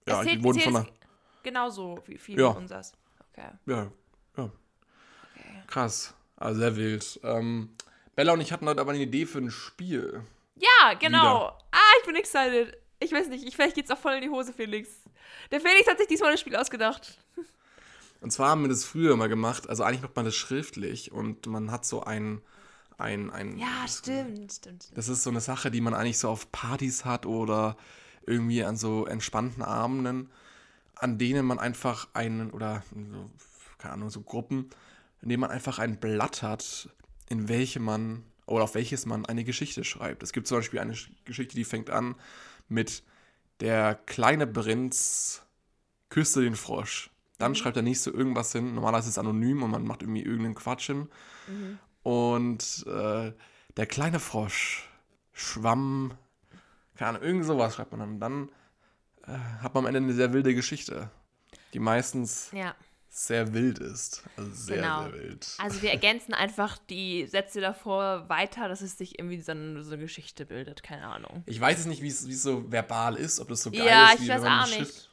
ja 0.08 0.24
die 0.24 0.44
wurden 0.44 0.60
von 0.60 0.74
der... 0.74 0.88
Genauso 1.44 2.00
wie 2.06 2.18
viele 2.18 2.44
ja. 2.44 2.48
unseres. 2.50 2.94
Okay. 3.32 3.50
Ja, 3.66 3.92
ja. 4.38 4.44
Okay. 4.44 5.64
Krass. 5.68 6.14
Also 6.38 6.60
sehr 6.60 6.76
wild. 6.76 7.20
Ähm, 7.24 7.76
Bella 8.16 8.34
und 8.34 8.42
ich 8.42 8.52
hatten 8.52 8.68
heute 8.68 8.82
aber 8.82 8.92
eine 8.92 9.02
Idee 9.02 9.26
für 9.26 9.40
ein 9.40 9.52
Spiel. 9.52 10.24
Ja, 10.84 10.94
genau. 10.96 11.18
Wieder. 11.18 11.58
Ah, 11.72 11.92
ich 12.00 12.06
bin 12.06 12.16
excited. 12.16 12.78
Ich 13.00 13.12
weiß 13.12 13.28
nicht, 13.30 13.46
ich, 13.46 13.56
vielleicht 13.56 13.76
geht's 13.76 13.92
auch 13.92 13.98
voll 13.98 14.14
in 14.14 14.22
die 14.22 14.30
Hose, 14.30 14.54
Felix. 14.54 14.90
Der 15.52 15.60
Felix 15.60 15.88
hat 15.88 15.98
sich 15.98 16.08
diesmal 16.08 16.32
ein 16.32 16.38
Spiel 16.38 16.56
ausgedacht. 16.56 17.18
Und 18.22 18.32
zwar 18.32 18.50
haben 18.50 18.62
wir 18.62 18.70
das 18.70 18.86
früher 18.86 19.16
mal 19.18 19.28
gemacht. 19.28 19.68
Also 19.70 19.84
eigentlich 19.84 20.02
macht 20.02 20.16
man 20.16 20.26
das 20.26 20.36
schriftlich 20.36 21.12
und 21.12 21.46
man 21.48 21.72
hat 21.72 21.86
so 21.86 22.04
ein. 22.04 22.42
ein, 22.98 23.32
ein 23.32 23.58
ja, 23.58 23.68
das, 23.84 24.00
stimmt, 24.00 24.54
stimmt. 24.54 24.92
Das 24.96 25.10
ist 25.10 25.24
so 25.24 25.30
eine 25.30 25.42
Sache, 25.42 25.72
die 25.72 25.82
man 25.82 25.94
eigentlich 25.94 26.20
so 26.20 26.30
auf 26.30 26.52
Partys 26.52 27.06
hat 27.06 27.26
oder 27.26 27.76
irgendwie 28.26 28.64
an 28.64 28.78
so 28.78 29.06
entspannten 29.06 29.62
Abenden, 29.64 30.30
an 30.96 31.18
denen 31.18 31.46
man 31.46 31.60
einfach 31.60 32.08
einen, 32.14 32.52
oder 32.52 32.84
so, 32.94 33.30
keine 33.78 33.96
Ahnung, 33.96 34.10
so 34.10 34.22
Gruppen, 34.22 34.70
in 35.22 35.30
denen 35.30 35.42
man 35.42 35.52
einfach 35.52 35.80
ein 35.80 36.00
Blatt 36.00 36.42
hat, 36.42 36.90
in 37.28 37.50
welchem 37.50 37.84
man 37.84 38.24
oder 38.46 38.64
auf 38.64 38.76
welches 38.76 39.06
man 39.06 39.26
eine 39.26 39.44
Geschichte 39.44 39.84
schreibt. 39.84 40.24
Es 40.24 40.34
gibt 40.34 40.48
zum 40.48 40.58
Beispiel 40.58 40.80
eine 40.80 40.96
Geschichte, 41.26 41.56
die 41.56 41.64
fängt 41.64 41.90
an 41.90 42.16
mit 42.68 43.04
der 43.60 43.96
kleine 43.96 44.48
Prinz 44.48 45.42
küsste 46.10 46.42
den 46.42 46.56
Frosch. 46.56 47.10
Dann 47.38 47.52
mhm. 47.52 47.56
schreibt 47.56 47.76
der 47.76 47.84
nächste 47.84 48.10
irgendwas 48.10 48.52
hin. 48.52 48.76
Normalerweise 48.76 49.08
ist 49.08 49.16
es 49.16 49.18
anonym 49.18 49.64
und 49.64 49.72
man 49.72 49.86
macht 49.86 50.02
irgendwie 50.02 50.24
irgendeinen 50.24 50.56
Quatsch 50.56 50.88
hin. 50.88 51.10
Mhm. 51.48 51.80
Und 52.04 52.86
äh, 52.88 53.32
der 53.78 53.86
kleine 53.88 54.20
Frosch 54.20 54.90
schwamm, 55.32 56.14
keine 56.96 57.10
Ahnung, 57.10 57.22
irgend 57.24 57.46
sowas 57.46 57.76
schreibt 57.76 57.92
man 57.92 58.20
dann. 58.20 58.20
Dann 58.20 58.50
äh, 59.34 59.40
hat 59.62 59.74
man 59.74 59.86
am 59.86 59.88
Ende 59.88 60.00
eine 60.00 60.14
sehr 60.14 60.34
wilde 60.34 60.54
Geschichte, 60.54 61.10
die 61.74 61.80
meistens 61.80 62.52
ja 62.52 62.76
sehr 63.16 63.54
wild 63.54 63.78
ist. 63.78 64.24
Also 64.38 64.52
sehr, 64.52 64.78
genau. 64.78 65.04
sehr 65.04 65.14
wild. 65.14 65.48
Also 65.60 65.82
wir 65.84 65.92
ergänzen 65.92 66.34
einfach 66.34 66.80
die 66.90 67.28
Sätze 67.28 67.62
davor 67.62 68.28
weiter, 68.28 68.68
dass 68.68 68.82
es 68.82 68.98
sich 68.98 69.20
irgendwie 69.20 69.40
so 69.40 69.52
eine, 69.52 69.84
so 69.84 69.94
eine 69.94 70.02
Geschichte 70.02 70.48
bildet. 70.48 70.82
Keine 70.82 71.06
Ahnung. 71.06 71.44
Ich 71.46 71.62
weiß 71.62 71.80
es 71.80 71.86
nicht, 71.86 72.02
wie 72.02 72.08
es 72.08 72.22
so 72.22 72.72
verbal 72.72 73.16
ist, 73.16 73.40
ob 73.40 73.50
das 73.50 73.62
so 73.62 73.70
geil 73.70 73.86
ja, 73.86 74.14
ist. 74.14 74.24
Ja, 74.24 74.38
ich 74.38 74.42
weiß 74.42 74.72
auch 74.72 74.80
nicht. 74.80 75.10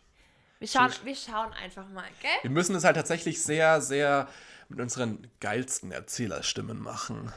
Wir 0.61 0.69
schauen, 0.69 0.91
wir 1.05 1.15
schauen 1.15 1.53
einfach 1.53 1.89
mal, 1.89 2.05
gell? 2.21 2.31
Wir 2.43 2.51
müssen 2.51 2.75
es 2.75 2.85
halt 2.85 2.97
tatsächlich 2.97 3.43
sehr, 3.43 3.81
sehr 3.83 4.29
mit 4.71 4.81
unseren 4.81 5.27
geilsten 5.41 5.93
Erzählerstimmen 5.93 6.81
machen. 6.81 7.33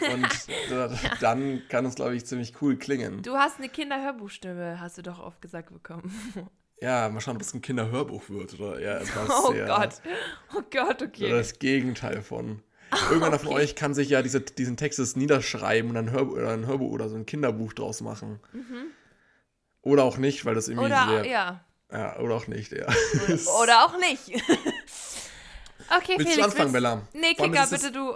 Und 0.00 0.48
ja. 0.70 0.88
dann 1.20 1.62
kann 1.68 1.84
es, 1.86 1.94
glaube 1.94 2.16
ich, 2.16 2.26
ziemlich 2.26 2.60
cool 2.60 2.76
klingen. 2.76 3.22
Du 3.22 3.36
hast 3.36 3.58
eine 3.58 3.68
Kinderhörbuchstimme, 3.68 4.80
hast 4.80 4.98
du 4.98 5.02
doch 5.02 5.20
oft 5.20 5.40
gesagt 5.42 5.72
bekommen. 5.72 6.12
Ja, 6.80 7.08
mal 7.08 7.20
schauen, 7.20 7.36
ob 7.36 7.42
es 7.42 7.54
ein 7.54 7.62
Kinderhörbuch 7.62 8.28
wird 8.28 8.58
oder 8.58 8.78
eher 8.80 9.00
etwas 9.00 9.28
Oh 9.30 9.52
sehr, 9.52 9.66
Gott. 9.66 9.94
Oh 10.56 10.62
Gott, 10.70 11.02
okay. 11.02 11.26
Oder 11.26 11.38
das 11.38 11.58
Gegenteil 11.58 12.22
von. 12.22 12.62
Irgendwann 13.10 13.34
okay. 13.34 13.44
von 13.44 13.52
euch 13.54 13.74
kann 13.74 13.92
sich 13.92 14.08
ja 14.08 14.22
diese, 14.22 14.40
diesen 14.40 14.76
Text 14.76 15.16
niederschreiben 15.16 15.90
und 15.90 15.94
dann 15.96 16.10
Hör, 16.10 16.30
oder 16.30 16.50
ein 16.50 16.66
Hörbuch 16.66 16.90
oder 16.90 17.08
so 17.08 17.16
ein 17.16 17.26
Kinderbuch 17.26 17.74
draus 17.74 18.00
machen. 18.00 18.40
Mhm. 18.52 18.86
Oder 19.82 20.04
auch 20.04 20.16
nicht, 20.16 20.44
weil 20.44 20.54
das 20.54 20.68
irgendwie 20.68 20.86
oder, 20.86 21.06
sehr. 21.06 21.26
Ja. 21.26 21.64
ja. 21.92 22.18
Oder 22.18 22.34
auch 22.34 22.46
nicht, 22.46 22.72
ja. 22.72 22.86
Oder, 22.86 23.60
oder 23.62 23.84
auch 23.84 23.98
nicht. 23.98 24.28
okay, 25.96 26.14
willst 26.16 26.32
Felix. 26.32 26.36
du 26.36 26.44
anfangen, 26.44 26.72
Bella? 26.72 27.02
Nee, 27.12 27.34
Kika, 27.34 27.66
bitte 27.66 27.92
du. 27.92 28.14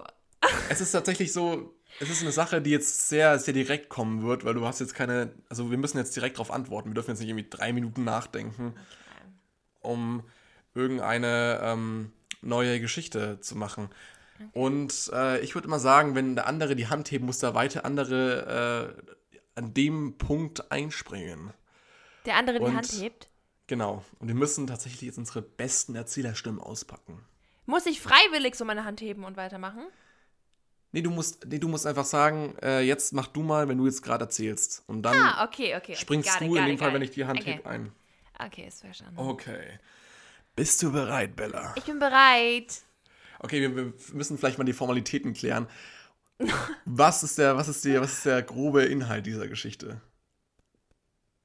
es 0.71 0.81
ist 0.81 0.93
tatsächlich 0.93 1.33
so, 1.33 1.75
es 2.01 2.11
ist 2.11 2.23
eine 2.23 2.33
Sache, 2.33 2.61
die 2.61 2.71
jetzt 2.71 3.09
sehr, 3.09 3.39
sehr 3.39 3.55
direkt 3.55 3.89
kommen 3.89 4.23
wird, 4.23 4.45
weil 4.45 4.55
du 4.55 4.67
hast 4.67 4.81
jetzt 4.81 4.95
keine, 4.95 5.33
also 5.49 5.71
wir 5.71 5.79
müssen 5.79 5.99
jetzt 5.99 6.15
direkt 6.17 6.37
darauf 6.37 6.51
antworten. 6.51 6.91
Wir 6.91 6.95
dürfen 6.95 7.11
jetzt 7.11 7.21
nicht 7.21 7.29
irgendwie 7.29 7.49
drei 7.49 7.73
Minuten 7.73 8.05
nachdenken, 8.05 8.75
um 9.81 10.23
irgendeine 10.75 11.61
ähm, 11.63 12.13
neue 12.41 12.81
Geschichte 12.81 13.41
zu 13.41 13.57
machen. 13.57 13.89
Okay. 14.37 14.49
Und 14.53 15.11
äh, 15.13 15.41
ich 15.41 15.55
würde 15.55 15.69
immer 15.69 15.79
sagen, 15.79 16.15
wenn 16.15 16.35
der 16.35 16.47
andere 16.47 16.75
die 16.75 16.89
Hand 16.89 17.11
heben 17.11 17.27
muss, 17.27 17.39
der 17.39 17.55
weite 17.55 17.85
andere 17.85 18.97
äh, 18.97 19.13
an 19.55 19.75
dem 19.75 20.19
Punkt 20.19 20.73
einspringen. 20.73 21.53
Der 22.25 22.37
andere 22.37 22.59
die 22.59 22.65
Und, 22.65 22.77
Hand 22.77 22.93
hebt? 22.93 23.29
Genau. 23.67 24.05
Und 24.19 24.29
wir 24.29 24.35
müssen 24.35 24.67
tatsächlich 24.67 25.03
jetzt 25.03 25.19
unsere 25.19 25.43
besten 25.43 25.95
Erzählerstimmen 25.95 26.61
auspacken. 26.61 27.25
Muss 27.67 27.87
ich 27.87 28.01
freiwillig 28.01 28.55
so 28.57 28.65
meine 28.65 28.85
Hand 28.85 29.01
heben 29.01 29.25
und 29.25 29.37
weitermachen? 29.37 29.87
Nee, 30.95 31.01
du 31.01 31.11
musst, 31.11 31.47
nee, 31.47 31.59
du 31.59 31.69
musst 31.69 31.87
einfach 31.87 32.05
sagen, 32.05 32.55
äh, 32.63 32.81
jetzt 32.81 33.15
mach 33.15 33.27
du 33.27 33.43
mal, 33.43 33.67
wenn 33.67 33.79
du 33.79 33.87
jetzt 33.87 34.03
gerade 34.03 34.25
erzählst. 34.25 34.85
Und 34.87 35.03
dann 35.03 35.17
ah, 35.17 35.45
okay, 35.45 35.75
okay. 35.75 35.97
springst 35.97 36.37
okay, 36.37 36.47
du 36.47 36.57
in 36.57 36.67
dem 36.67 36.79
Fall, 36.79 36.93
wenn 36.93 37.03
ich 37.03 37.11
die 37.11 37.25
Hand 37.25 37.41
okay. 37.41 37.55
heb, 37.55 37.67
ein. 37.67 37.93
Okay, 38.39 38.67
ist 38.69 38.83
verstanden. 38.83 39.19
Okay. 39.19 39.79
Bist 40.55 40.83
du 40.83 40.93
bereit, 40.93 41.35
Bella? 41.35 41.73
Ich 41.77 41.85
bin 41.85 41.99
bereit. 41.99 42.83
Okay, 43.39 43.63
wir, 43.63 43.75
wir 43.75 43.93
müssen 44.13 44.37
vielleicht 44.37 44.59
mal 44.59 44.65
die 44.65 44.75
Formalitäten 44.75 45.33
klären. 45.33 45.67
was, 46.85 47.23
ist 47.23 47.39
der, 47.39 47.57
was, 47.57 47.69
ist 47.69 47.85
die, 47.85 47.99
was 47.99 48.13
ist 48.13 48.27
der 48.27 48.43
grobe 48.43 48.85
Inhalt 48.85 49.25
dieser 49.25 49.49
Geschichte? 49.49 50.01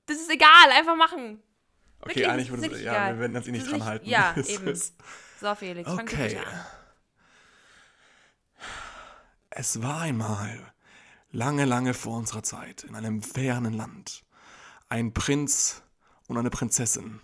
Das 0.08 0.18
ist 0.18 0.30
egal, 0.30 0.72
einfach 0.76 0.98
machen. 0.98 1.42
Okay, 2.02 2.10
Wirklich, 2.10 2.28
eigentlich 2.28 2.52
würde 2.52 2.76
es, 2.76 2.82
ja, 2.82 3.14
wir 3.14 3.20
werden 3.20 3.36
uns 3.36 3.48
eh 3.48 3.52
nicht 3.52 3.72
dran 3.72 3.86
halten. 3.86 4.10
Ja, 4.10 4.36
eben. 4.48 4.74
So, 5.40 5.56
Felix, 5.56 5.90
fang 5.90 6.00
okay. 6.00 6.38
an. 6.38 6.66
Es 9.60 9.82
war 9.82 10.02
einmal, 10.02 10.72
lange, 11.32 11.66
lange 11.66 11.96
vor 11.96 12.16
unserer 12.16 12.44
Zeit, 12.44 12.84
in 12.84 12.94
einem 12.94 13.24
fernen 13.24 13.74
Land, 13.74 14.24
ein 14.88 15.16
Prinz 15.16 15.82
und 16.28 16.38
eine 16.38 16.52
Prinzessin. 16.52 17.22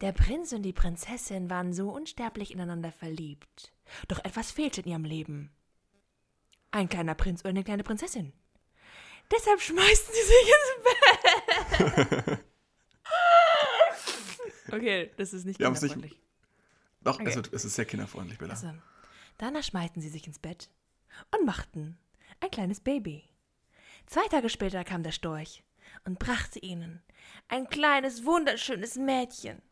Der 0.00 0.12
Prinz 0.12 0.52
und 0.52 0.62
die 0.62 0.72
Prinzessin 0.72 1.50
waren 1.50 1.72
so 1.72 1.90
unsterblich 1.90 2.52
ineinander 2.52 2.92
verliebt. 2.92 3.72
Doch 4.06 4.24
etwas 4.24 4.52
fehlte 4.52 4.82
in 4.82 4.90
ihrem 4.90 5.04
Leben. 5.04 5.50
Ein 6.70 6.88
kleiner 6.88 7.16
Prinz 7.16 7.40
oder 7.40 7.50
eine 7.50 7.64
kleine 7.64 7.82
Prinzessin. 7.82 8.32
Deshalb 9.28 9.60
schmeißen 9.60 10.14
sie 10.14 10.22
sich 10.22 10.52
ins 10.54 12.06
Bett. 12.28 12.38
okay, 14.72 15.10
das 15.16 15.32
ist 15.32 15.46
nicht 15.46 15.58
kinderfreundlich. 15.58 16.12
Nicht, 16.12 16.22
doch, 17.00 17.18
okay. 17.18 17.28
es, 17.28 17.34
wird, 17.34 17.52
es, 17.52 17.64
ist 17.64 17.74
sehr 17.74 17.86
kinderfreundlich, 17.86 18.38
Bella. 18.38 18.54
Also, 18.54 18.72
Danach 19.38 19.62
schmeißen 19.62 20.02
sie 20.02 20.08
sich 20.08 20.26
ins 20.26 20.38
Bett 20.38 20.68
und 21.30 21.46
machten 21.46 21.96
ein 22.40 22.50
kleines 22.50 22.80
Baby. 22.80 23.24
Zwei 24.06 24.26
Tage 24.28 24.48
später 24.48 24.84
kam 24.84 25.02
der 25.02 25.12
Storch 25.12 25.62
und 26.04 26.18
brachte 26.18 26.58
ihnen 26.58 27.02
ein 27.48 27.68
kleines, 27.68 28.24
wunderschönes 28.24 28.96
Mädchen. 28.96 29.62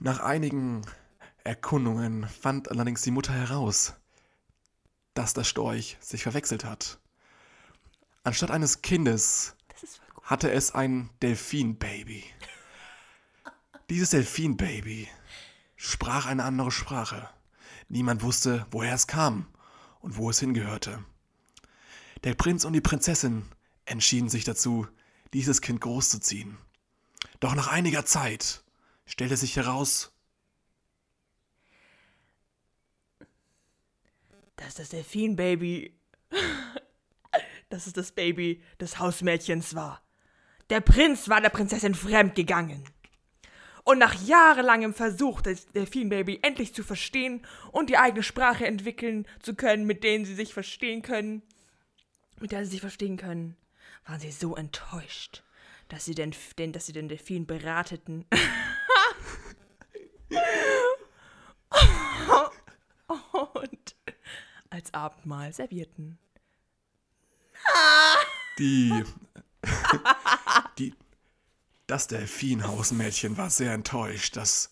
Nach 0.00 0.20
einigen 0.20 0.82
Erkundungen 1.44 2.28
fand 2.28 2.70
allerdings 2.70 3.02
die 3.02 3.10
Mutter 3.10 3.32
heraus, 3.32 3.94
dass 5.14 5.34
der 5.34 5.44
Storch 5.44 5.96
sich 6.00 6.22
verwechselt 6.22 6.64
hat. 6.64 6.98
Anstatt 8.24 8.50
eines 8.50 8.82
Kindes 8.82 9.56
hatte 10.22 10.50
es 10.50 10.74
ein 10.74 11.10
Delfinbaby. 11.22 12.24
Dieses 13.88 14.10
Delfinbaby 14.10 15.08
sprach 15.78 16.26
eine 16.26 16.44
andere 16.44 16.70
Sprache. 16.70 17.30
Niemand 17.88 18.22
wusste, 18.22 18.66
woher 18.70 18.92
es 18.92 19.06
kam 19.06 19.46
und 20.00 20.18
wo 20.18 20.28
es 20.28 20.40
hingehörte. 20.40 21.02
Der 22.24 22.34
Prinz 22.34 22.66
und 22.66 22.74
die 22.74 22.82
Prinzessin 22.82 23.46
entschieden 23.86 24.28
sich 24.28 24.44
dazu, 24.44 24.86
dieses 25.32 25.62
Kind 25.62 25.80
großzuziehen. 25.80 26.58
Doch 27.40 27.54
nach 27.54 27.68
einiger 27.68 28.04
Zeit 28.04 28.64
stellte 29.06 29.36
sich 29.36 29.56
heraus, 29.56 30.12
dass 34.56 34.74
das 34.74 34.88
Delfinbaby, 34.88 35.96
dass 37.68 37.86
es 37.86 37.92
das 37.92 38.10
Baby 38.12 38.62
des 38.80 38.98
Hausmädchens 38.98 39.76
war. 39.76 40.02
Der 40.70 40.80
Prinz 40.80 41.28
war 41.28 41.40
der 41.40 41.50
Prinzessin 41.50 41.94
fremd 41.94 42.34
gegangen. 42.34 42.84
Und 43.88 43.98
nach 44.00 44.12
jahrelangem 44.20 44.92
Versuch, 44.92 45.40
das 45.40 45.64
Delfinbaby 45.68 46.40
endlich 46.42 46.74
zu 46.74 46.82
verstehen 46.84 47.40
und 47.72 47.88
die 47.88 47.96
eigene 47.96 48.22
Sprache 48.22 48.66
entwickeln 48.66 49.26
zu 49.40 49.54
können, 49.54 49.86
mit 49.86 50.04
denen 50.04 50.26
sie 50.26 50.34
sich 50.34 50.52
verstehen 50.52 51.00
können, 51.00 51.40
mit 52.38 52.52
der 52.52 52.66
sie 52.66 52.72
sich 52.72 52.82
verstehen 52.82 53.16
können, 53.16 53.56
waren 54.04 54.20
sie 54.20 54.30
so 54.30 54.56
enttäuscht, 54.56 55.42
dass 55.88 56.04
sie 56.04 56.14
den, 56.14 56.34
den, 56.58 56.72
dass 56.72 56.84
sie 56.84 56.92
den 56.92 57.08
Delfin 57.08 57.46
berateten. 57.46 58.26
und 63.08 63.96
als 64.68 64.92
Abendmahl 64.92 65.54
servierten. 65.54 66.18
Die. 68.58 69.02
die, 70.78 70.92
das 71.88 72.06
Delfinhausmädchen 72.06 73.36
war 73.36 73.50
sehr 73.50 73.72
enttäuscht, 73.72 74.36
dass 74.36 74.70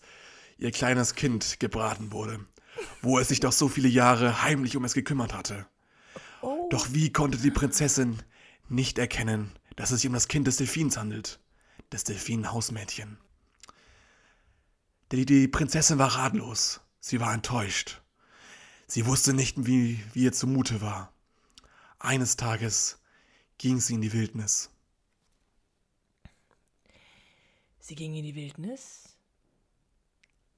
ihr 0.57 0.71
kleines 0.71 1.15
Kind 1.15 1.59
gebraten 1.59 2.11
wurde, 2.11 2.39
wo 3.01 3.19
es 3.19 3.27
sich 3.27 3.39
doch 3.39 3.51
so 3.51 3.67
viele 3.67 3.89
Jahre 3.89 4.43
heimlich 4.43 4.77
um 4.77 4.85
es 4.85 4.93
gekümmert 4.93 5.33
hatte. 5.33 5.65
Oh. 6.41 6.69
Doch 6.69 6.93
wie 6.93 7.11
konnte 7.11 7.39
die 7.39 7.51
Prinzessin 7.51 8.21
nicht 8.69 8.99
erkennen, 8.99 9.51
dass 9.75 9.91
es 9.91 10.01
sich 10.01 10.07
um 10.07 10.13
das 10.13 10.27
Kind 10.27 10.45
des 10.45 10.57
Delfins 10.57 10.95
handelt, 10.95 11.39
des 11.91 12.03
Delfinhausmädchen? 12.03 13.17
Die, 15.11 15.25
die 15.25 15.47
Prinzessin 15.47 15.97
war 15.97 16.15
ratlos, 16.15 16.81
sie 16.99 17.19
war 17.19 17.33
enttäuscht. 17.33 18.01
Sie 18.85 19.07
wusste 19.07 19.33
nicht, 19.33 19.65
wie, 19.65 20.03
wie 20.13 20.23
ihr 20.23 20.33
zumute 20.33 20.81
war. 20.81 21.11
Eines 21.97 22.37
Tages 22.37 22.99
ging 23.57 23.79
sie 23.79 23.95
in 23.95 24.01
die 24.01 24.13
Wildnis. 24.13 24.69
Sie 27.87 27.95
ging 27.95 28.13
in 28.15 28.25
die 28.25 28.35
Wildnis. 28.35 29.17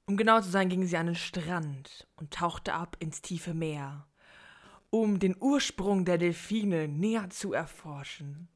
Um 0.08 0.18
genau 0.18 0.42
zu 0.42 0.50
sein, 0.50 0.68
ging 0.68 0.88
sie 0.88 0.98
an 0.98 1.06
den 1.06 1.16
Strand 1.16 2.08
und 2.16 2.34
tauchte 2.34 2.74
ab 2.74 2.98
ins 2.98 3.22
tiefe 3.22 3.54
Meer, 3.54 4.08
um 4.90 5.20
den 5.20 5.38
Ursprung 5.40 6.06
der 6.06 6.18
Delfine 6.18 6.88
näher 6.88 7.30
zu 7.30 7.54
erforschen. 7.54 8.48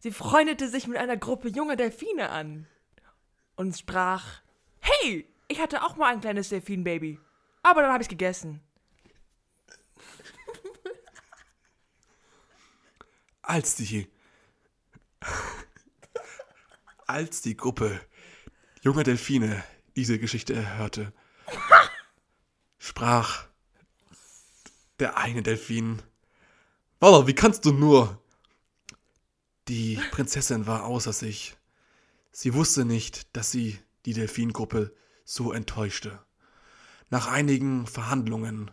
Sie 0.00 0.10
freundete 0.10 0.68
sich 0.68 0.88
mit 0.88 0.96
einer 0.96 1.16
Gruppe 1.16 1.50
junger 1.50 1.76
Delfine 1.76 2.30
an 2.30 2.66
und 3.54 3.78
sprach: 3.78 4.42
Hey, 4.80 5.32
ich 5.46 5.60
hatte 5.60 5.84
auch 5.84 5.94
mal 5.94 6.12
ein 6.12 6.20
kleines 6.20 6.48
Delfinbaby, 6.48 7.20
aber 7.62 7.82
dann 7.82 7.92
habe 7.92 8.02
ich 8.02 8.06
es 8.06 8.10
gegessen. 8.10 8.60
Als 13.42 13.76
die 13.76 14.10
als 17.08 17.42
die 17.42 17.56
Gruppe 17.56 18.00
junger 18.82 19.02
Delfine 19.02 19.64
diese 19.96 20.18
Geschichte 20.18 20.78
hörte, 20.78 21.12
sprach 22.78 23.46
der 24.98 25.16
eine 25.16 25.42
Delfin, 25.42 26.02
Walla, 27.00 27.26
wie 27.26 27.34
kannst 27.34 27.64
du 27.64 27.72
nur? 27.72 28.20
Die 29.68 30.00
Prinzessin 30.10 30.66
war 30.66 30.84
außer 30.84 31.12
sich. 31.12 31.56
Sie 32.32 32.54
wusste 32.54 32.84
nicht, 32.84 33.36
dass 33.36 33.50
sie 33.50 33.78
die 34.04 34.14
Delfingruppe 34.14 34.94
so 35.24 35.52
enttäuschte. 35.52 36.18
Nach 37.10 37.28
einigen 37.28 37.86
Verhandlungen 37.86 38.70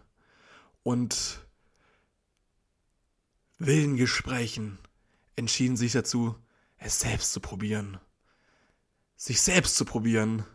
und 0.84 1.46
wilden 3.60 3.96
Gesprächen 3.96 4.80
entschieden 5.36 5.78
sich 5.78 5.92
dazu, 5.92 6.36
es 6.78 7.00
selbst 7.00 7.32
zu 7.32 7.40
probieren. 7.40 8.00
Sich 9.16 9.42
selbst 9.42 9.78
zu 9.78 9.86
probieren. 9.86 10.46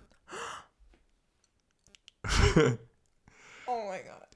oh 3.66 3.84
mein 3.88 4.04
Gott. 4.04 4.28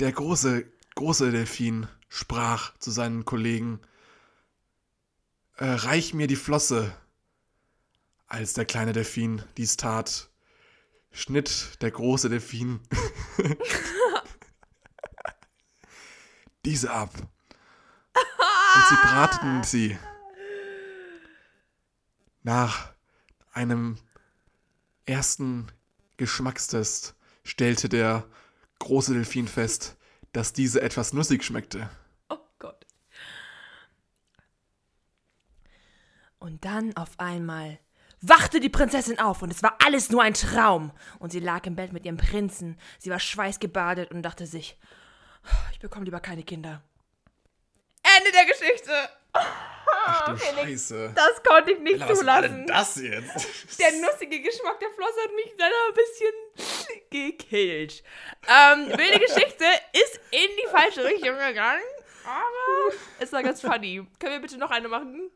Der 0.00 0.12
große, 0.12 0.64
große 0.94 1.30
Delfin 1.30 1.88
sprach 2.08 2.76
zu 2.78 2.90
seinen 2.90 3.24
Kollegen, 3.24 3.80
äh, 5.56 5.64
reich 5.64 6.14
mir 6.14 6.26
die 6.26 6.36
Flosse. 6.36 6.96
Als 8.26 8.54
der 8.54 8.64
kleine 8.64 8.92
Delfin 8.92 9.42
dies 9.58 9.76
tat, 9.76 10.30
schnitt 11.10 11.82
der 11.82 11.90
große 11.90 12.30
Delfin 12.30 12.80
diese 16.64 16.90
ab. 16.90 17.10
Und 17.14 18.88
sie 18.88 18.96
brateten 18.96 19.62
sie. 19.64 19.98
Nach 22.42 22.91
einem 23.52 23.98
ersten 25.06 25.70
Geschmackstest 26.16 27.14
stellte 27.44 27.88
der 27.88 28.24
große 28.78 29.14
Delfin 29.14 29.48
fest, 29.48 29.96
dass 30.32 30.52
diese 30.52 30.80
etwas 30.80 31.12
nussig 31.12 31.44
schmeckte. 31.44 31.90
Oh 32.28 32.38
Gott. 32.58 32.86
Und 36.38 36.64
dann 36.64 36.96
auf 36.96 37.18
einmal 37.18 37.78
wachte 38.20 38.60
die 38.60 38.68
Prinzessin 38.68 39.18
auf 39.18 39.42
und 39.42 39.52
es 39.52 39.62
war 39.62 39.76
alles 39.84 40.10
nur 40.10 40.22
ein 40.22 40.34
Traum. 40.34 40.92
Und 41.18 41.32
sie 41.32 41.40
lag 41.40 41.66
im 41.66 41.76
Bett 41.76 41.92
mit 41.92 42.04
ihrem 42.04 42.16
Prinzen. 42.16 42.78
Sie 42.98 43.10
war 43.10 43.20
schweißgebadet 43.20 44.10
und 44.10 44.22
dachte 44.22 44.46
sich, 44.46 44.78
ich 45.72 45.80
bekomme 45.80 46.04
lieber 46.04 46.20
keine 46.20 46.44
Kinder. 46.44 46.82
Ende 48.02 48.32
der 48.32 48.46
Geschichte. 48.46 48.92
Ach 50.04 50.28
du 50.28 50.38
Scheiße. 50.38 51.12
Das 51.14 51.42
konnte 51.42 51.72
ich 51.72 51.80
nicht 51.80 52.00
was 52.00 52.18
zulassen. 52.18 52.26
war 52.26 52.42
denn 52.42 52.66
das 52.66 52.96
jetzt? 52.96 53.78
Der 53.78 53.92
nussige 54.00 54.40
Geschmack 54.40 54.80
der 54.80 54.90
Flosse 54.90 55.20
hat 55.24 55.34
mich 55.34 55.54
dann 55.56 55.70
ein 55.70 55.94
bisschen 55.94 56.32
gekillt. 57.10 58.02
Ähm, 58.48 58.88
wilde 58.98 59.20
Geschichte 59.20 59.64
ist 59.92 60.20
in 60.30 60.48
die 60.56 60.68
falsche 60.70 61.04
Richtung 61.04 61.36
gegangen, 61.36 61.82
aber 62.24 62.94
es 63.18 63.32
war 63.32 63.42
ganz 63.42 63.60
funny. 63.60 64.06
Können 64.18 64.32
wir 64.32 64.40
bitte 64.40 64.58
noch 64.58 64.70
eine 64.70 64.88
machen? 64.88 65.30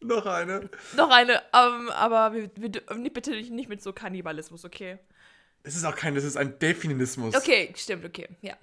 Noch 0.00 0.24
eine. 0.26 0.70
Noch 0.96 1.10
eine, 1.10 1.42
ähm, 1.52 1.90
aber 1.90 2.32
wir, 2.34 2.50
wir, 2.56 3.12
bitte 3.12 3.32
nicht 3.32 3.68
mit 3.68 3.82
so 3.82 3.92
Kannibalismus, 3.92 4.64
okay? 4.64 4.98
Es 5.62 5.76
ist 5.76 5.84
auch 5.84 5.94
kein, 5.94 6.14
das 6.14 6.24
ist 6.24 6.36
ein 6.36 6.58
Defininismus. 6.58 7.34
Okay, 7.34 7.72
stimmt, 7.76 8.06
okay, 8.06 8.28
ja. 8.40 8.56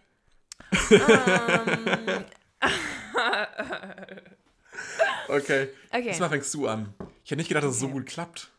ähm, 0.92 2.26
okay. 5.28 5.70
okay. 5.90 6.10
Diesmal 6.10 6.30
fängst 6.30 6.54
du 6.54 6.68
an. 6.68 6.94
Ich 7.24 7.32
hätte 7.32 7.38
nicht 7.38 7.48
gedacht, 7.48 7.64
dass 7.64 7.76
es 7.76 7.84
okay. 7.84 7.92
so 7.92 7.98
gut 7.98 8.06
klappt. 8.06 8.52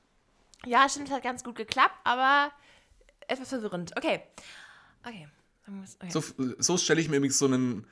Ja, 0.67 0.89
stimmt, 0.89 1.09
es 1.09 1.15
hat 1.15 1.23
ganz 1.23 1.45
gut 1.45 1.57
geklappt, 1.57 1.95
aber 2.05 2.53
etwas 3.29 3.49
verwirrend. 3.49 3.97
Okay. 3.97 4.23
Okay. 5.05 5.29
okay. 5.67 6.11
So, 6.11 6.23
so 6.59 6.77
stelle 6.77 7.01
ich 7.01 7.09
mir 7.09 7.17
übrigens 7.17 7.39
so 7.39 7.47
einen 7.47 7.87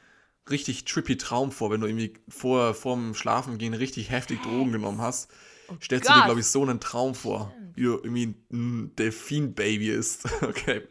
richtig 0.51 0.85
trippy 0.85 1.17
Traum 1.17 1.53
vor, 1.53 1.71
wenn 1.71 1.81
du 1.81 1.87
irgendwie 1.87 2.15
vor 2.29 2.75
vorm 2.75 3.15
Schlafengehen 3.15 3.75
richtig 3.75 4.11
heftig 4.11 4.43
Drogen 4.43 4.73
genommen 4.73 5.01
hast. 5.01 5.31
Oh 5.69 5.75
stellst 5.81 6.07
Gott. 6.07 6.17
du 6.17 6.21
dir, 6.21 6.25
glaube 6.27 6.41
ich, 6.41 6.47
so 6.47 6.63
einen 6.63 6.81
Traum 6.81 7.15
vor, 7.15 7.53
wie 7.75 7.83
du 7.83 7.95
irgendwie 7.95 8.35
ein 8.53 8.95
Delfin-Baby 8.97 9.91
ist. 9.91 10.25
okay. 10.43 10.87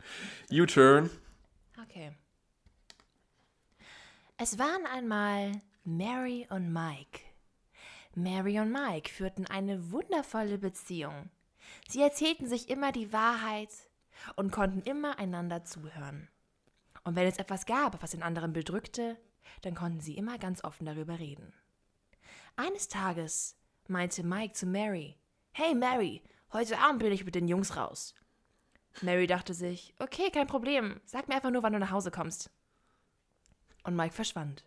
U-Turn. 0.51 1.09
Okay. 1.83 2.11
Es 4.37 4.59
waren 4.59 4.85
einmal 4.85 5.61
Mary 5.87 6.47
und 6.49 6.73
Mike. 6.73 7.19
Mary 8.15 8.59
und 8.59 8.71
Mike 8.71 9.07
führten 9.07 9.45
eine 9.45 9.91
wundervolle 9.91 10.57
Beziehung. 10.57 11.29
Sie 11.87 12.01
erzählten 12.01 12.47
sich 12.47 12.69
immer 12.69 12.91
die 12.91 13.13
Wahrheit 13.13 13.69
und 14.35 14.51
konnten 14.51 14.81
immer 14.81 15.19
einander 15.19 15.63
zuhören. 15.63 16.27
Und 17.03 17.15
wenn 17.15 17.27
es 17.27 17.37
etwas 17.37 17.67
gab, 17.67 18.01
was 18.01 18.11
den 18.11 18.23
anderen 18.23 18.51
bedrückte, 18.51 19.19
dann 19.61 19.75
konnten 19.75 19.99
sie 19.99 20.17
immer 20.17 20.39
ganz 20.39 20.63
offen 20.63 20.87
darüber 20.87 21.19
reden. 21.19 21.53
Eines 22.55 22.87
Tages 22.87 23.55
meinte 23.87 24.23
Mike 24.23 24.55
zu 24.55 24.65
Mary, 24.65 25.19
Hey 25.51 25.75
Mary, 25.75 26.23
heute 26.51 26.79
Abend 26.79 27.03
bin 27.03 27.11
ich 27.11 27.25
mit 27.25 27.35
den 27.35 27.47
Jungs 27.47 27.77
raus. 27.77 28.15
Mary 29.03 29.27
dachte 29.27 29.53
sich, 29.53 29.93
okay, 29.99 30.31
kein 30.31 30.47
Problem, 30.47 30.99
sag 31.05 31.27
mir 31.27 31.35
einfach 31.35 31.51
nur, 31.51 31.61
wann 31.61 31.73
du 31.73 31.79
nach 31.79 31.91
Hause 31.91 32.09
kommst. 32.09 32.49
Und 33.83 33.95
Mike 33.95 34.15
verschwand. 34.15 34.65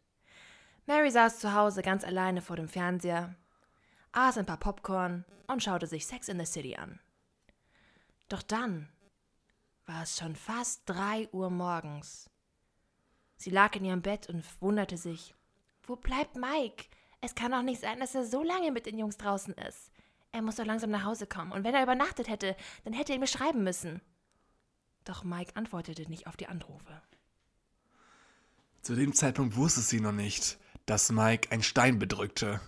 Mary 0.88 1.11
saß 1.11 1.38
zu 1.38 1.53
Hause 1.53 1.83
ganz 1.83 2.03
alleine 2.03 2.40
vor 2.40 2.57
dem 2.57 2.66
Fernseher, 2.66 3.35
aß 4.12 4.38
ein 4.38 4.46
paar 4.46 4.57
Popcorn 4.57 5.27
und 5.46 5.62
schaute 5.62 5.87
sich 5.87 6.07
Sex 6.07 6.29
in 6.29 6.38
the 6.38 6.46
City 6.46 6.77
an. 6.77 6.98
Doch 8.31 8.40
dann 8.40 8.88
war 9.85 10.03
es 10.03 10.16
schon 10.16 10.35
fast 10.35 10.85
drei 10.87 11.29
Uhr 11.31 11.51
morgens. 11.51 12.31
Sie 13.37 13.51
lag 13.51 13.77
in 13.77 13.85
ihrem 13.85 14.01
Bett 14.01 14.31
und 14.31 14.42
wunderte 14.62 14.96
sich. 14.96 15.35
Wo 15.83 15.94
bleibt 15.94 16.37
Mike? 16.37 16.87
Es 17.20 17.35
kann 17.35 17.53
doch 17.53 17.61
nicht 17.62 17.83
sein, 17.83 18.01
dass 18.01 18.14
er 18.14 18.24
so 18.24 18.42
lange 18.42 18.72
mit 18.72 18.87
den 18.87 18.98
Jungs 18.98 19.18
draußen 19.18 19.53
ist. 19.68 19.92
Er 20.33 20.40
muss 20.40 20.57
doch 20.57 20.64
langsam 20.64 20.88
nach 20.88 21.05
Hause 21.05 21.27
kommen. 21.27 21.53
Und 21.53 21.64
wenn 21.64 21.74
er 21.74 21.83
übernachtet 21.83 22.29
hätte, 22.29 22.57
dann 22.85 22.94
hätte 22.94 23.12
er 23.12 23.18
mir 23.18 23.27
schreiben 23.27 23.62
müssen. 23.62 24.01
Doch 25.05 25.22
Mike 25.22 25.55
antwortete 25.55 26.09
nicht 26.09 26.27
auf 26.27 26.38
die 26.38 26.46
Anrufe. 26.46 27.03
Zu 28.81 28.94
dem 28.94 29.12
Zeitpunkt 29.12 29.55
wusste 29.57 29.83
sie 29.83 30.01
noch 30.01 30.12
nicht, 30.12 30.59
dass 30.88 31.12
Mike 31.12 31.53
ein 31.53 31.62
Stein 31.62 31.98
bedrückte. 31.98 32.61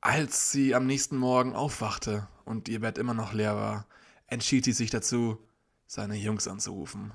Als 0.00 0.50
sie 0.50 0.74
am 0.74 0.86
nächsten 0.86 1.16
Morgen 1.16 1.54
aufwachte 1.54 2.26
und 2.44 2.68
ihr 2.68 2.80
Bett 2.80 2.98
immer 2.98 3.14
noch 3.14 3.32
leer 3.32 3.54
war, 3.54 3.86
entschied 4.26 4.64
sie 4.64 4.72
sich 4.72 4.90
dazu, 4.90 5.38
seine 5.86 6.16
Jungs 6.16 6.48
anzurufen. 6.48 7.12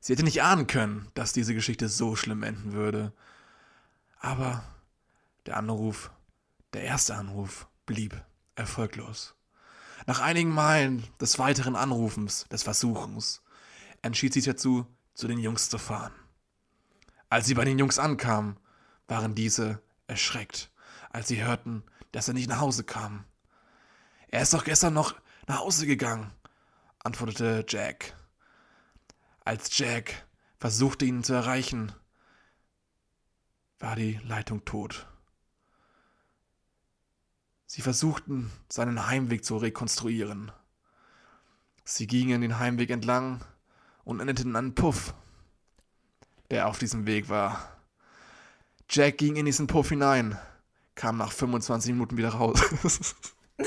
Sie 0.00 0.12
hätte 0.12 0.22
nicht 0.22 0.42
ahnen 0.42 0.68
können, 0.68 1.10
dass 1.14 1.32
diese 1.32 1.54
Geschichte 1.54 1.88
so 1.88 2.14
schlimm 2.14 2.42
enden 2.44 2.72
würde. 2.72 3.12
Aber 4.20 4.62
der 5.46 5.56
Anruf, 5.56 6.10
der 6.72 6.82
erste 6.82 7.16
Anruf, 7.16 7.66
blieb 7.86 8.20
erfolglos. 8.54 9.34
Nach 10.06 10.20
einigen 10.20 10.50
Meilen 10.50 11.04
des 11.20 11.38
weiteren 11.40 11.74
Anrufens, 11.74 12.44
des 12.52 12.62
Versuchens, 12.62 13.42
entschied 14.00 14.32
sie 14.32 14.40
sich 14.40 14.52
dazu, 14.52 14.86
zu 15.14 15.26
den 15.26 15.38
Jungs 15.38 15.68
zu 15.68 15.78
fahren. 15.78 16.12
Als 17.28 17.46
sie 17.46 17.54
bei 17.54 17.64
den 17.64 17.78
Jungs 17.78 17.98
ankamen, 17.98 18.58
waren 19.08 19.34
diese 19.34 19.82
erschreckt, 20.06 20.70
als 21.10 21.28
sie 21.28 21.42
hörten, 21.44 21.82
dass 22.12 22.28
er 22.28 22.34
nicht 22.34 22.48
nach 22.48 22.60
Hause 22.60 22.84
kam. 22.84 23.24
Er 24.28 24.42
ist 24.42 24.54
doch 24.54 24.64
gestern 24.64 24.94
noch 24.94 25.14
nach 25.46 25.58
Hause 25.60 25.86
gegangen, 25.86 26.32
antwortete 27.00 27.64
Jack. 27.68 28.16
Als 29.44 29.76
Jack 29.76 30.26
versuchte 30.58 31.04
ihn 31.04 31.24
zu 31.24 31.32
erreichen, 31.32 31.92
war 33.78 33.96
die 33.96 34.20
Leitung 34.24 34.64
tot. 34.64 35.06
Sie 37.66 37.82
versuchten, 37.82 38.52
seinen 38.68 39.06
Heimweg 39.06 39.44
zu 39.44 39.56
rekonstruieren. 39.56 40.52
Sie 41.84 42.06
gingen 42.06 42.42
den 42.42 42.58
Heimweg 42.58 42.90
entlang 42.90 43.44
und 44.04 44.20
endeten 44.20 44.54
einen 44.56 44.74
Puff, 44.74 45.14
der 46.50 46.68
auf 46.68 46.78
diesem 46.78 47.06
Weg 47.06 47.28
war. 47.28 47.71
Jack 48.94 49.16
ging 49.16 49.36
in 49.36 49.46
diesen 49.46 49.66
Puff 49.68 49.88
hinein, 49.88 50.38
kam 50.94 51.16
nach 51.16 51.32
25 51.32 51.92
Minuten 51.92 52.18
wieder 52.18 52.28
raus. 52.28 52.60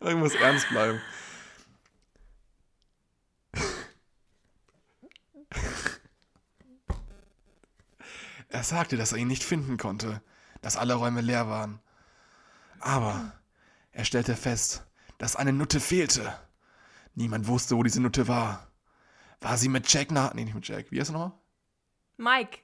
muss 0.00 0.34
ernst 0.34 0.66
bleiben. 0.70 0.98
Er 8.48 8.62
sagte, 8.62 8.96
dass 8.96 9.12
er 9.12 9.18
ihn 9.18 9.28
nicht 9.28 9.44
finden 9.44 9.76
konnte, 9.76 10.22
dass 10.62 10.78
alle 10.78 10.94
Räume 10.94 11.20
leer 11.20 11.48
waren. 11.48 11.80
Aber 12.80 13.34
er 13.92 14.06
stellte 14.06 14.36
fest, 14.36 14.86
dass 15.18 15.36
eine 15.36 15.52
Nutte 15.52 15.80
fehlte. 15.80 16.34
Niemand 17.14 17.46
wusste, 17.46 17.76
wo 17.76 17.82
diese 17.82 18.00
Nutte 18.00 18.26
war. 18.26 18.70
War 19.42 19.58
sie 19.58 19.68
mit 19.68 19.92
Jack 19.92 20.10
nach. 20.10 20.32
Nee, 20.32 20.44
nicht 20.44 20.54
mit 20.54 20.66
Jack. 20.66 20.90
Wie 20.90 20.98
heißt 20.98 21.10
er 21.10 21.12
nochmal? 21.12 21.43
Mike. 22.16 22.58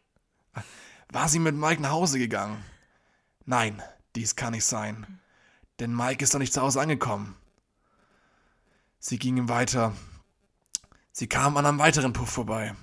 War 1.13 1.29
sie 1.29 1.39
mit 1.39 1.55
Mike 1.55 1.83
nach 1.83 1.91
Hause 1.91 2.19
gegangen? 2.19 2.65
Nein, 3.45 3.83
dies 4.15 4.37
kann 4.37 4.53
nicht 4.53 4.65
sein. 4.65 5.21
Denn 5.81 5.95
Mike 5.95 6.23
ist 6.23 6.35
doch 6.35 6.39
nicht 6.39 6.53
zu 6.53 6.61
Hause 6.61 6.81
angekommen. 6.81 7.37
Sie 8.99 9.19
gingen 9.19 9.49
weiter. 9.49 9.95
Sie 11.13 11.27
kamen 11.27 11.57
an 11.57 11.67
einem 11.67 11.79
weiteren 11.79 12.13
Puff 12.13 12.31
vorbei. 12.31 12.75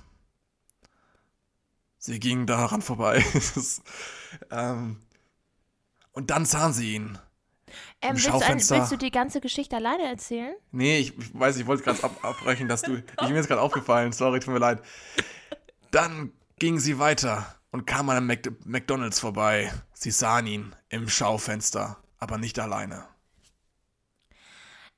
Sie 1.98 2.20
gingen 2.20 2.46
daran 2.46 2.82
vorbei. 2.82 3.24
ähm, 4.50 5.00
und 6.12 6.30
dann 6.30 6.44
sahen 6.44 6.72
sie 6.72 6.94
ihn. 6.94 7.18
Ähm, 8.00 8.14
willst, 8.14 8.28
du 8.28 8.32
ein, 8.32 8.60
willst, 8.70 8.92
du 8.92 8.96
die 8.96 9.10
ganze 9.10 9.40
Geschichte 9.40 9.76
alleine 9.76 10.04
erzählen? 10.04 10.54
Nee, 10.70 10.98
ich, 10.98 11.18
ich 11.18 11.38
weiß, 11.38 11.56
ich 11.56 11.66
wollte 11.66 11.82
gerade 11.84 12.02
ab, 12.02 12.24
abbrechen, 12.24 12.68
dass 12.68 12.82
du. 12.82 12.96
ich, 12.96 13.28
mir 13.28 13.38
ist 13.38 13.48
gerade 13.48 13.60
aufgefallen, 13.60 14.12
sorry, 14.12 14.40
tut 14.40 14.54
mir 14.54 14.60
leid. 14.60 14.82
Dann 15.90 16.32
gingen 16.58 16.80
sie 16.80 16.98
weiter 16.98 17.54
und 17.70 17.86
kam 17.86 18.10
an 18.10 18.16
einem 18.16 18.38
McDonalds 18.64 19.20
vorbei. 19.20 19.72
Sie 19.92 20.10
sahen 20.10 20.46
ihn 20.46 20.74
im 20.88 21.08
Schaufenster, 21.08 22.02
aber 22.18 22.38
nicht 22.38 22.58
alleine. 22.58 23.06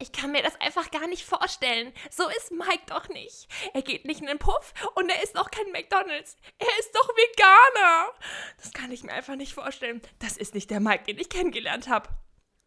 Ich 0.02 0.12
kann 0.12 0.32
mir 0.32 0.42
das 0.42 0.58
einfach 0.62 0.90
gar 0.90 1.06
nicht 1.08 1.26
vorstellen. 1.26 1.92
So 2.11 2.26
ist 2.28 2.52
Mike 2.52 2.84
doch 2.86 3.11
nicht. 3.11 3.48
Er 3.74 3.82
geht 3.82 4.06
nicht 4.06 4.20
in 4.20 4.28
den 4.28 4.38
Puff 4.38 4.72
und 4.94 5.11
er 5.11 5.22
ist 5.22 5.38
auch 5.38 5.50
kein 5.50 5.70
McDonalds. 5.72 6.36
Er 6.58 6.78
ist 6.78 6.90
doch 6.94 7.08
Veganer. 7.08 8.12
Das 8.56 8.72
kann 8.72 8.90
ich 8.90 9.04
mir 9.04 9.12
einfach 9.12 9.36
nicht 9.36 9.52
vorstellen. 9.52 10.00
Das 10.18 10.38
ist 10.38 10.54
nicht 10.54 10.70
der 10.70 10.80
Mike, 10.80 11.04
den 11.04 11.18
ich 11.18 11.28
kennengelernt 11.28 11.88
habe. 11.90 12.08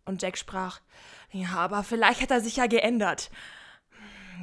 Und 0.06 0.22
Jack 0.22 0.38
sprach, 0.38 0.80
ja, 1.32 1.50
aber 1.56 1.84
vielleicht 1.84 2.22
hat 2.22 2.30
er 2.30 2.41
sich 2.41 2.58
ja 2.58 2.68
geändert. 2.68 3.32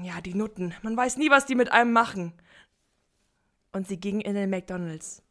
Ja, 0.03 0.21
die 0.21 0.35
Nutten. 0.35 0.75
Man 0.83 0.97
weiß 0.97 1.17
nie, 1.17 1.31
was 1.31 1.47
die 1.47 1.55
mit 1.55 1.71
einem 1.71 1.93
machen. 1.93 2.33
Und 3.73 3.87
sie 3.87 3.99
ging 3.99 4.21
in 4.21 4.35
den 4.35 4.51
McDonalds. 4.51 5.23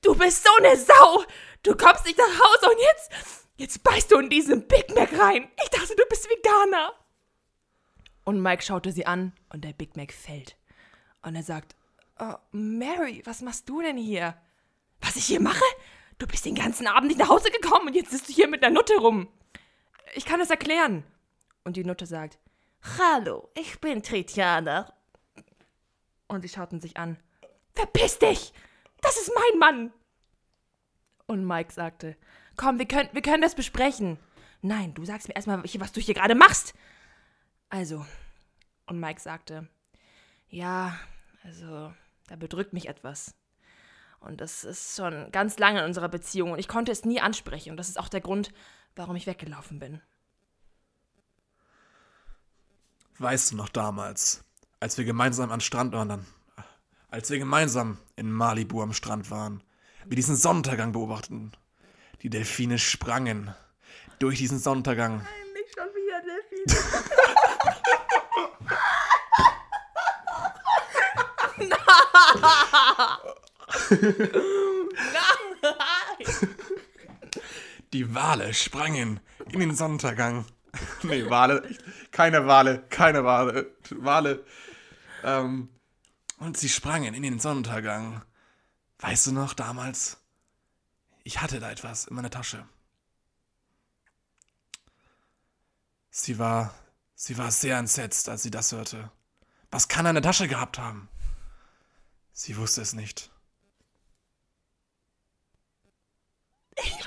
Du 0.00 0.14
bist 0.16 0.44
so 0.44 0.50
eine 0.58 0.76
Sau! 0.76 1.24
Du 1.62 1.76
kommst 1.76 2.04
nicht 2.04 2.18
nach 2.18 2.24
Hause 2.24 2.70
und 2.70 2.80
jetzt. 2.80 3.12
Jetzt 3.56 3.82
beißt 3.84 4.10
du 4.10 4.18
in 4.18 4.30
diesen 4.30 4.66
Big 4.66 4.94
Mac 4.94 5.16
rein. 5.18 5.48
Ich 5.62 5.70
dachte, 5.70 5.94
du 5.94 6.04
bist 6.08 6.28
Veganer. 6.28 6.94
Und 8.24 8.40
Mike 8.40 8.62
schaute 8.62 8.92
sie 8.92 9.06
an 9.06 9.32
und 9.50 9.64
der 9.64 9.72
Big 9.72 9.96
Mac 9.96 10.12
fällt. 10.12 10.56
Und 11.22 11.36
er 11.36 11.42
sagt: 11.42 11.76
oh, 12.18 12.34
Mary, 12.50 13.22
was 13.24 13.42
machst 13.42 13.68
du 13.68 13.80
denn 13.82 13.96
hier? 13.96 14.36
Was 15.00 15.16
ich 15.16 15.26
hier 15.26 15.40
mache? 15.40 15.64
Du 16.18 16.26
bist 16.26 16.44
den 16.44 16.54
ganzen 16.54 16.86
Abend 16.86 17.08
nicht 17.08 17.18
nach 17.18 17.28
Hause 17.28 17.50
gekommen 17.50 17.88
und 17.88 17.94
jetzt 17.94 18.10
sitzt 18.10 18.28
du 18.28 18.32
hier 18.32 18.48
mit 18.48 18.62
der 18.62 18.70
Nutte 18.70 18.96
rum. 18.96 19.28
Ich 20.14 20.24
kann 20.24 20.40
es 20.40 20.50
erklären. 20.50 21.04
Und 21.64 21.76
die 21.76 21.84
Nutte 21.84 22.06
sagt: 22.06 22.38
Hallo, 22.98 23.50
ich 23.54 23.80
bin 23.80 24.02
Tritiana. 24.02 24.92
Und 26.28 26.42
sie 26.42 26.48
schauten 26.48 26.80
sich 26.80 26.96
an. 26.96 27.18
Verpiss 27.74 28.18
dich! 28.18 28.52
Das 29.00 29.16
ist 29.16 29.30
mein 29.34 29.58
Mann! 29.58 29.92
Und 31.26 31.46
Mike 31.46 31.72
sagte: 31.72 32.16
Komm, 32.56 32.78
wir 32.78 32.86
können, 32.86 33.08
wir 33.12 33.22
können 33.22 33.42
das 33.42 33.54
besprechen. 33.54 34.18
Nein, 34.60 34.94
du 34.94 35.04
sagst 35.04 35.28
mir 35.28 35.34
erstmal, 35.34 35.62
was 35.62 35.92
du 35.92 36.00
hier 36.00 36.14
gerade 36.14 36.34
machst. 36.34 36.74
Also, 37.68 38.04
und 38.86 39.00
Mike 39.00 39.20
sagte: 39.20 39.68
Ja, 40.48 40.98
also, 41.44 41.92
da 42.28 42.36
bedrückt 42.36 42.72
mich 42.72 42.88
etwas. 42.88 43.34
Und 44.20 44.40
das 44.40 44.62
ist 44.62 44.96
schon 44.96 45.32
ganz 45.32 45.58
lange 45.58 45.80
in 45.80 45.86
unserer 45.86 46.08
Beziehung 46.08 46.52
und 46.52 46.58
ich 46.58 46.68
konnte 46.68 46.92
es 46.92 47.04
nie 47.04 47.20
ansprechen. 47.20 47.70
Und 47.70 47.76
das 47.76 47.88
ist 47.88 47.98
auch 47.98 48.08
der 48.08 48.20
Grund, 48.20 48.52
warum 48.94 49.16
ich 49.16 49.26
weggelaufen 49.26 49.80
bin. 49.80 50.00
Weißt 53.18 53.52
du 53.52 53.56
noch 53.56 53.68
damals, 53.68 54.44
als 54.80 54.96
wir 54.96 55.04
gemeinsam 55.04 55.50
am 55.50 55.60
Strand 55.60 55.92
waren, 55.92 56.08
dann, 56.08 56.26
als 57.12 57.30
wir 57.30 57.38
gemeinsam 57.38 57.98
in 58.16 58.32
Malibu 58.32 58.82
am 58.82 58.94
Strand 58.94 59.30
waren, 59.30 59.62
wir 60.06 60.16
diesen 60.16 60.34
Sonnenuntergang 60.34 60.92
beobachteten. 60.92 61.52
Die 62.22 62.30
Delfine 62.30 62.78
sprangen 62.78 63.54
durch 64.18 64.38
diesen 64.38 64.58
Sonnenuntergang. 64.58 65.18
Nein, 65.18 65.26
nicht 65.52 65.74
schon 65.76 65.88
wieder 65.94 66.22
Delfine. 66.22 66.64
Nein! 75.12 76.48
Die 77.92 78.14
Wale 78.14 78.54
sprangen 78.54 79.20
in 79.50 79.60
den 79.60 79.74
Sonnenuntergang. 79.76 80.46
nee, 81.02 81.28
Wale, 81.28 81.62
keine 82.10 82.46
Wale, 82.46 82.84
keine 82.88 83.22
Wale, 83.24 83.76
Wale. 83.90 84.46
Ähm, 85.22 85.68
und 86.42 86.56
sie 86.56 86.68
sprangen 86.68 87.14
in 87.14 87.22
den 87.22 87.38
Sonnenuntergang. 87.38 88.22
Weißt 88.98 89.28
du 89.28 89.32
noch, 89.32 89.54
damals? 89.54 90.18
Ich 91.22 91.40
hatte 91.40 91.60
da 91.60 91.70
etwas 91.70 92.06
in 92.06 92.16
meiner 92.16 92.30
Tasche. 92.30 92.66
Sie 96.10 96.40
war, 96.40 96.74
sie 97.14 97.38
war 97.38 97.52
sehr 97.52 97.78
entsetzt, 97.78 98.28
als 98.28 98.42
sie 98.42 98.50
das 98.50 98.72
hörte. 98.72 99.10
Was 99.70 99.86
kann 99.86 100.04
er 100.04 100.10
in 100.10 100.16
der 100.16 100.22
Tasche 100.22 100.48
gehabt 100.48 100.78
haben? 100.78 101.08
Sie 102.32 102.56
wusste 102.56 102.82
es 102.82 102.92
nicht. 102.92 103.30
Ich 106.76 107.04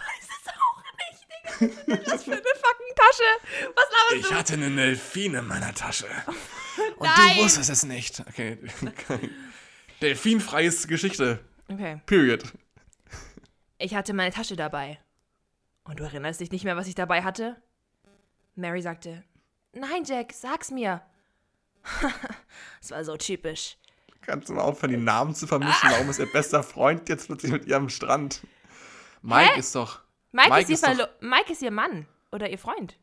Was 1.60 2.24
für 2.24 2.32
eine 2.32 2.42
fucking 2.42 2.94
Tasche? 2.96 3.74
Was 3.76 3.86
laberst 3.86 4.16
ich 4.16 4.22
du? 4.22 4.28
Ich 4.28 4.34
hatte 4.34 4.54
eine 4.54 4.70
Delfine 4.76 5.40
in 5.40 5.48
meiner 5.48 5.74
Tasche. 5.74 6.08
Und 6.98 7.08
Nein. 7.08 7.38
du 7.38 7.44
wusstest 7.44 7.70
es 7.70 7.84
nicht. 7.84 8.22
Okay. 8.28 8.58
Delfinfreies 10.02 10.88
Geschichte. 10.88 11.40
Okay. 11.70 12.02
Period. 12.06 12.44
Ich 13.78 13.96
hatte 13.96 14.14
meine 14.14 14.34
Tasche 14.34 14.56
dabei. 14.56 15.00
Und 15.84 16.00
du 16.00 16.04
erinnerst 16.04 16.40
dich 16.40 16.52
nicht 16.52 16.64
mehr, 16.66 16.76
was 16.76 16.88
ich 16.88 16.96
dabei 16.96 17.24
hatte? 17.24 17.62
Mary 18.56 18.82
sagte, 18.82 19.24
Nein, 19.74 20.04
Jack, 20.06 20.34
sag's 20.34 20.72
mir. 20.72 21.02
Es 22.82 22.92
war 22.92 23.04
so 23.04 23.18
typisch. 23.18 23.78
Kannst 24.22 24.50
du 24.50 24.54
mal 24.54 24.62
aufhören, 24.62 24.92
die 24.92 24.98
Namen 24.98 25.36
zu 25.36 25.46
vermischen? 25.48 25.90
Warum 25.90 26.10
ist 26.10 26.20
ihr 26.20 26.32
bester 26.32 26.64
Freund 26.64 27.10
jetzt 27.10 27.28
plötzlich 27.28 27.52
mit 27.52 27.66
ihr 27.66 27.76
am 27.76 27.90
Strand? 27.90 28.42
Mike 29.22 29.54
Hä? 29.54 29.60
ist 29.60 29.76
doch. 29.76 30.02
Mike, 30.36 30.50
Mike, 30.50 30.74
ist, 30.74 30.86
doch, 30.86 31.10
Mike 31.22 31.54
ist 31.54 31.62
ihr 31.62 31.72
Mann 31.72 32.08
oder 32.30 32.50
ihr 32.50 32.58
Freund. 32.58 32.98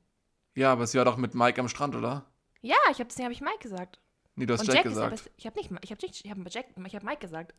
Ja, 0.54 0.70
aber 0.70 0.86
sie 0.86 0.98
war 0.98 1.06
doch 1.06 1.16
mit 1.16 1.34
Mike 1.34 1.58
am 1.58 1.68
Strand, 1.68 1.96
oder? 1.96 2.26
Ja, 2.60 2.76
ich 2.90 3.00
hab 3.00 3.08
deswegen 3.08 3.24
habe 3.24 3.32
ich 3.32 3.40
Mike 3.40 3.60
gesagt. 3.60 4.00
Nee, 4.34 4.44
du 4.44 4.52
hast 4.52 4.66
Jack, 4.66 4.76
Jack 4.76 4.84
gesagt. 4.84 5.30
ich 5.38 5.46
habe 5.46 5.58
nicht, 5.58 5.70
ich 5.82 5.90
habe 5.90 6.02
nicht, 6.02 6.24
ich 6.24 6.30
habe 6.30 6.44
Jack, 6.50 6.66
ich 6.76 6.94
habe 6.94 7.06
Mike 7.06 7.20
gesagt. 7.20 7.54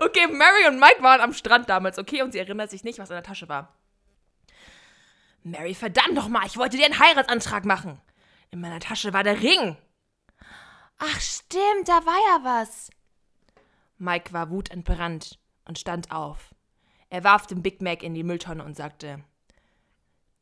okay, 0.00 0.26
Mary 0.26 0.66
und 0.68 0.78
Mike 0.78 1.02
waren 1.02 1.22
am 1.22 1.32
Strand 1.32 1.70
damals, 1.70 1.98
okay, 1.98 2.20
und 2.20 2.32
sie 2.32 2.38
erinnert 2.38 2.70
sich 2.70 2.84
nicht, 2.84 2.98
was 2.98 3.08
in 3.08 3.14
der 3.14 3.22
Tasche 3.22 3.48
war. 3.48 3.74
Mary, 5.42 5.74
verdammt 5.74 6.18
doch 6.18 6.28
mal, 6.28 6.46
ich 6.46 6.58
wollte 6.58 6.76
dir 6.76 6.84
einen 6.84 6.98
Heiratsantrag 6.98 7.64
machen. 7.64 7.98
In 8.50 8.60
meiner 8.60 8.80
Tasche 8.80 9.14
war 9.14 9.24
der 9.24 9.40
Ring. 9.40 9.78
Ach 10.98 11.20
stimmt, 11.20 11.86
da 11.86 12.04
war 12.04 12.18
ja 12.28 12.44
was. 12.44 12.90
Mike 13.96 14.34
war 14.34 14.50
wutentbrannt 14.50 15.38
und 15.64 15.78
stand 15.78 16.12
auf. 16.12 16.54
Er 17.10 17.24
warf 17.24 17.46
den 17.46 17.62
Big 17.62 17.80
Mac 17.80 18.02
in 18.02 18.14
die 18.14 18.22
Mülltonne 18.22 18.64
und 18.64 18.76
sagte: 18.76 19.24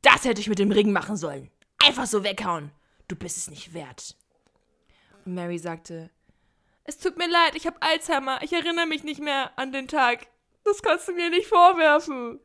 Das 0.02 0.24
hätte 0.24 0.40
ich 0.40 0.48
mit 0.48 0.58
dem 0.58 0.72
Ring 0.72 0.92
machen 0.92 1.16
sollen. 1.16 1.50
Einfach 1.84 2.06
so 2.06 2.24
weghauen. 2.24 2.72
Du 3.08 3.16
bist 3.16 3.36
es 3.36 3.50
nicht 3.50 3.72
wert. 3.72 4.16
Und 5.24 5.34
Mary 5.34 5.58
sagte: 5.58 6.10
Es 6.84 6.98
tut 6.98 7.16
mir 7.16 7.28
leid, 7.28 7.54
ich 7.54 7.66
habe 7.66 7.80
Alzheimer. 7.80 8.42
Ich 8.42 8.52
erinnere 8.52 8.86
mich 8.86 9.04
nicht 9.04 9.20
mehr 9.20 9.56
an 9.58 9.72
den 9.72 9.88
Tag. 9.88 10.26
Das 10.64 10.82
kannst 10.82 11.06
du 11.06 11.12
mir 11.12 11.30
nicht 11.30 11.46
vorwerfen. 11.46 12.40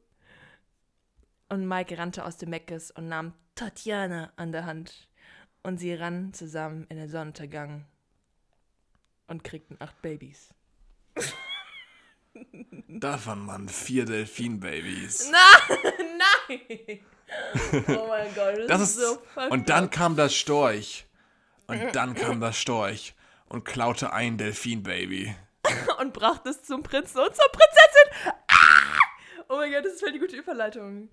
Und 1.49 1.67
Mike 1.67 1.97
rannte 1.97 2.23
aus 2.23 2.37
dem 2.37 2.51
Meckes 2.51 2.91
und 2.91 3.07
nahm 3.07 3.33
Tatjana 3.55 4.31
an 4.35 4.51
der 4.51 4.65
Hand. 4.65 5.09
Und 5.63 5.79
sie 5.79 5.93
rannten 5.93 6.33
zusammen 6.33 6.85
in 6.89 6.97
den 6.97 7.09
Sonnenuntergang 7.09 7.85
und 9.27 9.43
kriegten 9.43 9.77
acht 9.79 10.01
Babys. 10.01 10.53
Davon 12.87 13.47
waren 13.47 13.69
vier 13.69 14.05
Delfin-Babys. 14.05 15.31
nein! 16.49 16.99
Oh 17.87 18.07
mein 18.07 18.33
Gott, 18.35 18.57
das, 18.57 18.67
das 18.67 18.81
ist, 18.81 18.95
so 18.99 19.21
Und 19.49 19.69
dann 19.69 19.89
kam 19.89 20.15
das 20.15 20.35
Storch. 20.35 21.05
Und 21.67 21.95
dann 21.95 22.13
kam 22.15 22.41
das 22.41 22.57
Storch 22.57 23.15
und 23.47 23.63
klaute 23.63 24.13
ein 24.13 24.37
Delfin-Baby. 24.37 25.35
und 25.99 26.13
brachte 26.13 26.49
es 26.49 26.63
zum 26.63 26.83
Prinzen 26.83 27.19
und 27.19 27.35
zur 27.35 27.45
Prinzessin. 27.51 28.33
Ah! 28.47 28.99
Oh 29.47 29.57
mein 29.57 29.71
Gott, 29.71 29.85
das 29.85 29.93
ist 29.93 29.99
voll 30.01 30.11
die 30.11 30.19
gute 30.19 30.35
Überleitung. 30.35 31.09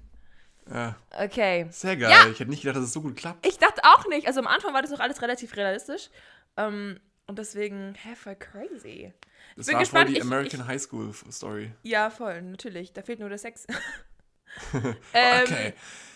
Ja. 0.72 0.96
Okay. 1.10 1.66
Sehr 1.70 1.96
geil. 1.96 2.10
Ja. 2.10 2.28
Ich 2.28 2.40
hätte 2.40 2.50
nicht 2.50 2.62
gedacht, 2.62 2.76
dass 2.76 2.84
es 2.84 2.92
so 2.92 3.00
gut 3.00 3.16
klappt. 3.16 3.46
Ich 3.46 3.58
dachte 3.58 3.82
auch 3.84 4.06
nicht. 4.08 4.26
Also 4.26 4.40
am 4.40 4.46
Anfang 4.46 4.74
war 4.74 4.82
das 4.82 4.90
noch 4.90 5.00
alles 5.00 5.22
relativ 5.22 5.56
realistisch. 5.56 6.10
Ähm, 6.56 7.00
und 7.26 7.38
deswegen, 7.38 7.94
hä, 7.94 8.14
voll 8.14 8.36
crazy. 8.36 9.12
Das 9.58 9.66
bin 9.66 9.74
war 9.74 9.80
gespannt. 9.80 10.06
voll 10.06 10.14
die 10.14 10.22
American 10.22 10.60
ich, 10.60 10.66
High 10.68 10.80
School 10.80 11.12
Story. 11.32 11.72
Ja, 11.82 12.10
voll, 12.10 12.42
natürlich. 12.42 12.92
Da 12.92 13.02
fehlt 13.02 13.18
nur 13.18 13.28
der 13.28 13.38
Sex. 13.38 13.66
ähm, 14.72 15.42
okay. 15.42 15.74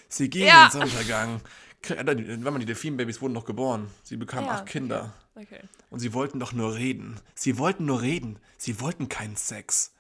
Sie 0.09 0.31
ging 0.31 0.47
ja. 0.47 0.67
in 0.67 0.71
den 0.71 0.73
Sonnenuntergang. 0.73 1.41
Wenn 1.89 2.43
man 2.45 2.61
die 2.61 2.67
Delfin-Babys 2.67 3.21
wurden 3.21 3.33
noch 3.33 3.45
geboren. 3.45 3.91
Sie 4.05 4.17
bekamen 4.17 4.47
ja, 4.47 4.53
acht 4.53 4.67
Kinder. 4.67 5.13
Okay. 5.35 5.57
okay. 5.57 5.69
Und 5.91 5.99
sie 5.99 6.15
wollten 6.15 6.39
doch 6.39 6.53
nur 6.53 6.77
reden. 6.77 7.21
Sie 7.35 7.59
wollten 7.59 7.85
nur 7.85 8.01
reden. 8.01 8.39
Sie 8.59 8.81
wollten 8.81 9.09
keinen 9.09 9.35
Sex. 9.35 9.93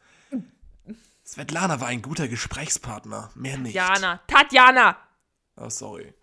Svetlana 1.26 1.80
war 1.80 1.88
ein 1.88 2.00
guter 2.00 2.28
Gesprächspartner. 2.28 3.30
Mehr 3.34 3.58
nicht. 3.58 3.76
Tatjana. 3.76 4.20
Tatjana! 4.28 4.96
Oh, 5.56 5.68
sorry. 5.68 6.14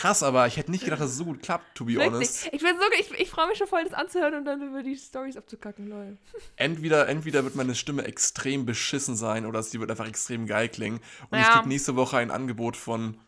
Krass, 0.00 0.22
aber 0.22 0.46
ich 0.46 0.56
hätte 0.56 0.70
nicht 0.70 0.84
gedacht, 0.84 1.02
dass 1.02 1.10
es 1.10 1.18
so 1.18 1.26
gut 1.26 1.42
klappt, 1.42 1.74
to 1.74 1.84
be 1.84 1.92
Wirklich? 1.92 2.10
honest. 2.10 2.46
Ich, 2.52 2.62
bin 2.62 2.74
so, 2.78 2.84
ich, 2.98 3.20
ich 3.20 3.28
freue 3.28 3.48
mich 3.48 3.58
schon 3.58 3.66
voll, 3.66 3.84
das 3.84 3.92
anzuhören 3.92 4.32
und 4.32 4.46
dann 4.46 4.62
über 4.62 4.82
die 4.82 4.96
Stories 4.96 5.36
abzukacken, 5.36 5.90
lol. 5.90 6.16
Entweder, 6.56 7.06
entweder 7.06 7.44
wird 7.44 7.54
meine 7.54 7.74
Stimme 7.74 8.04
extrem 8.04 8.64
beschissen 8.64 9.14
sein 9.14 9.44
oder 9.44 9.62
sie 9.62 9.78
wird 9.78 9.90
einfach 9.90 10.08
extrem 10.08 10.46
geil 10.46 10.70
klingen. 10.70 11.00
Und 11.30 11.38
ja. 11.38 11.42
ich 11.42 11.48
kriege 11.50 11.68
nächste 11.68 11.96
Woche 11.96 12.16
ein 12.16 12.30
Angebot 12.30 12.78
von 12.78 13.18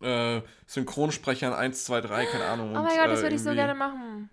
äh, 0.00 0.42
Synchronsprechern 0.66 1.52
1, 1.52 1.84
2, 1.84 2.00
3, 2.00 2.26
keine 2.26 2.44
Ahnung. 2.46 2.70
Oh 2.70 2.82
mein 2.82 2.98
Gott, 2.98 3.06
das 3.06 3.20
äh, 3.20 3.22
würde 3.22 3.36
ich 3.36 3.42
so 3.44 3.52
gerne 3.52 3.76
machen. 3.76 4.30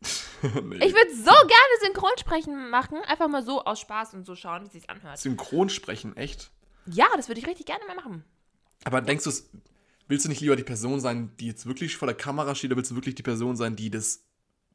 nee. 0.42 0.76
Ich 0.76 0.94
würde 0.94 1.14
so 1.16 1.32
gerne 1.32 1.80
Synchronsprechen 1.82 2.70
machen. 2.70 2.96
Einfach 3.06 3.28
mal 3.28 3.42
so 3.42 3.62
aus 3.62 3.78
Spaß 3.80 4.14
und 4.14 4.24
so 4.24 4.34
schauen, 4.34 4.62
wie 4.62 4.68
es 4.68 4.72
sich 4.72 4.88
anhört. 4.88 5.18
Synchronsprechen, 5.18 6.16
echt? 6.16 6.50
Ja, 6.86 7.08
das 7.14 7.28
würde 7.28 7.40
ich 7.40 7.46
richtig 7.46 7.66
gerne 7.66 7.84
mal 7.86 7.96
machen. 7.96 8.24
Aber 8.84 9.02
denkst 9.02 9.24
du, 9.24 9.30
willst 10.10 10.24
du 10.24 10.28
nicht 10.28 10.40
lieber 10.40 10.56
die 10.56 10.64
Person 10.64 11.00
sein, 11.00 11.30
die 11.38 11.46
jetzt 11.46 11.66
wirklich 11.66 11.96
vor 11.96 12.06
der 12.06 12.16
Kamera 12.16 12.54
steht, 12.54 12.70
oder 12.70 12.76
willst 12.76 12.90
du 12.90 12.96
wirklich 12.96 13.14
die 13.14 13.22
Person 13.22 13.56
sein, 13.56 13.76
die 13.76 13.90
das 13.90 14.24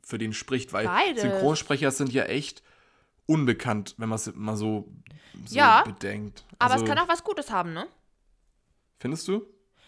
für 0.01 0.17
den 0.17 0.33
spricht? 0.33 0.71
Weil 0.71 0.85
Beides. 0.85 1.21
Synchronsprecher 1.21 1.91
sind 1.91 2.13
ja 2.13 2.23
echt 2.23 2.63
unbekannt, 3.25 3.95
wenn 3.97 4.07
man 4.09 4.15
es 4.15 4.33
mal 4.33 4.55
so, 4.55 4.87
so 5.45 5.55
ja, 5.55 5.83
bedenkt. 5.83 6.45
Also, 6.57 6.73
aber 6.73 6.83
es 6.83 6.89
kann 6.89 6.99
auch 6.99 7.09
was 7.09 7.23
Gutes 7.23 7.51
haben, 7.51 7.73
ne? 7.73 7.85
Findest 8.99 9.27
du? 9.27 9.45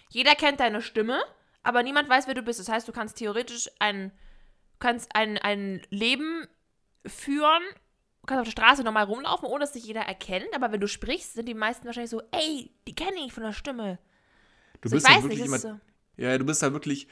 Jeder 0.09 0.35
kennt 0.35 0.59
deine 0.59 0.81
Stimme, 0.81 1.19
aber 1.63 1.81
niemand 1.81 2.09
weiß, 2.09 2.27
wer 2.27 2.33
du 2.33 2.41
bist. 2.41 2.59
Das 2.59 2.67
heißt, 2.67 2.87
du 2.87 2.91
kannst 2.91 3.17
theoretisch 3.17 3.69
ein, 3.79 4.11
kannst 4.79 5.15
ein, 5.15 5.37
ein 5.37 5.81
Leben 5.89 6.45
führen, 7.05 7.63
kannst 8.25 8.41
auf 8.41 8.47
der 8.47 8.51
Straße 8.51 8.83
nochmal 8.83 9.05
rumlaufen, 9.05 9.47
ohne 9.47 9.61
dass 9.61 9.71
dich 9.71 9.85
jeder 9.85 10.01
erkennt. 10.01 10.53
Aber 10.53 10.73
wenn 10.73 10.81
du 10.81 10.89
sprichst, 10.89 11.35
sind 11.35 11.47
die 11.47 11.53
meisten 11.53 11.85
wahrscheinlich 11.85 12.11
so, 12.11 12.21
ey, 12.31 12.73
die 12.85 12.95
kenne 12.95 13.25
ich 13.25 13.31
von 13.31 13.43
der 13.43 13.53
Stimme. 13.53 13.97
Du 14.81 14.89
so, 14.89 14.95
bist 14.95 15.07
halt 15.07 15.23
wirklich 15.23 15.39
nicht, 15.39 15.45
jemand, 15.45 15.61
so. 15.61 15.79
Ja, 16.17 16.37
du 16.37 16.45
bist 16.45 16.61
halt 16.63 16.73
wirklich. 16.73 17.07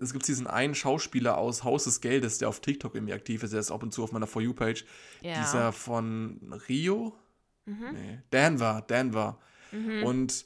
Es 0.00 0.12
gibt 0.12 0.26
diesen 0.28 0.46
einen 0.46 0.74
Schauspieler 0.74 1.38
aus 1.38 1.64
Haus 1.64 1.84
des 1.84 2.00
Geldes, 2.00 2.38
der 2.38 2.48
auf 2.48 2.60
TikTok 2.60 2.94
irgendwie 2.94 3.14
aktiv 3.14 3.42
ist. 3.42 3.52
Der 3.52 3.60
ist 3.60 3.70
ab 3.70 3.82
und 3.82 3.92
zu 3.92 4.04
auf 4.04 4.12
meiner 4.12 4.26
For 4.26 4.40
You-Page. 4.42 4.84
Ja. 5.20 5.40
Dieser 5.40 5.72
von 5.72 6.40
Rio? 6.68 7.14
Mhm. 7.64 7.92
Nee. 7.92 8.18
Denver, 8.32 8.84
Denver. 8.88 9.38
Mhm. 9.72 10.04
Und 10.04 10.44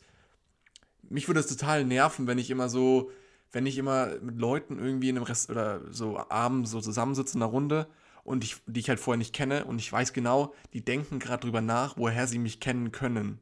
mich 1.03 1.29
würde 1.29 1.41
es 1.41 1.47
total 1.47 1.85
nerven, 1.85 2.27
wenn 2.27 2.39
ich 2.39 2.51
immer 2.51 2.69
so, 2.69 3.11
wenn 3.53 3.67
ich 3.67 3.79
immer 3.79 4.19
mit 4.21 4.39
Leuten 4.39 4.79
irgendwie 4.79 5.11
in 5.11 5.17
einem 5.17 5.27
Rest 5.27 5.51
oder 5.51 5.81
so 5.93 6.19
abends 6.19 6.71
so 6.71 6.81
zusammensitze 6.81 7.37
in 7.37 7.43
einer 7.43 7.51
Runde 7.51 7.87
und 8.25 8.45
ich, 8.45 8.57
die 8.67 8.81
ich 8.81 8.89
halt 8.89 9.01
vorher 9.01 9.19
nicht 9.19 9.35
kenne 9.35 9.65
und 9.65 9.79
ich 9.79 9.93
weiß 9.93 10.13
genau, 10.13 10.55
die 10.73 10.85
denken 10.85 11.19
gerade 11.19 11.43
drüber 11.43 11.61
nach, 11.61 11.97
woher 11.97 12.27
sie 12.27 12.39
mich 12.39 12.61
kennen 12.61 12.93
können. 12.93 13.41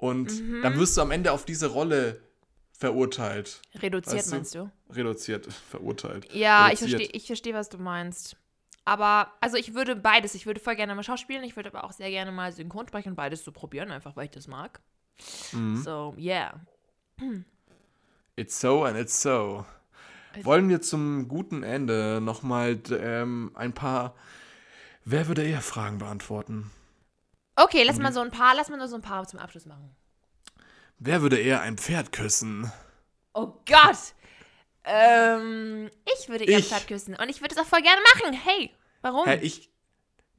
Und 0.00 0.40
mhm. 0.40 0.62
dann 0.62 0.78
wirst 0.78 0.96
du 0.96 1.02
am 1.02 1.10
Ende 1.10 1.32
auf 1.32 1.44
diese 1.44 1.68
Rolle 1.68 2.20
verurteilt. 2.72 3.60
Reduziert 3.74 4.16
weißt 4.16 4.30
du? 4.30 4.34
meinst 4.34 4.54
du? 4.54 4.70
Reduziert, 4.90 5.46
verurteilt. 5.70 6.32
Ja, 6.32 6.66
Reduziert. 6.66 6.90
ich 6.90 6.96
verstehe, 6.96 7.16
ich 7.16 7.26
versteh, 7.26 7.54
was 7.54 7.68
du 7.68 7.78
meinst. 7.78 8.36
Aber, 8.86 9.30
also 9.40 9.56
ich 9.56 9.74
würde 9.74 9.94
beides. 9.94 10.34
Ich 10.34 10.46
würde 10.46 10.58
voll 10.58 10.74
gerne 10.74 10.94
mal 10.94 11.02
schauspielen, 11.02 11.44
ich 11.44 11.54
würde 11.54 11.68
aber 11.68 11.84
auch 11.84 11.92
sehr 11.92 12.10
gerne 12.10 12.32
mal 12.32 12.52
synchron 12.52 12.88
sprechen 12.88 13.10
und 13.10 13.16
beides 13.16 13.40
zu 13.40 13.46
so 13.46 13.52
probieren, 13.52 13.90
einfach 13.90 14.16
weil 14.16 14.24
ich 14.24 14.30
das 14.30 14.48
mag. 14.48 14.80
Mhm. 15.52 15.82
So, 15.82 16.14
yeah. 16.18 16.58
It's 18.36 18.58
so 18.58 18.84
and 18.84 18.98
it's 18.98 19.20
so. 19.20 19.66
Wollen 20.42 20.68
wir 20.68 20.80
zum 20.80 21.28
guten 21.28 21.62
Ende 21.62 22.20
nochmal 22.22 22.80
ähm, 22.90 23.50
ein 23.54 23.74
paar 23.74 24.14
Wer 25.04 25.28
würde 25.28 25.42
eher 25.42 25.62
Fragen 25.62 25.98
beantworten? 25.98 26.70
Okay, 27.62 27.82
lass 27.82 27.98
mal 27.98 28.12
so 28.12 28.20
ein 28.20 28.30
paar, 28.30 28.54
lass 28.54 28.68
mal 28.70 28.76
nur 28.78 28.88
so 28.88 28.96
ein 28.96 29.02
paar 29.02 29.26
zum 29.26 29.38
Abschluss 29.38 29.66
machen. 29.66 29.94
Wer 30.98 31.22
würde 31.22 31.38
eher 31.38 31.60
ein 31.60 31.76
Pferd 31.76 32.12
küssen? 32.12 32.72
Oh 33.34 33.52
Gott! 33.66 34.14
Ähm, 34.84 35.90
ich 36.18 36.28
würde 36.28 36.44
eher 36.44 36.58
ich. 36.58 36.72
ein 36.72 36.78
Pferd 36.78 36.88
küssen. 36.88 37.14
Und 37.14 37.28
ich 37.28 37.40
würde 37.40 37.54
es 37.54 37.60
auch 37.60 37.66
voll 37.66 37.82
gerne 37.82 38.00
machen. 38.14 38.32
Hey, 38.32 38.70
warum? 39.02 39.26
Hey, 39.26 39.40
ich, 39.42 39.70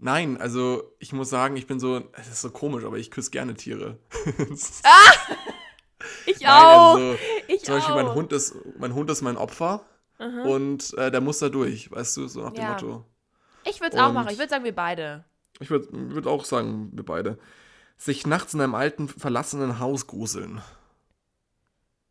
Nein, 0.03 0.41
also 0.41 0.95
ich 0.97 1.13
muss 1.13 1.29
sagen, 1.29 1.55
ich 1.57 1.67
bin 1.67 1.79
so, 1.79 2.09
es 2.13 2.27
ist 2.27 2.41
so 2.41 2.49
komisch, 2.49 2.83
aber 2.83 2.97
ich 2.97 3.11
küsse 3.11 3.29
gerne 3.29 3.53
Tiere. 3.53 3.99
ah! 4.83 5.35
Ich 6.25 6.39
Nein, 6.39 6.49
auch. 6.49 6.95
Also, 6.95 7.17
ich 7.47 7.63
zum 7.63 7.75
Beispiel 7.75 7.93
auch. 7.93 8.03
mein 8.03 8.15
Hund 8.15 8.33
ist, 8.33 8.55
mein 8.79 8.95
Hund 8.95 9.11
ist 9.11 9.21
mein 9.21 9.37
Opfer 9.37 9.85
mhm. 10.17 10.39
und 10.39 10.93
äh, 10.97 11.11
der 11.11 11.21
muss 11.21 11.37
da 11.37 11.49
durch, 11.49 11.91
weißt 11.91 12.17
du, 12.17 12.27
so 12.27 12.41
nach 12.41 12.53
dem 12.53 12.63
ja. 12.63 12.71
Motto. 12.71 13.05
Ich 13.63 13.79
würde 13.79 13.95
es 13.95 14.01
auch 14.01 14.11
machen. 14.11 14.29
Ich 14.31 14.39
würde 14.39 14.49
sagen, 14.49 14.63
wir 14.63 14.73
beide. 14.73 15.23
Ich 15.61 15.69
würde 15.69 15.87
würd 15.91 16.27
auch 16.27 16.43
sagen, 16.43 16.89
wir 16.93 17.05
beide. 17.05 17.37
Sich 17.97 18.25
nachts 18.25 18.53
in 18.53 18.61
einem 18.61 18.75
alten, 18.75 19.07
verlassenen 19.07 19.79
Haus 19.79 20.07
gruseln. 20.07 20.61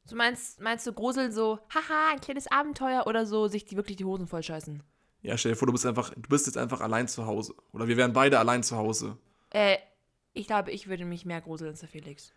Du 0.08 0.16
meinst, 0.16 0.60
meinst 0.60 0.86
du 0.86 0.92
gruseln 0.92 1.32
so, 1.32 1.58
haha, 1.74 2.12
ein 2.12 2.20
kleines 2.20 2.50
Abenteuer 2.50 3.06
oder 3.06 3.26
so, 3.26 3.48
sich 3.48 3.64
die 3.64 3.76
wirklich 3.76 3.96
die 3.96 4.04
Hosen 4.04 4.26
vollscheißen? 4.26 4.82
Ja, 5.22 5.36
stell 5.36 5.52
dir 5.52 5.56
vor, 5.56 5.66
du 5.66 5.72
bist 5.72 5.86
einfach, 5.86 6.10
du 6.14 6.28
bist 6.28 6.46
jetzt 6.46 6.56
einfach 6.56 6.80
allein 6.80 7.08
zu 7.08 7.26
Hause. 7.26 7.54
Oder 7.72 7.88
wir 7.88 7.96
wären 7.96 8.12
beide 8.12 8.38
allein 8.38 8.62
zu 8.62 8.76
Hause. 8.76 9.18
Äh, 9.50 9.76
ich 10.32 10.46
glaube, 10.46 10.70
ich 10.70 10.88
würde 10.88 11.04
mich 11.04 11.26
mehr 11.26 11.40
gruseln 11.40 11.70
als 11.70 11.80
der 11.80 11.88
Felix. 11.88 12.32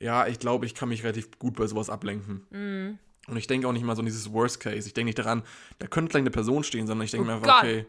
Ja, 0.00 0.26
ich 0.26 0.38
glaube, 0.38 0.66
ich 0.66 0.74
kann 0.74 0.88
mich 0.88 1.04
relativ 1.04 1.38
gut 1.38 1.56
bei 1.56 1.66
sowas 1.66 1.90
ablenken. 1.90 2.46
Mhm. 2.50 2.98
Und 3.28 3.36
ich 3.36 3.46
denke 3.46 3.68
auch 3.68 3.72
nicht 3.72 3.84
mal 3.84 3.94
so 3.94 4.00
an 4.00 4.06
dieses 4.06 4.32
Worst 4.32 4.58
Case. 4.58 4.86
Ich 4.86 4.94
denke 4.94 5.06
nicht 5.06 5.18
daran, 5.18 5.42
da 5.78 5.86
könnte 5.86 6.10
gleich 6.10 6.22
eine 6.22 6.30
Person 6.30 6.64
stehen, 6.64 6.86
sondern 6.86 7.04
ich 7.04 7.12
denke 7.12 7.24
oh 7.24 7.26
mir 7.28 7.34
einfach, 7.34 7.60
Gott. 7.60 7.62
okay, 7.62 7.86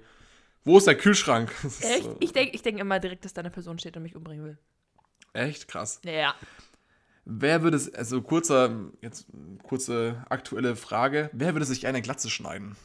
wo 0.63 0.77
ist 0.77 0.87
der 0.87 0.95
Kühlschrank? 0.95 1.51
Echt? 1.81 2.03
So. 2.03 2.17
Ich 2.19 2.33
denke 2.33 2.55
ich 2.55 2.61
denk 2.61 2.79
immer 2.79 2.99
direkt, 2.99 3.25
dass 3.25 3.33
da 3.33 3.41
eine 3.41 3.51
Person 3.51 3.79
steht 3.79 3.97
und 3.97 4.03
mich 4.03 4.15
umbringen 4.15 4.45
will. 4.45 4.57
Echt? 5.33 5.67
Krass. 5.67 5.99
Ja. 6.05 6.35
Wer 7.25 7.63
würde 7.63 7.77
es, 7.77 7.93
also 7.93 8.21
kurzer, 8.21 8.91
jetzt 9.01 9.27
kurze 9.63 10.25
aktuelle 10.29 10.75
Frage, 10.75 11.29
wer 11.33 11.53
würde 11.53 11.65
sich 11.65 11.87
eine 11.87 12.01
Glatze 12.01 12.29
schneiden? 12.29 12.75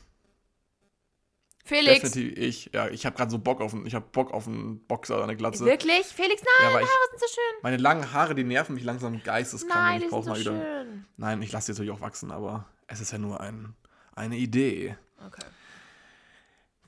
Felix. 1.64 2.00
Definitiv 2.00 2.38
ich. 2.38 2.70
Ja, 2.72 2.88
ich 2.88 3.04
habe 3.04 3.14
gerade 3.14 3.30
so 3.30 3.38
Bock 3.38 3.60
auf 3.60 3.74
einen, 3.74 3.84
ich 3.84 3.94
habe 3.94 4.06
Bock 4.10 4.32
auf 4.32 4.46
einen 4.46 4.80
Boxer 4.86 5.16
oder 5.16 5.24
eine 5.24 5.36
Glatze. 5.36 5.66
Wirklich? 5.66 6.06
Felix, 6.06 6.42
nein, 6.42 6.72
ja, 6.72 6.72
deine 6.72 6.86
Haare 6.86 7.08
sind 7.10 7.20
so 7.20 7.26
schön. 7.26 7.62
Meine 7.62 7.76
langen 7.76 8.12
Haare, 8.12 8.34
die 8.34 8.44
nerven 8.44 8.74
mich 8.74 8.84
langsam 8.84 9.22
geisteskrank. 9.22 9.74
Nein, 9.74 10.02
ich 10.02 10.08
brauche 10.08 10.30
mal 10.30 10.36
so 10.36 10.40
wieder. 10.40 10.62
Schön. 10.62 11.04
Nein, 11.18 11.42
ich 11.42 11.52
lasse 11.52 11.66
die 11.66 11.72
natürlich 11.72 11.90
auch 11.90 12.00
wachsen, 12.00 12.30
aber 12.30 12.66
es 12.86 13.00
ist 13.00 13.12
ja 13.12 13.18
nur 13.18 13.40
ein, 13.40 13.74
eine 14.14 14.36
Idee. 14.36 14.96
Okay. 15.26 15.44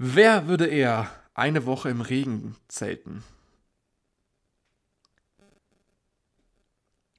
Wer 0.03 0.49
würde 0.49 0.67
eher 0.67 1.11
eine 1.35 1.67
Woche 1.67 1.91
im 1.91 2.01
Regen 2.01 2.57
zelten? 2.69 3.23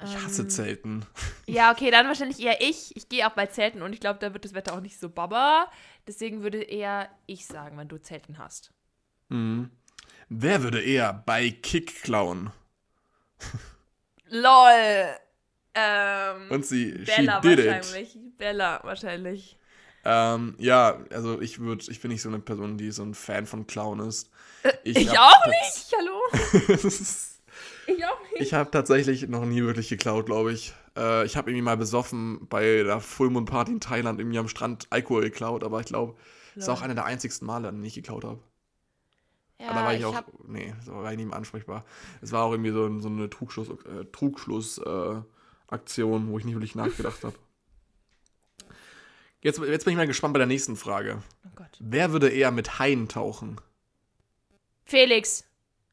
Ich 0.03 0.15
hasse 0.15 0.41
ähm, 0.41 0.49
Zelten. 0.49 1.05
Ja, 1.45 1.71
okay, 1.71 1.91
dann 1.91 2.07
wahrscheinlich 2.07 2.39
eher 2.39 2.59
ich. 2.59 2.95
Ich 2.95 3.07
gehe 3.07 3.27
auch 3.27 3.33
bei 3.33 3.45
Zelten 3.45 3.83
und 3.83 3.93
ich 3.93 3.99
glaube, 3.99 4.17
da 4.17 4.33
wird 4.33 4.45
das 4.45 4.55
Wetter 4.55 4.73
auch 4.73 4.79
nicht 4.79 4.99
so 4.99 5.09
baba. 5.09 5.69
Deswegen 6.07 6.41
würde 6.41 6.59
eher 6.63 7.07
ich 7.27 7.45
sagen, 7.45 7.77
wenn 7.77 7.87
du 7.87 7.97
Zelten 7.99 8.39
hast. 8.39 8.73
Mhm. 9.29 9.69
Wer 10.29 10.63
würde 10.63 10.81
eher 10.81 11.13
bei 11.13 11.51
Kick 11.51 12.01
klauen? 12.01 12.51
LOL. 14.25 15.05
Ähm, 15.73 16.51
und 16.51 16.65
sie, 16.65 16.91
Bella 17.05 17.41
wahrscheinlich. 17.41 18.15
It. 18.17 18.37
Bella 18.37 18.81
wahrscheinlich. 18.83 19.57
Ähm, 20.03 20.55
ja, 20.57 20.99
also 21.11 21.39
ich 21.41 21.59
würde, 21.59 21.85
ich 21.89 22.01
bin 22.01 22.11
nicht 22.11 22.21
so 22.21 22.29
eine 22.29 22.39
Person, 22.39 22.77
die 22.77 22.91
so 22.91 23.03
ein 23.03 23.13
Fan 23.13 23.45
von 23.45 23.67
Clown 23.67 23.99
ist. 23.99 24.29
Ich, 24.83 24.97
ich 24.97 25.19
auch 25.19 25.45
nicht, 25.45 25.95
hallo? 25.97 26.77
Ich 27.87 28.05
auch 28.05 28.21
nicht. 28.31 28.41
Ich 28.41 28.53
habe 28.53 28.71
tatsächlich 28.71 29.27
noch 29.27 29.45
nie 29.45 29.61
wirklich 29.61 29.89
geklaut, 29.89 30.25
glaube 30.27 30.53
ich. 30.53 30.73
Äh, 30.97 31.25
ich 31.25 31.35
habe 31.35 31.49
irgendwie 31.49 31.63
mal 31.63 31.77
besoffen 31.77 32.47
bei 32.47 32.83
der 32.83 32.99
Full 32.99 33.29
Moon 33.29 33.45
Party 33.45 33.71
in 33.71 33.79
Thailand 33.79 34.19
irgendwie 34.19 34.39
am 34.39 34.47
Strand 34.47 34.87
Alkohol 34.89 35.23
geklaut, 35.23 35.63
aber 35.63 35.79
ich 35.79 35.87
glaube, 35.87 36.15
das 36.55 36.65
ist 36.65 36.69
auch 36.69 36.81
einer 36.81 36.95
der 36.95 37.05
einzigsten 37.05 37.45
Male, 37.45 37.67
an 37.67 37.75
denen 37.75 37.85
ich 37.85 37.95
geklaut 37.95 38.23
habe. 38.23 38.39
Ja, 39.59 39.69
aber 39.69 39.79
da 39.79 39.85
war 39.85 39.93
ich, 39.93 39.99
ich 39.99 40.05
auch, 40.05 40.23
nee, 40.47 40.73
da 40.85 40.93
war 40.93 41.11
ich 41.11 41.17
nicht 41.17 41.27
mehr 41.27 41.37
ansprechbar. 41.37 41.85
Es 42.21 42.31
war 42.31 42.43
auch 42.43 42.51
irgendwie 42.51 42.71
so, 42.71 42.99
so 42.99 43.09
eine 43.09 43.29
Trugschluss, 43.29 43.69
äh, 43.69 44.05
Trugschluss 44.11 44.77
äh, 44.79 45.21
Aktion, 45.67 46.29
wo 46.29 46.37
ich 46.37 46.45
nicht 46.45 46.55
wirklich 46.55 46.75
nachgedacht 46.75 47.23
habe. 47.23 47.35
Jetzt, 49.41 49.59
jetzt 49.59 49.85
bin 49.85 49.93
ich 49.93 49.97
mal 49.97 50.07
gespannt 50.07 50.33
bei 50.33 50.37
der 50.37 50.47
nächsten 50.47 50.75
Frage. 50.75 51.23
Oh 51.45 51.63
Wer 51.79 52.11
würde 52.11 52.29
eher 52.29 52.51
mit 52.51 52.79
Haien 52.79 53.07
tauchen? 53.07 53.59
Felix. 54.85 55.45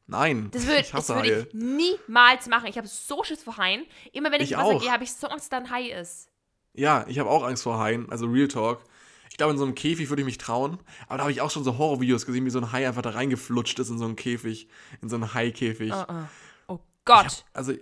Nein. 0.05 0.49
Das 0.51 0.65
würde 0.65 0.81
ich, 0.81 0.93
würd 0.93 1.47
ich 1.47 1.53
niemals 1.53 2.47
machen. 2.47 2.67
Ich 2.67 2.77
habe 2.77 2.87
so 2.87 3.23
Schiss 3.23 3.43
vor 3.43 3.57
Haien. 3.57 3.85
Immer 4.11 4.31
wenn 4.31 4.41
ich, 4.41 4.51
ich 4.51 4.57
ins 4.57 4.65
Wasser 4.65 4.79
gehe, 4.79 4.91
habe 4.91 5.03
ich 5.03 5.13
so 5.13 5.27
Angst, 5.27 5.45
dass 5.45 5.49
da 5.49 5.57
ein 5.57 5.69
Hai 5.71 5.89
ist. 5.91 6.29
Ja, 6.73 7.05
ich 7.07 7.19
habe 7.19 7.29
auch 7.29 7.43
Angst 7.43 7.63
vor 7.63 7.79
Haien. 7.79 8.09
Also 8.11 8.27
Real 8.27 8.47
Talk. 8.47 8.83
Ich 9.31 9.37
glaube, 9.37 9.53
in 9.53 9.57
so 9.57 9.65
einem 9.65 9.75
Käfig 9.75 10.09
würde 10.09 10.21
ich 10.21 10.25
mich 10.25 10.37
trauen. 10.37 10.79
Aber 11.07 11.17
da 11.17 11.23
habe 11.23 11.31
ich 11.31 11.41
auch 11.41 11.51
schon 11.51 11.63
so 11.63 11.77
Horrorvideos 11.77 12.25
gesehen, 12.25 12.45
wie 12.45 12.49
so 12.49 12.59
ein 12.59 12.71
Hai 12.71 12.87
einfach 12.87 13.01
da 13.01 13.11
reingeflutscht 13.11 13.79
ist 13.79 13.89
in 13.89 13.97
so 13.97 14.05
einen 14.05 14.15
Käfig. 14.15 14.67
In 15.01 15.09
so 15.09 15.15
einen 15.15 15.33
Hai-Käfig. 15.33 15.91
Uh 15.91 15.95
-uh. 15.95 16.25
Oh 16.67 16.79
Gott. 17.05 17.25
Hab, 17.25 17.43
also, 17.53 17.73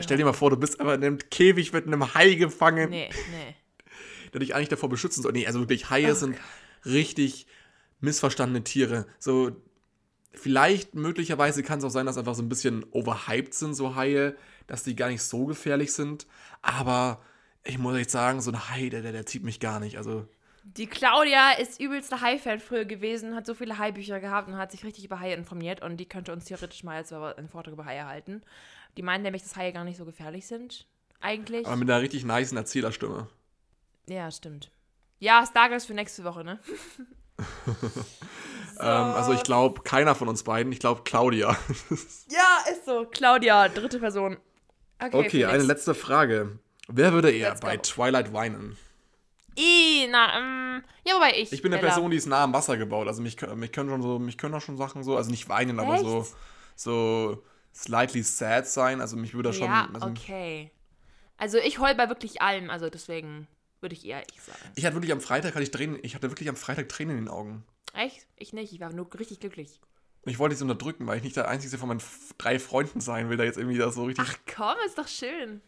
stell 0.00 0.16
dir 0.16 0.24
mal 0.24 0.32
vor, 0.32 0.50
du 0.50 0.56
bist 0.56 0.80
aber 0.80 0.94
in 0.94 1.04
einem 1.04 1.18
Käfig 1.30 1.72
mit 1.72 1.86
einem 1.86 2.14
Hai 2.14 2.34
gefangen. 2.34 2.90
Nee, 2.90 3.10
nee. 3.30 3.54
Der 4.32 4.40
dich 4.40 4.54
eigentlich 4.54 4.68
davor 4.68 4.88
beschützen 4.88 5.22
soll. 5.22 5.32
Nee, 5.32 5.46
also 5.46 5.60
wirklich, 5.60 5.90
Haie 5.90 6.12
oh, 6.12 6.14
sind 6.14 6.36
richtig 6.84 7.46
missverstandene 8.00 8.64
Tiere. 8.64 9.06
So, 9.18 9.56
Vielleicht, 10.36 10.94
möglicherweise 10.94 11.62
kann 11.62 11.78
es 11.78 11.84
auch 11.84 11.90
sein, 11.90 12.04
dass 12.04 12.18
einfach 12.18 12.34
so 12.34 12.42
ein 12.42 12.48
bisschen 12.50 12.84
overhyped 12.90 13.54
sind, 13.54 13.74
so 13.74 13.96
Haie, 13.96 14.36
dass 14.66 14.82
die 14.82 14.94
gar 14.94 15.08
nicht 15.08 15.22
so 15.22 15.46
gefährlich 15.46 15.94
sind. 15.94 16.26
Aber 16.60 17.22
ich 17.64 17.78
muss 17.78 17.96
echt 17.96 18.10
sagen, 18.10 18.42
so 18.42 18.50
ein 18.50 18.68
Hai, 18.68 18.90
der, 18.90 19.00
der, 19.00 19.12
der 19.12 19.24
zieht 19.24 19.44
mich 19.44 19.60
gar 19.60 19.80
nicht. 19.80 19.96
Also. 19.96 20.28
Die 20.62 20.86
Claudia 20.86 21.52
ist 21.52 21.80
übelste 21.80 22.20
Hai-Fan 22.20 22.60
früher 22.60 22.84
gewesen, 22.84 23.34
hat 23.34 23.46
so 23.46 23.54
viele 23.54 23.78
Hai-Bücher 23.78 24.20
gehabt 24.20 24.48
und 24.48 24.58
hat 24.58 24.72
sich 24.72 24.84
richtig 24.84 25.06
über 25.06 25.20
Haie 25.20 25.34
informiert 25.34 25.82
und 25.82 25.96
die 25.96 26.06
könnte 26.06 26.32
uns 26.32 26.44
theoretisch 26.44 26.84
mal 26.84 26.98
jetzt 26.98 27.12
einen 27.12 27.48
Vortrag 27.48 27.72
über 27.72 27.86
Haie 27.86 28.04
halten. 28.04 28.42
Die 28.98 29.02
meinen 29.02 29.22
nämlich, 29.22 29.42
dass 29.42 29.56
Haie 29.56 29.72
gar 29.72 29.84
nicht 29.84 29.96
so 29.96 30.04
gefährlich 30.04 30.46
sind, 30.46 30.86
eigentlich. 31.20 31.66
Aber 31.66 31.76
mit 31.76 31.88
einer 31.88 32.02
richtig 32.02 32.24
niceen 32.24 32.58
Erzählerstimme. 32.58 33.28
Ja, 34.08 34.30
stimmt. 34.30 34.70
Ja, 35.18 35.44
Stargirls 35.46 35.86
für 35.86 35.94
nächste 35.94 36.24
Woche, 36.24 36.44
ne? 36.44 36.58
so. 37.36 38.80
ähm, 38.80 38.86
also 39.14 39.32
ich 39.32 39.42
glaube, 39.42 39.82
keiner 39.82 40.14
von 40.14 40.28
uns 40.28 40.42
beiden. 40.42 40.72
Ich 40.72 40.78
glaube, 40.78 41.02
Claudia. 41.04 41.56
ja, 42.30 42.58
ist 42.70 42.84
so. 42.84 43.06
Claudia, 43.10 43.68
dritte 43.68 43.98
Person. 43.98 44.36
Okay, 44.98 45.26
okay 45.26 45.44
eine 45.44 45.62
letzte 45.62 45.94
Frage. 45.94 46.58
Wer 46.88 47.12
würde 47.12 47.30
eher 47.30 47.54
bei 47.56 47.76
Twilight 47.76 48.32
weinen? 48.32 48.76
I, 49.58 50.06
na, 50.10 50.38
ähm, 50.38 50.84
ja, 51.04 51.14
wobei 51.14 51.38
ich. 51.38 51.52
Ich 51.52 51.62
bin 51.62 51.72
eine 51.72 51.82
Person, 51.82 52.10
die 52.10 52.16
ist 52.18 52.26
nah 52.26 52.44
am 52.44 52.52
Wasser 52.52 52.76
gebaut. 52.76 53.08
Also 53.08 53.22
mich, 53.22 53.40
mich 53.54 53.72
können 53.72 53.88
schon 53.88 54.02
so, 54.02 54.18
mich 54.18 54.38
können 54.38 54.54
auch 54.54 54.60
schon 54.60 54.76
Sachen 54.76 55.02
so, 55.02 55.16
also 55.16 55.30
nicht 55.30 55.48
weinen, 55.48 55.78
Echt? 55.78 55.88
aber 55.88 55.98
so, 55.98 56.26
so 56.76 57.42
slightly 57.74 58.22
sad 58.22 58.66
sein. 58.68 59.00
Also 59.00 59.16
mich 59.16 59.34
würde 59.34 59.52
schon. 59.52 59.68
Ja, 59.68 59.88
also, 59.92 60.06
okay. 60.08 60.70
Also 61.38 61.58
ich 61.58 61.78
heul 61.78 61.94
bei 61.94 62.08
wirklich 62.08 62.42
allem, 62.42 62.70
also 62.70 62.88
deswegen 62.90 63.48
würde 63.80 63.94
ich 63.94 64.04
eher 64.06 64.22
ich 64.32 64.40
sagen. 64.40 64.58
Ich 64.74 64.84
hatte 64.84 64.94
wirklich 64.96 65.12
am 65.12 65.20
Freitag 65.20 65.54
hatte 65.54 65.62
ich 65.62 65.70
Tränen, 65.70 65.98
ich 66.02 66.14
hatte 66.14 66.30
wirklich 66.30 66.48
am 66.48 66.56
Freitag 66.56 66.88
Tränen 66.88 67.18
in 67.18 67.24
den 67.24 67.32
Augen. 67.32 67.64
Echt? 67.92 68.26
Ich 68.36 68.52
nicht, 68.52 68.72
ich 68.72 68.80
war 68.80 68.92
nur 68.92 69.08
richtig 69.18 69.40
glücklich. 69.40 69.80
Ich 70.24 70.38
wollte 70.38 70.54
es 70.54 70.62
unterdrücken, 70.62 71.06
weil 71.06 71.18
ich 71.18 71.24
nicht 71.24 71.36
der 71.36 71.48
einzige 71.48 71.78
von 71.78 71.88
meinen 71.88 72.02
drei 72.36 72.58
Freunden 72.58 73.00
sein 73.00 73.30
will, 73.30 73.36
da 73.36 73.44
jetzt 73.44 73.58
irgendwie 73.58 73.78
das 73.78 73.94
so 73.94 74.04
richtig. 74.04 74.26
Ach 74.28 74.36
komm, 74.52 74.76
ist 74.84 74.98
doch 74.98 75.08
schön. 75.08 75.60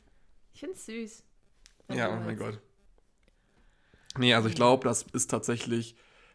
Ich 0.52 0.60
find's 0.60 0.86
süß. 0.86 1.22
Ja, 1.90 2.10
oh 2.10 2.20
mein 2.20 2.36
Gott. 2.36 2.58
Nee, 4.16 4.34
also 4.34 4.48
ich 4.48 4.56
glaube, 4.56 4.84
das 4.84 5.04
ist 5.12 5.30
tatsächlich 5.30 5.94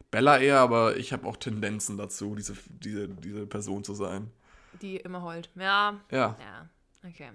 Bella 0.10 0.40
eher, 0.40 0.60
aber 0.60 0.96
ich 0.96 1.12
habe 1.12 1.28
auch 1.28 1.38
Tendenzen 1.38 1.98
dazu, 1.98 2.36
diese, 2.36 2.54
diese, 2.70 3.10
diese 3.10 3.46
Person 3.46 3.84
zu 3.84 3.94
sein. 3.94 4.32
Die 4.82 4.98
immer 4.98 5.22
heult. 5.22 5.50
Ja. 5.56 6.00
Ja. 6.10 6.38
Ja, 6.40 6.70
okay. 7.08 7.30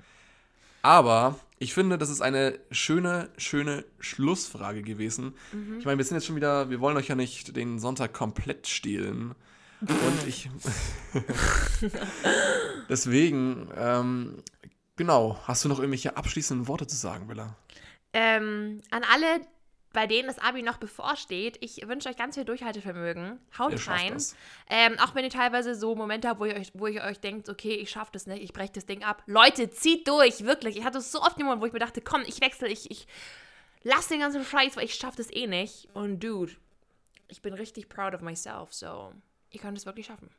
Aber 0.82 1.38
ich 1.58 1.74
finde, 1.74 1.98
das 1.98 2.08
ist 2.08 2.20
eine 2.20 2.58
schöne, 2.70 3.30
schöne 3.36 3.84
Schlussfrage 3.98 4.82
gewesen. 4.82 5.34
Mhm. 5.52 5.78
Ich 5.78 5.84
meine, 5.84 5.98
wir 5.98 6.04
sind 6.04 6.16
jetzt 6.16 6.26
schon 6.26 6.36
wieder, 6.36 6.70
wir 6.70 6.80
wollen 6.80 6.96
euch 6.96 7.08
ja 7.08 7.14
nicht 7.14 7.56
den 7.56 7.78
Sonntag 7.78 8.12
komplett 8.12 8.68
stehlen. 8.68 9.34
Und 9.80 10.26
ich. 10.26 10.50
Deswegen, 12.88 13.68
ähm, 13.76 14.42
genau, 14.96 15.38
hast 15.44 15.64
du 15.64 15.68
noch 15.68 15.78
irgendwelche 15.78 16.16
abschließenden 16.16 16.66
Worte 16.66 16.86
zu 16.86 16.96
sagen, 16.96 17.28
Bella? 17.28 17.56
Ähm, 18.12 18.80
an 18.90 19.02
alle, 19.12 19.40
bei 19.92 20.06
denen 20.06 20.28
das 20.28 20.38
Abi 20.38 20.62
noch 20.62 20.76
bevorsteht. 20.76 21.58
Ich 21.60 21.86
wünsche 21.88 22.08
euch 22.08 22.16
ganz 22.16 22.34
viel 22.34 22.44
Durchhaltevermögen. 22.44 23.38
Haut 23.58 23.72
ihr 23.72 23.88
rein. 23.88 24.16
Ähm, 24.68 24.98
auch 24.98 25.14
wenn 25.14 25.24
ihr 25.24 25.30
teilweise 25.30 25.74
so 25.74 25.94
Momente 25.94 26.28
habt, 26.28 26.40
wo 26.40 26.44
ihr 26.44 26.56
euch, 26.56 26.70
wo 26.74 26.86
ihr 26.86 27.02
euch 27.02 27.20
denkt, 27.20 27.48
okay, 27.48 27.74
ich 27.74 27.90
schaffe 27.90 28.10
das 28.12 28.26
nicht, 28.26 28.42
ich 28.42 28.52
breche 28.52 28.72
das 28.72 28.86
Ding 28.86 29.02
ab. 29.02 29.22
Leute, 29.26 29.70
zieht 29.70 30.06
durch, 30.06 30.44
wirklich. 30.44 30.76
Ich 30.76 30.84
hatte 30.84 31.00
so 31.00 31.20
oft 31.20 31.38
den 31.38 31.46
Moment, 31.46 31.62
wo 31.62 31.66
ich 31.66 31.72
mir 31.72 31.78
dachte, 31.78 32.00
komm, 32.00 32.22
ich 32.26 32.40
wechsle, 32.40 32.68
ich, 32.68 32.90
ich 32.90 33.06
lass 33.82 34.08
den 34.08 34.20
ganzen 34.20 34.44
Scheiß, 34.44 34.76
weil 34.76 34.84
ich 34.84 34.94
schaffe 34.94 35.16
das 35.16 35.32
eh 35.32 35.46
nicht. 35.46 35.88
Und 35.94 36.22
dude, 36.22 36.52
ich 37.28 37.40
bin 37.40 37.54
richtig 37.54 37.88
proud 37.88 38.14
of 38.14 38.20
myself, 38.20 38.72
so 38.72 39.12
ihr 39.50 39.60
könnt 39.60 39.78
es 39.78 39.86
wirklich 39.86 40.06
schaffen. 40.06 40.30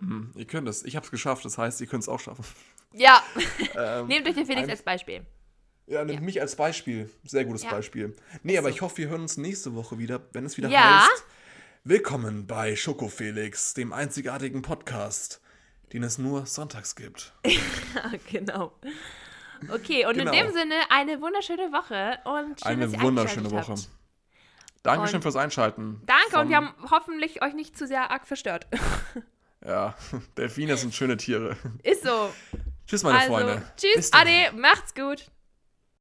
Mhm, 0.00 0.32
ihr 0.36 0.46
könnt 0.46 0.68
es. 0.68 0.84
Ich 0.84 0.94
habe 0.94 1.04
es 1.04 1.10
geschafft, 1.10 1.44
das 1.44 1.58
heißt, 1.58 1.80
ihr 1.80 1.88
könnt 1.88 2.04
es 2.04 2.08
auch 2.08 2.20
schaffen. 2.20 2.44
Ja. 2.92 3.22
ähm, 3.74 4.06
Nehmt 4.06 4.28
euch 4.28 4.34
den 4.34 4.46
Felix 4.46 4.68
als 4.68 4.82
Beispiel. 4.82 5.26
Ja, 5.88 6.04
nimm 6.04 6.16
ja. 6.16 6.20
mich 6.20 6.38
als 6.38 6.54
Beispiel. 6.54 7.08
Sehr 7.24 7.46
gutes 7.46 7.62
ja. 7.62 7.70
Beispiel. 7.70 8.14
Nee, 8.42 8.52
Ist 8.52 8.58
aber 8.58 8.68
ich 8.68 8.82
hoffe, 8.82 8.98
wir 8.98 9.08
hören 9.08 9.22
uns 9.22 9.38
nächste 9.38 9.74
Woche 9.74 9.98
wieder, 9.98 10.20
wenn 10.32 10.44
es 10.44 10.58
wieder 10.58 10.68
ja. 10.68 11.00
heißt. 11.00 11.24
Willkommen 11.82 12.46
bei 12.46 12.76
Schoko 12.76 13.08
Felix, 13.08 13.72
dem 13.72 13.94
einzigartigen 13.94 14.60
Podcast, 14.60 15.40
den 15.94 16.02
es 16.02 16.18
nur 16.18 16.44
sonntags 16.44 16.94
gibt. 16.94 17.32
ja, 17.46 18.12
genau. 18.30 18.78
Okay, 19.72 20.04
und 20.04 20.18
genau. 20.18 20.30
in 20.30 20.38
dem 20.38 20.52
Sinne 20.52 20.74
eine 20.90 21.22
wunderschöne 21.22 21.72
Woche 21.72 22.18
und 22.24 22.60
schön, 22.60 22.70
eine 22.70 23.00
wunderschöne 23.00 23.50
Woche. 23.50 23.72
Habt. 23.72 23.88
Dankeschön 24.82 25.16
und 25.16 25.22
fürs 25.22 25.36
Einschalten. 25.36 26.02
Danke 26.04 26.38
und 26.38 26.50
wir 26.50 26.56
haben 26.56 26.74
hoffentlich 26.90 27.40
euch 27.40 27.54
nicht 27.54 27.78
zu 27.78 27.86
sehr 27.86 28.10
arg 28.10 28.26
verstört. 28.26 28.66
ja, 29.66 29.94
Delfine 30.36 30.76
sind 30.76 30.94
schöne 30.94 31.16
Tiere. 31.16 31.56
Ist 31.82 32.02
so. 32.02 32.30
Tschüss, 32.86 33.02
meine 33.04 33.20
also, 33.20 33.32
Freunde. 33.32 33.62
Tschüss, 33.78 34.12
Ade, 34.12 34.52
macht's 34.54 34.94
gut. 34.94 35.30